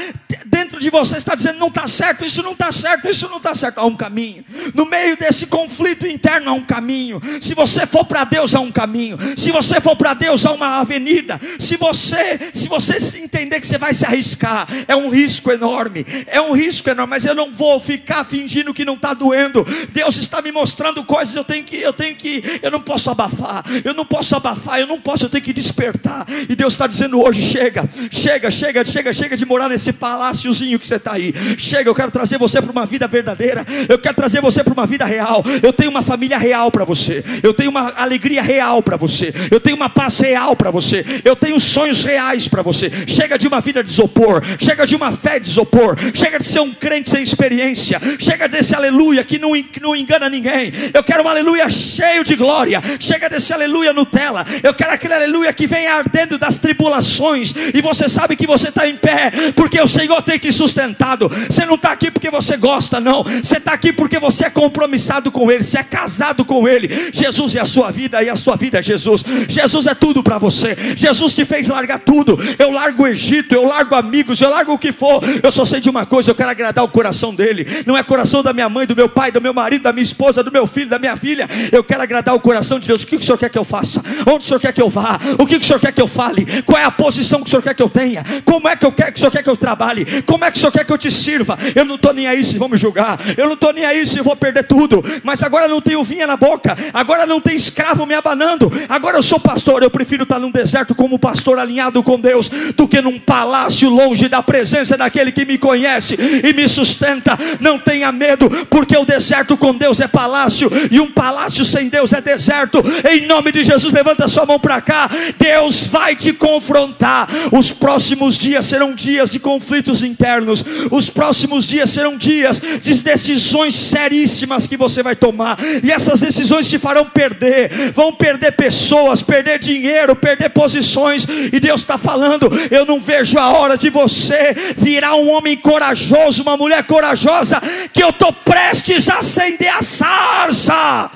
dentro 0.46 0.80
de 0.80 0.90
você 0.90 1.18
está 1.18 1.36
dizendo, 1.36 1.60
não 1.60 1.68
está 1.68 1.88
certo, 1.88 2.26
isso 2.26 2.44
não 2.44 2.54
está 2.54 2.72
certo, 2.72 3.10
isso 3.10 3.28
não 3.30 3.38
está 3.38 3.56
certo, 3.56 3.80
há 3.80 3.86
um 3.86 3.96
caminho. 3.96 4.44
No 4.74 4.86
meio 4.86 5.18
desse 5.18 5.48
conflito 5.48 6.06
interno 6.06 6.50
há 6.50 6.54
um 6.54 6.64
caminho. 6.64 7.22
Se 7.42 7.54
você 7.54 7.86
for 7.86 8.06
para 8.06 8.24
Deus, 8.24 8.56
há 8.56 8.60
um 8.60 8.72
caminho. 8.72 9.18
Se 9.36 9.52
você 9.52 9.82
for 9.82 9.96
para 9.96 10.14
Deus, 10.14 10.46
há 10.46 10.52
uma 10.52 10.80
avenida. 10.80 11.40
Se 11.60 11.78
você, 11.78 12.40
se 12.54 12.68
você 12.68 13.18
entender 13.18 13.60
que 13.60 13.68
você 13.68 13.78
vai 13.78 13.94
se 13.94 14.06
arriscar, 14.06 14.68
é 14.88 14.96
um 14.96 15.10
risco 15.10 15.52
enorme, 15.52 16.06
é 16.28 16.42
um 16.42 16.52
risco 16.52 16.90
enorme, 16.90 17.12
mas 17.12 17.26
eu 17.26 17.36
não 17.36 17.52
vou 17.52 17.80
ficar 17.80 18.24
fingindo 18.24 18.74
que 18.74 18.86
não 18.86 18.96
está 18.96 19.14
doendo. 19.14 19.66
Deus 19.90 20.18
está 20.18 20.42
me 20.42 20.52
mostrando 20.52 21.04
coisas, 21.04 21.36
eu 21.36 21.44
tenho 21.44 21.64
que, 21.64 21.78
eu 21.78 21.94
tenho 21.94 22.16
que, 22.16 22.60
eu 22.62 22.72
não 22.72 22.82
posso 22.82 23.10
abafar, 23.10 23.64
eu 23.84 23.94
não 23.94 24.06
posso 24.06 24.36
abafar, 24.36 24.80
eu 24.80 24.88
não 24.88 25.00
posso, 25.00 25.26
eu 25.26 25.30
tenho 25.30 25.44
que 25.44 25.54
despertar. 25.54 26.26
E 26.50 26.56
Deus 26.56 26.74
está 26.74 26.88
dizendo 26.88 27.22
hoje, 27.22 27.42
chega 27.42 27.61
chega, 27.62 27.90
chega, 28.12 28.52
chega, 28.52 28.86
chega, 28.86 29.14
chega 29.14 29.38
de 29.38 29.46
morar 29.46 29.70
nesse 29.70 29.94
paláciozinho 29.94 30.80
que 30.80 30.88
você 30.88 30.96
está 30.96 31.14
aí. 31.14 31.34
Chega, 31.58 31.90
eu 31.90 31.96
quero 31.96 32.12
trazer 32.12 32.38
você 32.38 32.62
para 32.62 32.72
uma 32.72 32.86
vida 32.86 33.08
verdadeira. 33.08 33.66
Eu 33.88 34.00
quero 34.00 34.16
trazer 34.16 34.42
você 34.42 34.64
para 34.64 34.74
uma 34.74 34.86
vida 34.86 35.06
real. 35.06 35.44
Eu 35.62 35.72
tenho 35.74 35.92
uma 35.92 36.02
família 36.02 36.38
real 36.38 36.72
para 36.72 36.84
você. 36.84 37.24
Eu 37.44 37.54
tenho 37.54 37.70
uma 37.70 37.94
alegria 37.96 38.42
real 38.42 38.82
para 38.82 38.98
você. 38.98 39.34
Eu 39.50 39.60
tenho 39.60 39.76
uma 39.76 39.90
paz 39.90 40.20
real 40.20 40.56
para 40.56 40.72
você. 40.72 41.06
Eu 41.24 41.36
tenho 41.36 41.60
sonhos 41.60 42.04
reais 42.04 42.48
para 42.48 42.62
você. 42.62 42.90
Chega 43.08 43.38
de 43.38 43.48
uma 43.48 43.62
vida 43.62 43.84
de 43.84 43.92
isopor. 43.92 44.42
Chega 44.60 44.86
de 44.86 44.96
uma 44.96 45.12
fé 45.12 45.40
de 45.40 45.48
isopor. 45.48 45.98
Chega 46.14 46.40
de 46.40 46.48
ser 46.48 46.62
um 46.62 46.74
crente 46.74 47.10
sem 47.10 47.22
experiência. 47.22 48.02
Chega 48.20 48.48
desse 48.48 48.76
aleluia 48.76 49.24
que 49.24 49.38
não, 49.38 49.52
que 49.64 49.82
não 49.82 49.96
engana 49.96 50.30
ninguém. 50.30 50.72
Eu 50.94 51.04
quero 51.04 51.24
um 51.24 51.28
aleluia 51.28 51.70
cheio 51.70 52.24
de 52.24 52.36
glória. 52.36 52.82
Chega 53.00 53.30
desse 53.30 53.54
aleluia 53.54 53.94
Nutella. 53.94 54.46
Eu 54.64 54.74
quero 54.74 54.94
aquele 54.94 55.14
aleluia 55.14 55.54
que 55.54 55.68
vem 55.68 55.88
ardendo 55.88 56.38
das 56.38 56.58
tribulações 56.58 57.51
e 57.74 57.82
você 57.82 58.08
sabe 58.08 58.36
que 58.36 58.48
você 58.48 58.70
está 58.70 58.88
em 58.88 58.96
pé, 58.96 59.32
porque 59.56 59.80
o 59.82 59.88
Senhor 59.88 60.22
tem 60.22 60.38
te 60.38 60.52
sustentado. 60.52 61.30
Você 61.30 61.66
não 61.66 61.76
está 61.76 61.92
aqui 61.92 62.12
porque 62.12 62.30
você 62.30 62.58
gosta, 62.58 63.00
não. 63.00 63.24
Você 63.24 63.58
está 63.58 63.74
aqui 63.74 63.94
porque 63.94 64.20
você 64.20 64.46
é 64.46 64.50
compromissado 64.50 65.32
com 65.32 65.52
Ele, 65.52 65.64
você 65.64 65.80
é 65.80 65.84
casado 65.84 66.44
com 66.46 66.68
Ele. 66.68 66.90
Jesus 67.14 67.56
é 67.56 67.62
a 67.62 67.66
sua 67.66 67.92
vida 67.92 68.22
e 68.24 68.30
a 68.30 68.36
sua 68.36 68.56
vida 68.56 68.80
é 68.80 68.82
Jesus. 68.82 69.24
Jesus 69.48 69.88
é 69.88 69.96
tudo 69.96 70.24
para 70.24 70.38
você. 70.38 70.76
Jesus 70.96 71.34
te 71.34 71.46
fez 71.46 71.68
largar 71.68 72.00
tudo. 72.00 72.38
Eu 72.58 72.72
largo 72.72 73.04
o 73.04 73.08
Egito, 73.08 73.54
eu 73.54 73.66
largo 73.66 73.96
amigos, 73.96 74.42
eu 74.42 74.50
largo 74.50 74.74
o 74.74 74.78
que 74.78 74.92
for. 74.92 75.22
Eu 75.42 75.52
só 75.52 75.66
sei 75.66 75.80
de 75.80 75.90
uma 75.90 76.06
coisa: 76.06 76.32
eu 76.32 76.36
quero 76.36 76.50
agradar 76.50 76.84
o 76.84 76.88
coração 76.88 77.34
dele. 77.34 77.66
Não 77.86 77.98
é 77.98 78.04
coração 78.04 78.44
da 78.44 78.54
minha 78.54 78.70
mãe, 78.70 78.86
do 78.86 78.96
meu 78.96 79.10
pai, 79.10 79.32
do 79.32 79.42
meu 79.42 79.54
marido, 79.54 79.84
da 79.84 79.94
minha 79.94 80.04
esposa, 80.04 80.44
do 80.44 80.52
meu 80.52 80.68
filho, 80.68 80.90
da 80.90 81.00
minha 81.00 81.16
filha. 81.16 81.50
Eu 81.72 81.84
quero 81.84 82.02
agradar 82.02 82.36
o 82.36 82.40
coração 82.40 82.80
de 82.80 82.88
Deus. 82.88 83.04
O 83.04 83.08
que 83.08 83.16
o 83.16 83.22
Senhor 83.22 83.38
quer 83.38 83.50
que 83.50 83.58
eu 83.58 83.64
faça? 83.64 84.04
Onde 84.28 84.44
o 84.44 84.48
Senhor 84.48 84.60
quer 84.60 84.74
que 84.74 84.82
eu 84.82 84.90
vá? 84.90 85.20
O 85.38 85.46
que 85.46 85.58
o 85.58 85.64
Senhor 85.64 85.80
quer 85.80 85.92
que 85.92 86.02
eu 86.02 86.08
fale? 86.08 86.46
Qual 86.64 86.80
é 86.80 86.84
a 86.84 86.92
posição 86.92 87.41
que 87.44 87.48
o 87.48 87.50
Senhor 87.50 87.62
quer 87.62 87.74
que 87.74 87.84
eu 87.84 87.90
tenha? 87.90 88.24
Como 88.46 88.68
é 88.68 88.76
que 88.76 88.86
eu 88.86 88.92
quero 88.92 89.12
que 89.12 89.18
o 89.18 89.20
Senhor 89.20 89.32
quer 89.32 89.44
que 89.44 89.50
eu 89.50 89.58
trabalhe? 89.58 90.06
Como 90.24 90.44
é 90.46 90.52
que 90.52 90.58
o 90.58 90.60
Senhor 90.60 90.72
quer 90.72 90.86
que 90.86 90.92
eu 90.92 90.98
te 90.98 91.12
sirva? 91.12 91.58
Eu 91.76 91.86
não 91.86 91.96
estou 91.96 92.14
nem 92.14 92.28
aí 92.28 92.44
se 92.44 92.58
vão 92.58 92.70
me 92.70 92.78
julgar, 92.78 93.20
eu 93.38 93.46
não 93.46 93.54
estou 93.54 93.74
nem 93.74 93.86
aí 93.86 94.06
se 94.06 94.22
vou 94.22 94.36
perder 94.36 94.64
tudo, 94.64 95.04
mas 95.24 95.44
agora 95.44 95.68
não 95.68 95.82
tenho 95.82 96.04
vinha 96.04 96.28
na 96.28 96.38
boca, 96.38 96.76
agora 96.94 97.26
não 97.26 97.40
tem 97.40 97.56
escravo 97.56 98.06
me 98.06 98.14
abanando, 98.14 98.72
agora 98.90 99.18
eu 99.18 99.24
sou 99.24 99.40
pastor, 99.40 99.84
eu 99.84 99.90
prefiro 99.90 100.24
estar 100.24 100.40
num 100.40 100.52
deserto 100.52 100.96
como 100.96 101.20
pastor 101.20 101.60
alinhado 101.60 102.02
com 102.04 102.20
Deus, 102.20 102.50
do 102.76 102.88
que 102.88 103.02
num 103.02 103.20
palácio 103.20 103.90
longe 103.90 104.28
da 104.28 104.42
presença 104.42 104.98
daquele 104.98 105.32
que 105.32 105.46
me 105.46 105.58
conhece 105.58 106.18
e 106.44 106.54
me 106.54 106.68
sustenta. 106.68 107.38
Não 107.60 107.78
tenha 107.80 108.12
medo, 108.12 108.50
porque 108.70 108.98
o 108.98 109.06
deserto 109.06 109.56
com 109.58 109.74
Deus 109.76 110.00
é 110.02 110.08
palácio, 110.08 110.70
e 110.90 111.00
um 111.00 111.12
palácio 111.12 111.64
sem 111.64 111.90
Deus 111.90 112.14
é 112.14 112.22
deserto. 112.22 112.84
Em 113.10 113.26
nome 113.26 113.52
de 113.52 113.64
Jesus, 113.64 113.94
levanta 113.94 114.28
sua 114.28 114.46
mão 114.46 114.60
para 114.60 114.82
cá. 114.82 115.10
Deus 115.38 115.88
vai 115.88 116.16
te 116.16 116.34
confrontar. 116.34 117.28
Os 117.52 117.72
próximos 117.72 118.38
dias 118.38 118.66
serão 118.66 118.94
dias 118.94 119.32
de 119.32 119.40
conflitos 119.40 120.04
internos. 120.04 120.64
Os 120.90 121.10
próximos 121.10 121.68
dias 121.68 121.90
serão 121.90 122.18
dias 122.18 122.62
de 122.82 122.96
decisões 123.02 123.76
seríssimas 123.76 124.68
que 124.68 124.78
você 124.78 125.02
vai 125.04 125.16
tomar. 125.16 125.58
E 125.84 125.92
essas 125.92 126.20
decisões 126.20 126.70
te 126.70 126.78
farão 126.78 127.06
perder. 127.06 127.70
Vão 127.94 128.14
perder 128.14 128.52
pessoas, 128.54 129.22
perder 129.22 129.60
dinheiro, 129.60 130.16
perder 130.16 130.50
posições. 130.50 131.26
E 131.52 131.60
Deus 131.60 131.82
está 131.82 131.98
falando: 131.98 132.50
eu 132.70 132.86
não 132.86 133.00
vejo 133.00 133.38
a 133.38 133.50
hora 133.50 133.78
de 133.78 133.90
você 133.90 134.56
virar 134.78 135.16
um 135.16 135.30
homem 135.30 135.58
corajoso, 135.58 136.42
uma 136.42 136.58
mulher 136.58 136.84
corajosa, 136.84 137.62
que 137.94 138.04
eu 138.04 138.10
estou 138.10 138.32
prestes 138.34 139.10
a 139.10 139.20
acender 139.20 139.70
a 139.70 139.84
sarça. 139.84 141.12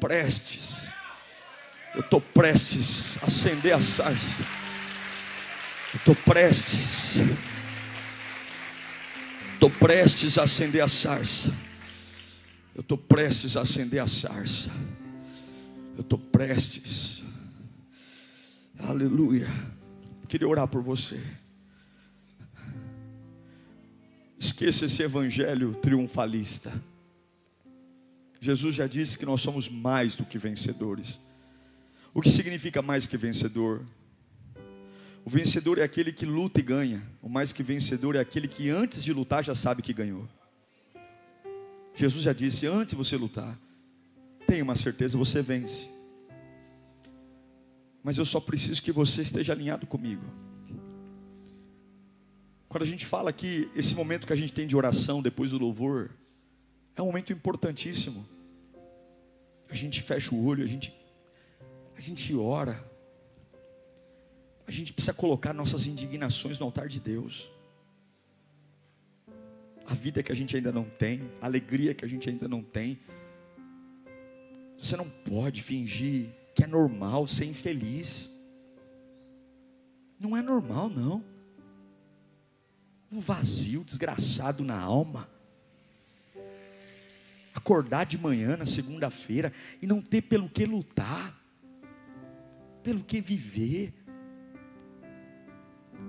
Prestes. 0.00 0.77
Eu 1.98 2.04
estou 2.04 2.20
prestes 2.20 3.18
a 3.20 3.26
acender 3.26 3.74
a 3.74 3.80
sarça. 3.80 4.44
Eu 5.92 5.98
estou 5.98 6.14
prestes. 6.14 7.16
Estou 9.54 9.68
prestes 9.68 10.38
a 10.38 10.44
acender 10.44 10.80
a 10.80 10.86
sarça. 10.86 11.52
Eu 12.72 12.82
estou 12.82 12.96
prestes 12.96 13.56
a 13.56 13.62
acender 13.62 14.00
a 14.00 14.06
sarça. 14.06 14.70
Eu 15.96 16.02
estou 16.02 16.20
prestes. 16.20 17.24
Aleluia. 18.78 19.48
Queria 20.28 20.46
orar 20.46 20.68
por 20.68 20.80
você. 20.80 21.20
Esqueça 24.38 24.84
esse 24.84 25.02
evangelho 25.02 25.74
triunfalista. 25.74 26.72
Jesus 28.40 28.76
já 28.76 28.86
disse 28.86 29.18
que 29.18 29.26
nós 29.26 29.40
somos 29.40 29.68
mais 29.68 30.14
do 30.14 30.24
que 30.24 30.38
vencedores. 30.38 31.18
O 32.18 32.20
que 32.20 32.30
significa 32.30 32.82
mais 32.82 33.06
que 33.06 33.16
vencedor? 33.16 33.80
O 35.24 35.30
vencedor 35.30 35.78
é 35.78 35.84
aquele 35.84 36.12
que 36.12 36.26
luta 36.26 36.58
e 36.58 36.64
ganha. 36.64 37.00
O 37.22 37.28
mais 37.28 37.52
que 37.52 37.62
vencedor 37.62 38.16
é 38.16 38.18
aquele 38.18 38.48
que 38.48 38.68
antes 38.68 39.04
de 39.04 39.12
lutar 39.12 39.44
já 39.44 39.54
sabe 39.54 39.82
que 39.82 39.92
ganhou. 39.92 40.28
Jesus 41.94 42.24
já 42.24 42.32
disse: 42.32 42.66
antes 42.66 42.90
de 42.90 42.96
você 42.96 43.16
lutar, 43.16 43.56
tenha 44.48 44.64
uma 44.64 44.74
certeza, 44.74 45.16
você 45.16 45.40
vence. 45.40 45.88
Mas 48.02 48.18
eu 48.18 48.24
só 48.24 48.40
preciso 48.40 48.82
que 48.82 48.90
você 48.90 49.22
esteja 49.22 49.52
alinhado 49.52 49.86
comigo. 49.86 50.24
Quando 52.68 52.82
a 52.82 52.86
gente 52.86 53.06
fala 53.06 53.32
que 53.32 53.70
esse 53.76 53.94
momento 53.94 54.26
que 54.26 54.32
a 54.32 54.36
gente 54.36 54.52
tem 54.52 54.66
de 54.66 54.76
oração 54.76 55.22
depois 55.22 55.52
do 55.52 55.58
louvor, 55.58 56.10
é 56.96 57.00
um 57.00 57.06
momento 57.06 57.32
importantíssimo. 57.32 58.26
A 59.70 59.74
gente 59.76 60.02
fecha 60.02 60.34
o 60.34 60.44
olho, 60.44 60.64
a 60.64 60.66
gente, 60.66 60.92
a 61.98 62.00
gente 62.00 62.32
ora. 62.36 62.80
A 64.64 64.70
gente 64.70 64.92
precisa 64.92 65.12
colocar 65.12 65.52
nossas 65.52 65.84
indignações 65.84 66.56
no 66.56 66.66
altar 66.66 66.86
de 66.86 67.00
Deus. 67.00 67.50
A 69.84 69.94
vida 69.94 70.22
que 70.22 70.30
a 70.30 70.34
gente 70.34 70.54
ainda 70.54 70.70
não 70.70 70.84
tem, 70.84 71.28
a 71.40 71.46
alegria 71.46 71.94
que 71.94 72.04
a 72.04 72.08
gente 72.08 72.30
ainda 72.30 72.46
não 72.46 72.62
tem. 72.62 73.00
Você 74.78 74.96
não 74.96 75.10
pode 75.10 75.60
fingir 75.60 76.28
que 76.54 76.62
é 76.62 76.68
normal 76.68 77.26
ser 77.26 77.46
infeliz. 77.46 78.30
Não 80.20 80.36
é 80.36 80.42
normal, 80.42 80.88
não. 80.88 81.24
Um 83.10 83.18
vazio 83.18 83.82
desgraçado 83.82 84.62
na 84.62 84.78
alma. 84.78 85.28
Acordar 87.52 88.06
de 88.06 88.16
manhã 88.16 88.56
na 88.56 88.66
segunda-feira 88.66 89.52
e 89.82 89.86
não 89.86 90.00
ter 90.00 90.22
pelo 90.22 90.48
que 90.48 90.64
lutar, 90.64 91.37
pelo 92.88 93.04
que 93.04 93.20
viver. 93.20 93.92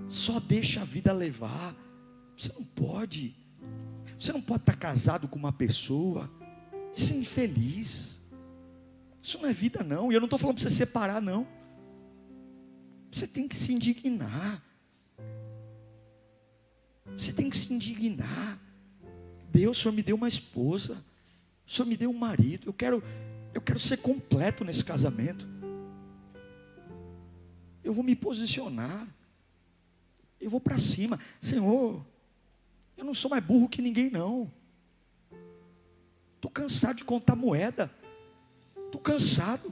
Só 0.08 0.40
deixa 0.40 0.80
a 0.80 0.84
vida 0.84 1.12
levar. 1.12 1.76
Você 2.34 2.50
não 2.54 2.64
pode. 2.64 3.36
Você 4.18 4.32
não 4.32 4.40
pode 4.40 4.62
estar 4.62 4.76
casado 4.76 5.28
com 5.28 5.38
uma 5.38 5.52
pessoa 5.52 6.30
e 6.96 6.98
ser 6.98 7.16
infeliz. 7.16 8.18
Isso 9.22 9.38
não 9.42 9.50
é 9.50 9.52
vida, 9.52 9.84
não. 9.84 10.10
E 10.10 10.14
eu 10.14 10.20
não 10.20 10.24
estou 10.24 10.38
falando 10.38 10.56
para 10.56 10.62
você 10.62 10.70
separar, 10.70 11.20
não. 11.20 11.46
Você 13.12 13.26
tem 13.26 13.46
que 13.46 13.58
se 13.58 13.74
indignar. 13.74 14.64
Você 17.14 17.30
tem 17.30 17.50
que 17.50 17.58
se 17.58 17.74
indignar. 17.74 18.58
Deus, 19.52 19.76
o 19.76 19.82
Senhor 19.82 19.94
me 19.94 20.02
deu 20.02 20.16
uma 20.16 20.28
esposa. 20.28 21.04
O 21.66 21.70
Senhor 21.70 21.86
me 21.86 21.96
deu 21.98 22.08
um 22.08 22.18
marido. 22.18 22.70
Eu 22.70 22.72
quero, 22.72 23.02
eu 23.52 23.60
quero 23.60 23.78
ser 23.78 23.98
completo 23.98 24.64
nesse 24.64 24.82
casamento. 24.82 25.59
Eu 27.82 27.92
vou 27.92 28.04
me 28.04 28.14
posicionar. 28.14 29.06
Eu 30.40 30.50
vou 30.50 30.60
para 30.60 30.78
cima. 30.78 31.18
Senhor, 31.40 32.04
eu 32.96 33.04
não 33.04 33.14
sou 33.14 33.30
mais 33.30 33.44
burro 33.44 33.68
que 33.68 33.82
ninguém, 33.82 34.10
não. 34.10 34.50
Estou 36.36 36.50
cansado 36.50 36.96
de 36.96 37.04
contar 37.04 37.36
moeda. 37.36 37.90
Estou 38.86 39.00
cansado. 39.00 39.70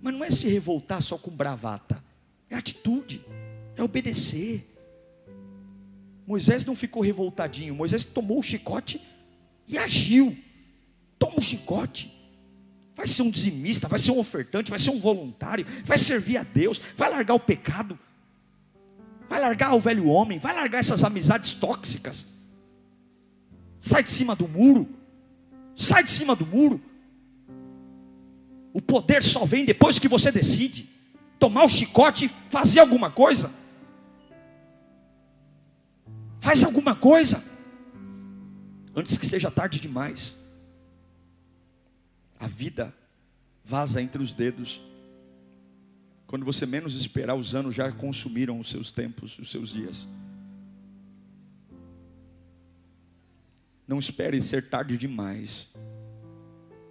Mas 0.00 0.12
não 0.12 0.24
é 0.24 0.30
se 0.30 0.48
revoltar 0.48 1.00
só 1.00 1.16
com 1.16 1.30
bravata. 1.30 2.02
É 2.50 2.56
atitude, 2.56 3.24
é 3.76 3.82
obedecer. 3.82 4.68
Moisés 6.26 6.64
não 6.64 6.74
ficou 6.74 7.02
revoltadinho, 7.02 7.74
Moisés 7.74 8.04
tomou 8.04 8.40
o 8.40 8.42
chicote 8.42 9.00
e 9.66 9.78
agiu. 9.78 10.36
Toma 11.18 11.38
o 11.38 11.42
chicote. 11.42 12.11
Vai 13.02 13.08
ser 13.08 13.22
um 13.22 13.30
dizimista, 13.32 13.88
vai 13.88 13.98
ser 13.98 14.12
um 14.12 14.18
ofertante, 14.20 14.70
vai 14.70 14.78
ser 14.78 14.90
um 14.90 15.00
voluntário, 15.00 15.66
vai 15.84 15.98
servir 15.98 16.36
a 16.36 16.44
Deus, 16.44 16.80
vai 16.94 17.10
largar 17.10 17.34
o 17.34 17.40
pecado, 17.40 17.98
vai 19.28 19.40
largar 19.40 19.74
o 19.74 19.80
velho 19.80 20.06
homem, 20.06 20.38
vai 20.38 20.54
largar 20.54 20.78
essas 20.78 21.02
amizades 21.02 21.52
tóxicas. 21.52 22.28
Sai 23.80 24.04
de 24.04 24.10
cima 24.12 24.36
do 24.36 24.46
muro, 24.46 24.88
sai 25.74 26.04
de 26.04 26.12
cima 26.12 26.36
do 26.36 26.46
muro. 26.46 26.80
O 28.72 28.80
poder 28.80 29.20
só 29.20 29.44
vem 29.44 29.64
depois 29.64 29.98
que 29.98 30.06
você 30.06 30.30
decide 30.30 30.88
tomar 31.40 31.64
o 31.64 31.68
chicote 31.68 32.26
e 32.26 32.30
fazer 32.50 32.78
alguma 32.78 33.10
coisa. 33.10 33.50
Faz 36.40 36.62
alguma 36.62 36.94
coisa. 36.94 37.42
Antes 38.94 39.18
que 39.18 39.26
seja 39.26 39.50
tarde 39.50 39.80
demais. 39.80 40.36
A 42.42 42.48
vida 42.48 42.92
vaza 43.64 44.02
entre 44.02 44.20
os 44.20 44.32
dedos. 44.32 44.82
Quando 46.26 46.44
você 46.44 46.66
menos 46.66 46.96
esperar, 46.96 47.36
os 47.36 47.54
anos 47.54 47.72
já 47.72 47.92
consumiram 47.92 48.58
os 48.58 48.68
seus 48.68 48.90
tempos, 48.90 49.38
os 49.38 49.48
seus 49.48 49.68
dias. 49.68 50.08
Não 53.86 53.96
espere 53.96 54.42
ser 54.42 54.68
tarde 54.68 54.98
demais 54.98 55.70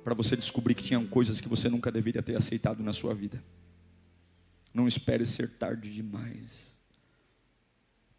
para 0.06 0.14
você 0.14 0.38
descobrir 0.38 0.74
que 0.74 0.84
tinham 0.84 1.06
coisas 1.06 1.42
que 1.42 1.50
você 1.50 1.68
nunca 1.68 1.92
deveria 1.92 2.24
ter 2.24 2.38
aceitado 2.38 2.82
na 2.82 2.94
sua 2.94 3.14
vida. 3.14 3.44
Não 4.74 4.88
espere 4.88 5.26
ser 5.26 5.58
tarde 5.58 5.94
demais 5.94 6.80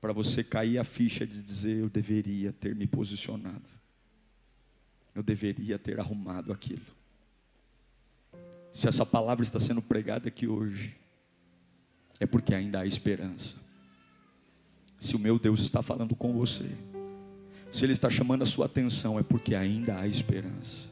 para 0.02 0.12
você 0.12 0.44
cair 0.44 0.76
a 0.76 0.84
ficha 0.84 1.26
de 1.26 1.40
dizer: 1.40 1.78
eu 1.78 1.88
deveria 1.88 2.52
ter 2.52 2.74
me 2.74 2.86
posicionado, 2.86 3.70
eu 5.14 5.22
deveria 5.22 5.78
ter 5.78 5.98
arrumado 5.98 6.52
aquilo. 6.52 7.00
Se 8.72 8.88
essa 8.88 9.04
palavra 9.04 9.42
está 9.42 9.60
sendo 9.60 9.82
pregada 9.82 10.28
aqui 10.28 10.48
hoje, 10.48 10.96
é 12.18 12.26
porque 12.26 12.54
ainda 12.54 12.80
há 12.80 12.86
esperança. 12.86 13.56
Se 14.98 15.14
o 15.14 15.18
meu 15.18 15.38
Deus 15.38 15.60
está 15.60 15.82
falando 15.82 16.16
com 16.16 16.32
você, 16.32 16.70
se 17.70 17.84
Ele 17.84 17.92
está 17.92 18.08
chamando 18.08 18.42
a 18.42 18.46
sua 18.46 18.66
atenção, 18.66 19.18
é 19.18 19.22
porque 19.22 19.54
ainda 19.54 19.98
há 19.98 20.06
esperança. 20.06 20.88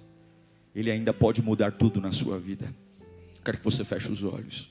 Ele 0.74 0.90
ainda 0.90 1.12
pode 1.12 1.42
mudar 1.42 1.72
tudo 1.72 2.00
na 2.00 2.12
sua 2.12 2.38
vida. 2.38 2.74
Quero 3.44 3.58
que 3.58 3.64
você 3.64 3.84
feche 3.84 4.10
os 4.12 4.22
olhos. 4.22 4.70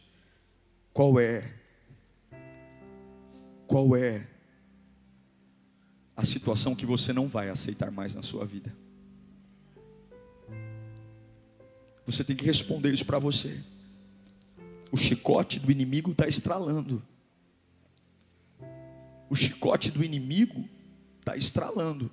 Qual 0.94 1.20
é 1.20 1.60
qual 3.66 3.96
é 3.96 4.28
a 6.18 6.24
situação 6.26 6.76
que 6.76 6.86
você 6.86 7.14
não 7.14 7.28
vai 7.28 7.50
aceitar 7.50 7.92
mais 7.92 8.16
na 8.16 8.22
sua 8.22 8.44
vida? 8.44 8.76
Você 12.12 12.24
tem 12.24 12.36
que 12.36 12.46
responder 12.46 12.92
isso 12.92 13.06
para 13.06 13.20
você. 13.20 13.60
O 14.92 14.98
chicote 14.98 15.60
do 15.60 15.72
inimigo 15.72 16.12
está 16.12 16.28
estralando. 16.28 17.02
O 19.30 19.36
chicote 19.36 19.92
do 19.92 20.04
inimigo 20.04 20.68
está 21.20 21.38
estralando. 21.38 22.10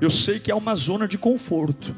Eu 0.00 0.08
sei 0.08 0.38
que 0.38 0.50
é 0.50 0.54
uma 0.54 0.76
zona 0.76 1.08
de 1.08 1.18
conforto. 1.18 1.96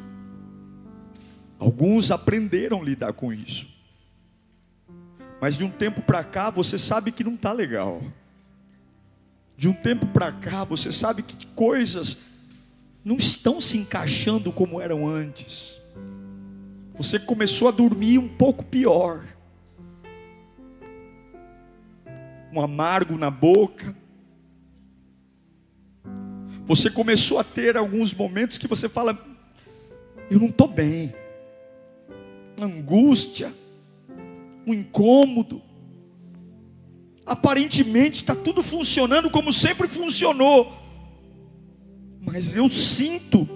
Alguns 1.58 2.10
aprenderam 2.10 2.80
a 2.80 2.84
lidar 2.84 3.12
com 3.12 3.32
isso. 3.32 3.74
Mas 5.40 5.58
de 5.58 5.64
um 5.64 5.70
tempo 5.70 6.00
para 6.00 6.24
cá 6.24 6.48
você 6.48 6.78
sabe 6.78 7.12
que 7.12 7.24
não 7.24 7.34
está 7.34 7.52
legal. 7.52 8.02
De 9.56 9.68
um 9.68 9.74
tempo 9.74 10.06
para 10.06 10.32
cá 10.32 10.64
você 10.64 10.90
sabe 10.90 11.22
que 11.22 11.46
coisas 11.48 12.35
não 13.06 13.14
estão 13.14 13.60
se 13.60 13.78
encaixando 13.78 14.50
como 14.50 14.80
eram 14.80 15.06
antes. 15.06 15.80
Você 16.96 17.20
começou 17.20 17.68
a 17.68 17.70
dormir 17.70 18.18
um 18.18 18.26
pouco 18.26 18.64
pior. 18.64 19.24
Um 22.52 22.60
amargo 22.60 23.16
na 23.16 23.30
boca. 23.30 23.96
Você 26.64 26.90
começou 26.90 27.38
a 27.38 27.44
ter 27.44 27.76
alguns 27.76 28.12
momentos 28.12 28.58
que 28.58 28.66
você 28.66 28.88
fala: 28.88 29.16
Eu 30.28 30.40
não 30.40 30.48
estou 30.48 30.66
bem 30.66 31.14
angústia, 32.60 33.52
um 34.66 34.74
incômodo. 34.74 35.62
Aparentemente 37.24 38.22
está 38.22 38.34
tudo 38.34 38.64
funcionando 38.64 39.30
como 39.30 39.52
sempre 39.52 39.86
funcionou, 39.86 40.85
mas 42.26 42.56
eu 42.56 42.68
sinto, 42.68 43.48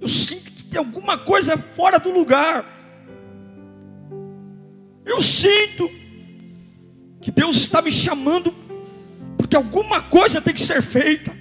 eu 0.00 0.06
sinto 0.06 0.52
que 0.52 0.62
tem 0.62 0.78
alguma 0.78 1.18
coisa 1.18 1.58
fora 1.58 1.98
do 1.98 2.12
lugar. 2.12 2.64
Eu 5.04 5.20
sinto 5.20 5.90
que 7.20 7.32
Deus 7.32 7.56
está 7.56 7.82
me 7.82 7.90
chamando, 7.90 8.54
porque 9.36 9.56
alguma 9.56 10.02
coisa 10.02 10.40
tem 10.40 10.54
que 10.54 10.62
ser 10.62 10.80
feita. 10.80 11.36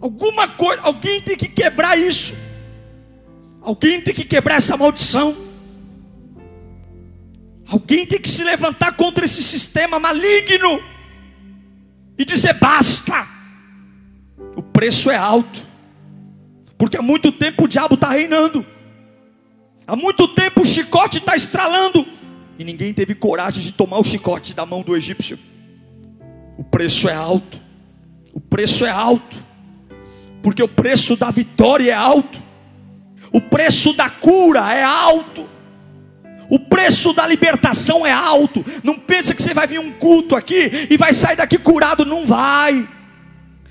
Alguma 0.00 0.48
coisa, 0.48 0.82
alguém 0.82 1.22
tem 1.22 1.36
que 1.36 1.48
quebrar 1.48 1.96
isso. 1.96 2.34
Alguém 3.62 4.02
tem 4.02 4.12
que 4.12 4.24
quebrar 4.24 4.56
essa 4.56 4.76
maldição. 4.76 5.34
Alguém 7.66 8.04
tem 8.04 8.20
que 8.20 8.28
se 8.28 8.44
levantar 8.44 8.96
contra 8.96 9.24
esse 9.24 9.42
sistema 9.42 9.98
maligno 9.98 10.90
e 12.20 12.24
dizer 12.24 12.54
basta. 12.54 13.26
O 14.56 14.62
preço 14.62 15.10
é 15.10 15.16
alto, 15.16 15.62
porque 16.76 16.96
há 16.96 17.02
muito 17.02 17.32
tempo 17.32 17.64
o 17.64 17.68
diabo 17.68 17.94
está 17.94 18.10
reinando, 18.10 18.64
Há 19.90 19.96
muito 19.96 20.28
tempo 20.28 20.62
o 20.62 20.64
chicote 20.64 21.18
está 21.18 21.34
estralando 21.34 22.06
e 22.56 22.62
ninguém 22.62 22.94
teve 22.94 23.12
coragem 23.12 23.60
de 23.60 23.72
tomar 23.72 23.98
o 23.98 24.04
chicote 24.04 24.54
da 24.54 24.64
mão 24.64 24.82
do 24.82 24.96
egípcio. 24.96 25.36
O 26.56 26.62
preço 26.62 27.08
é 27.08 27.12
alto, 27.12 27.58
o 28.32 28.38
preço 28.38 28.86
é 28.86 28.90
alto, 28.90 29.36
porque 30.44 30.62
o 30.62 30.68
preço 30.68 31.16
da 31.16 31.32
vitória 31.32 31.90
é 31.90 31.94
alto, 31.96 32.40
o 33.32 33.40
preço 33.40 33.92
da 33.94 34.08
cura 34.08 34.72
é 34.72 34.84
alto. 34.84 35.44
O 36.50 36.58
preço 36.58 37.12
da 37.12 37.26
libertação 37.28 38.04
é 38.04 38.12
alto. 38.12 38.64
Não 38.82 38.98
pensa 38.98 39.32
que 39.34 39.42
você 39.42 39.54
vai 39.54 39.68
vir 39.68 39.78
um 39.78 39.92
culto 39.92 40.34
aqui 40.34 40.88
e 40.90 40.96
vai 40.96 41.12
sair 41.12 41.36
daqui 41.36 41.56
curado, 41.56 42.04
não 42.04 42.26
vai. 42.26 42.86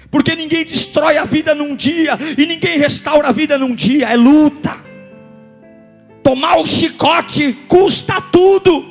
Porque 0.10 0.34
ninguém 0.34 0.66
destrói 0.66 1.18
a 1.18 1.26
vida 1.26 1.54
num 1.54 1.76
dia 1.76 2.18
e 2.38 2.46
ninguém 2.46 2.80
restaura 2.80 3.28
a 3.28 3.32
vida 3.34 3.58
num 3.58 3.76
dia, 3.76 4.08
é 4.08 4.16
luta. 4.16 4.76
Tomar 6.24 6.58
o 6.58 6.66
chicote 6.66 7.54
custa 7.68 8.22
tudo. 8.22 8.86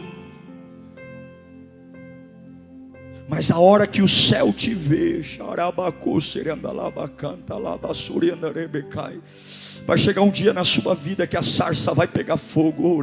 Mas 3.28 3.50
a 3.50 3.58
hora 3.58 3.86
que 3.86 4.00
o 4.00 4.08
céu 4.08 4.52
te 4.52 4.72
vê, 4.72 5.22
xarabacu, 5.22 6.20
serendalabacanta, 6.20 7.56
labassuriandarebecai. 7.56 9.20
Vai 9.88 9.96
chegar 9.96 10.20
um 10.20 10.28
dia 10.28 10.52
na 10.52 10.64
sua 10.64 10.94
vida 10.94 11.26
que 11.26 11.34
a 11.34 11.40
sarça 11.40 11.94
vai 11.94 12.06
pegar 12.06 12.36
fogo. 12.36 13.00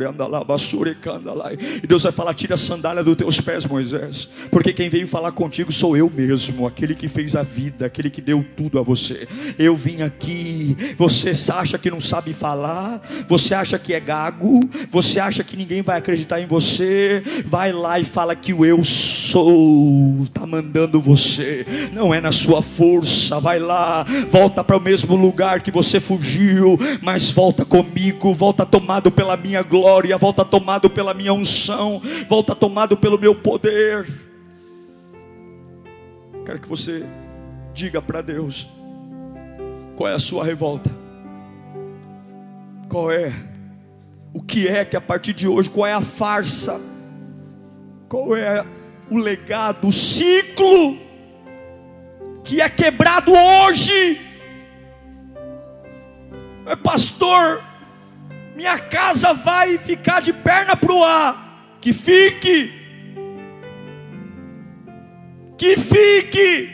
E 1.81 1.87
Deus 1.87 2.03
vai 2.03 2.11
falar: 2.11 2.31
tira 2.35 2.53
a 2.53 2.57
sandália 2.57 3.03
dos 3.03 3.17
teus 3.17 3.41
pés, 3.41 3.65
Moisés. 3.65 4.29
Porque 4.51 4.71
quem 4.71 4.87
veio 4.87 5.07
falar 5.07 5.31
contigo 5.31 5.71
sou 5.71 5.97
eu 5.97 6.11
mesmo, 6.11 6.67
aquele 6.67 6.93
que 6.93 7.07
fez 7.07 7.35
a 7.35 7.41
vida, 7.41 7.87
aquele 7.87 8.07
que 8.07 8.21
deu 8.21 8.45
tudo 8.55 8.77
a 8.77 8.83
você. 8.83 9.27
Eu 9.57 9.75
vim 9.75 10.03
aqui. 10.03 10.77
Você 10.95 11.33
acha 11.53 11.79
que 11.79 11.89
não 11.89 11.99
sabe 11.99 12.33
falar? 12.33 13.01
Você 13.27 13.55
acha 13.55 13.79
que 13.79 13.91
é 13.91 13.99
gago? 13.99 14.59
Você 14.91 15.19
acha 15.19 15.43
que 15.43 15.57
ninguém 15.57 15.81
vai 15.81 15.97
acreditar 15.97 16.39
em 16.39 16.45
você? 16.45 17.23
Vai 17.47 17.73
lá 17.73 17.99
e 17.99 18.05
fala 18.05 18.35
que 18.35 18.53
o 18.53 18.63
eu 18.63 18.83
sou 18.83 20.21
está 20.21 20.45
mandando 20.45 21.01
você. 21.01 21.65
Não 21.91 22.13
é 22.13 22.21
na 22.21 22.31
sua 22.31 22.61
força. 22.61 23.39
Vai 23.39 23.57
lá, 23.57 24.05
volta 24.29 24.63
para 24.63 24.77
o 24.77 24.79
mesmo 24.79 25.15
lugar 25.15 25.61
que 25.61 25.71
você 25.71 25.99
fugiu 25.99 26.74
mas 27.01 27.31
volta 27.31 27.65
comigo, 27.65 28.33
volta 28.33 28.65
tomado 28.65 29.11
pela 29.11 29.35
minha 29.37 29.61
glória, 29.61 30.17
volta 30.17 30.43
tomado 30.43 30.89
pela 30.89 31.13
minha 31.13 31.33
unção, 31.33 32.01
volta 32.27 32.55
tomado 32.55 32.97
pelo 32.97 33.19
meu 33.19 33.35
poder. 33.35 34.07
Quero 36.45 36.59
que 36.59 36.67
você 36.67 37.03
diga 37.73 38.01
para 38.01 38.21
Deus: 38.21 38.67
qual 39.95 40.09
é 40.09 40.13
a 40.13 40.19
sua 40.19 40.43
revolta? 40.43 40.91
Qual 42.89 43.11
é? 43.11 43.33
O 44.33 44.41
que 44.41 44.67
é 44.67 44.83
que 44.85 44.95
a 44.95 45.01
partir 45.01 45.33
de 45.33 45.47
hoje, 45.47 45.69
qual 45.69 45.87
é 45.87 45.93
a 45.93 46.01
farsa? 46.01 46.79
Qual 48.07 48.35
é 48.35 48.65
o 49.09 49.17
legado, 49.17 49.87
o 49.87 49.91
ciclo 49.91 50.97
que 52.43 52.61
é 52.61 52.69
quebrado 52.69 53.31
hoje? 53.33 54.24
Pastor, 56.81 57.61
minha 58.55 58.79
casa 58.79 59.33
vai 59.33 59.77
ficar 59.77 60.21
de 60.21 60.31
perna 60.33 60.75
para 60.75 60.93
o 60.93 61.03
ar. 61.03 61.77
Que 61.81 61.93
fique, 61.93 62.73
que 65.57 65.77
fique. 65.77 66.69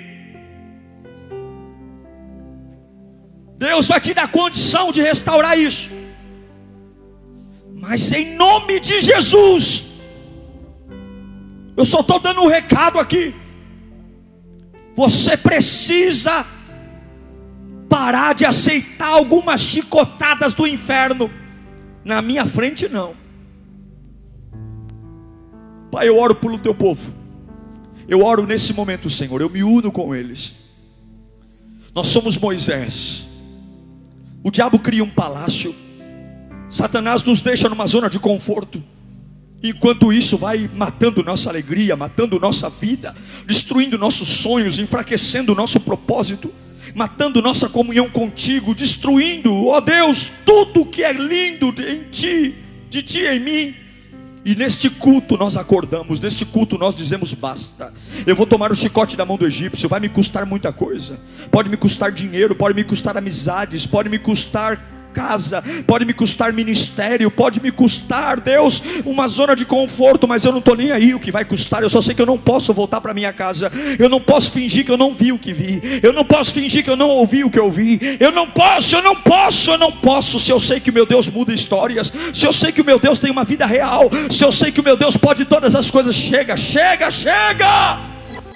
Deus 3.58 3.88
vai 3.88 4.00
te 4.00 4.14
dar 4.14 4.28
condição 4.30 4.92
de 4.92 5.02
restaurar 5.02 5.58
isso. 5.58 5.92
Mas 7.76 8.12
em 8.12 8.36
nome 8.36 8.80
de 8.80 9.02
Jesus, 9.02 10.00
eu 11.76 11.84
só 11.84 12.00
estou 12.02 12.20
dando 12.20 12.42
um 12.42 12.48
recado 12.48 13.00
aqui. 13.00 13.36
Você 14.96 15.36
precisa 15.36 16.46
parar 17.92 18.34
de 18.34 18.46
aceitar 18.46 19.10
algumas 19.10 19.60
chicotadas 19.60 20.54
do 20.54 20.66
inferno. 20.66 21.30
Na 22.06 22.22
minha 22.22 22.46
frente, 22.46 22.88
não. 22.88 23.14
Pai, 25.92 26.08
eu 26.08 26.18
oro 26.18 26.34
pelo 26.34 26.58
teu 26.58 26.74
povo. 26.74 27.14
Eu 28.08 28.24
oro 28.24 28.48
nesse 28.48 28.74
momento, 28.74 29.10
Senhor. 29.10 29.42
Eu 29.42 29.50
me 29.50 29.62
uno 29.62 29.92
com 29.92 30.16
eles. 30.16 30.54
Nós 31.94 32.08
somos 32.08 32.38
Moisés. 32.38 33.28
O 34.42 34.50
diabo 34.50 34.80
cria 34.80 35.04
um 35.04 35.10
palácio. 35.10 35.76
Satanás 36.70 37.22
nos 37.24 37.42
deixa 37.42 37.68
numa 37.68 37.86
zona 37.88 38.10
de 38.10 38.20
conforto. 38.20 38.82
Enquanto 39.62 40.14
isso 40.14 40.38
vai 40.38 40.70
matando 40.74 41.22
nossa 41.22 41.50
alegria, 41.50 41.98
matando 41.98 42.40
nossa 42.40 42.70
vida, 42.70 43.14
destruindo 43.46 43.98
nossos 43.98 44.30
sonhos, 44.30 44.80
enfraquecendo 44.80 45.54
nosso 45.54 45.82
propósito 45.82 46.52
matando 46.96 47.42
nossa 47.42 47.70
comunhão 47.70 48.10
contigo, 48.10 48.76
destruindo, 48.76 49.68
ó 49.68 49.80
Deus, 49.80 50.32
tudo 50.46 50.86
que 50.86 51.04
é 51.04 51.14
lindo 51.14 51.74
em 51.82 52.04
ti, 52.10 52.56
de 52.90 53.02
ti 53.02 53.20
em 53.22 53.40
mim. 53.40 53.76
E 54.44 54.56
neste 54.56 54.90
culto 54.90 55.38
nós 55.38 55.56
acordamos, 55.56 56.20
neste 56.20 56.46
culto 56.46 56.78
nós 56.78 56.96
dizemos 56.96 57.34
basta. 57.34 57.94
Eu 58.26 58.36
vou 58.36 58.48
tomar 58.48 58.72
o 58.72 58.76
chicote 58.76 59.16
da 59.16 59.24
mão 59.24 59.38
do 59.38 59.46
egípcio, 59.46 59.88
vai 59.88 60.00
me 60.00 60.10
custar 60.10 60.46
muita 60.46 60.74
coisa. 60.74 61.20
Pode 61.52 61.70
me 61.70 61.78
custar 61.78 62.12
dinheiro, 62.12 62.56
pode 62.56 62.74
me 62.74 62.84
custar 62.84 63.16
amizades, 63.16 63.86
pode 63.86 64.10
me 64.10 64.18
custar 64.18 64.80
casa, 65.12 65.64
pode 65.86 66.06
me 66.06 66.14
custar 66.14 66.54
ministério, 66.54 67.30
pode 67.30 67.62
me 67.62 67.72
custar, 67.72 68.40
Deus, 68.40 68.82
uma 69.06 69.28
zona 69.28 69.56
de 69.56 69.66
conforto, 69.66 70.28
mas 70.28 70.46
eu 70.46 70.52
não 70.52 70.60
estou 70.60 70.76
nem 70.76 70.92
aí 70.92 71.14
o 71.14 71.20
que 71.20 71.32
vai 71.32 71.46
custar, 71.46 71.84
eu 71.84 71.90
só 71.90 72.02
sei 72.02 72.16
que 72.16 72.22
eu 72.22 72.26
não 72.26 72.38
posso 72.38 72.74
voltar 72.74 73.02
para 73.02 73.14
minha 73.14 73.34
casa, 73.34 73.72
eu 74.00 74.10
não 74.10 74.20
posso 74.20 74.52
fingir 74.52 74.86
que 74.86 74.92
eu 74.92 74.98
não 74.98 75.14
vi 75.14 75.32
o 75.32 75.38
que 75.38 75.54
vi, 75.54 75.82
eu 76.02 76.14
não 76.14 76.24
posso 76.24 76.54
fingir 76.54 76.84
que 76.84 76.90
eu 76.90 76.96
não 76.96 77.10
ouvi 77.10 77.44
o 77.44 77.50
que 77.50 77.60
eu 77.60 77.70
vi, 77.70 78.18
eu 78.20 78.32
não 78.32 78.48
posso, 78.48 78.96
eu 78.96 79.04
não 79.04 79.16
posso, 79.16 79.72
eu 79.72 79.78
não 79.78 79.92
posso, 79.92 80.40
se 80.40 80.52
eu 80.52 80.60
sei 80.60 80.80
que 80.80 80.90
o 80.90 80.94
meu 80.94 81.06
Deus 81.06 81.28
muda 81.28 81.54
histórias, 81.54 82.12
se 82.34 82.46
eu 82.46 82.54
sei 82.54 82.72
que 82.72 82.82
o 82.82 82.86
meu 82.86 83.00
Deus 83.00 83.20
tem 83.20 83.32
uma 83.32 83.44
vida 83.44 83.66
real, 83.66 84.10
se 84.30 84.44
eu 84.44 84.52
sei 84.52 84.72
que 84.72 84.80
o 84.80 84.84
meu 84.84 84.98
Deus 84.98 85.18
pode 85.18 85.46
todas 85.46 85.76
as 85.76 85.92
coisas, 85.92 86.16
chega, 86.16 86.56
chega, 86.56 87.12
chega! 87.12 88.21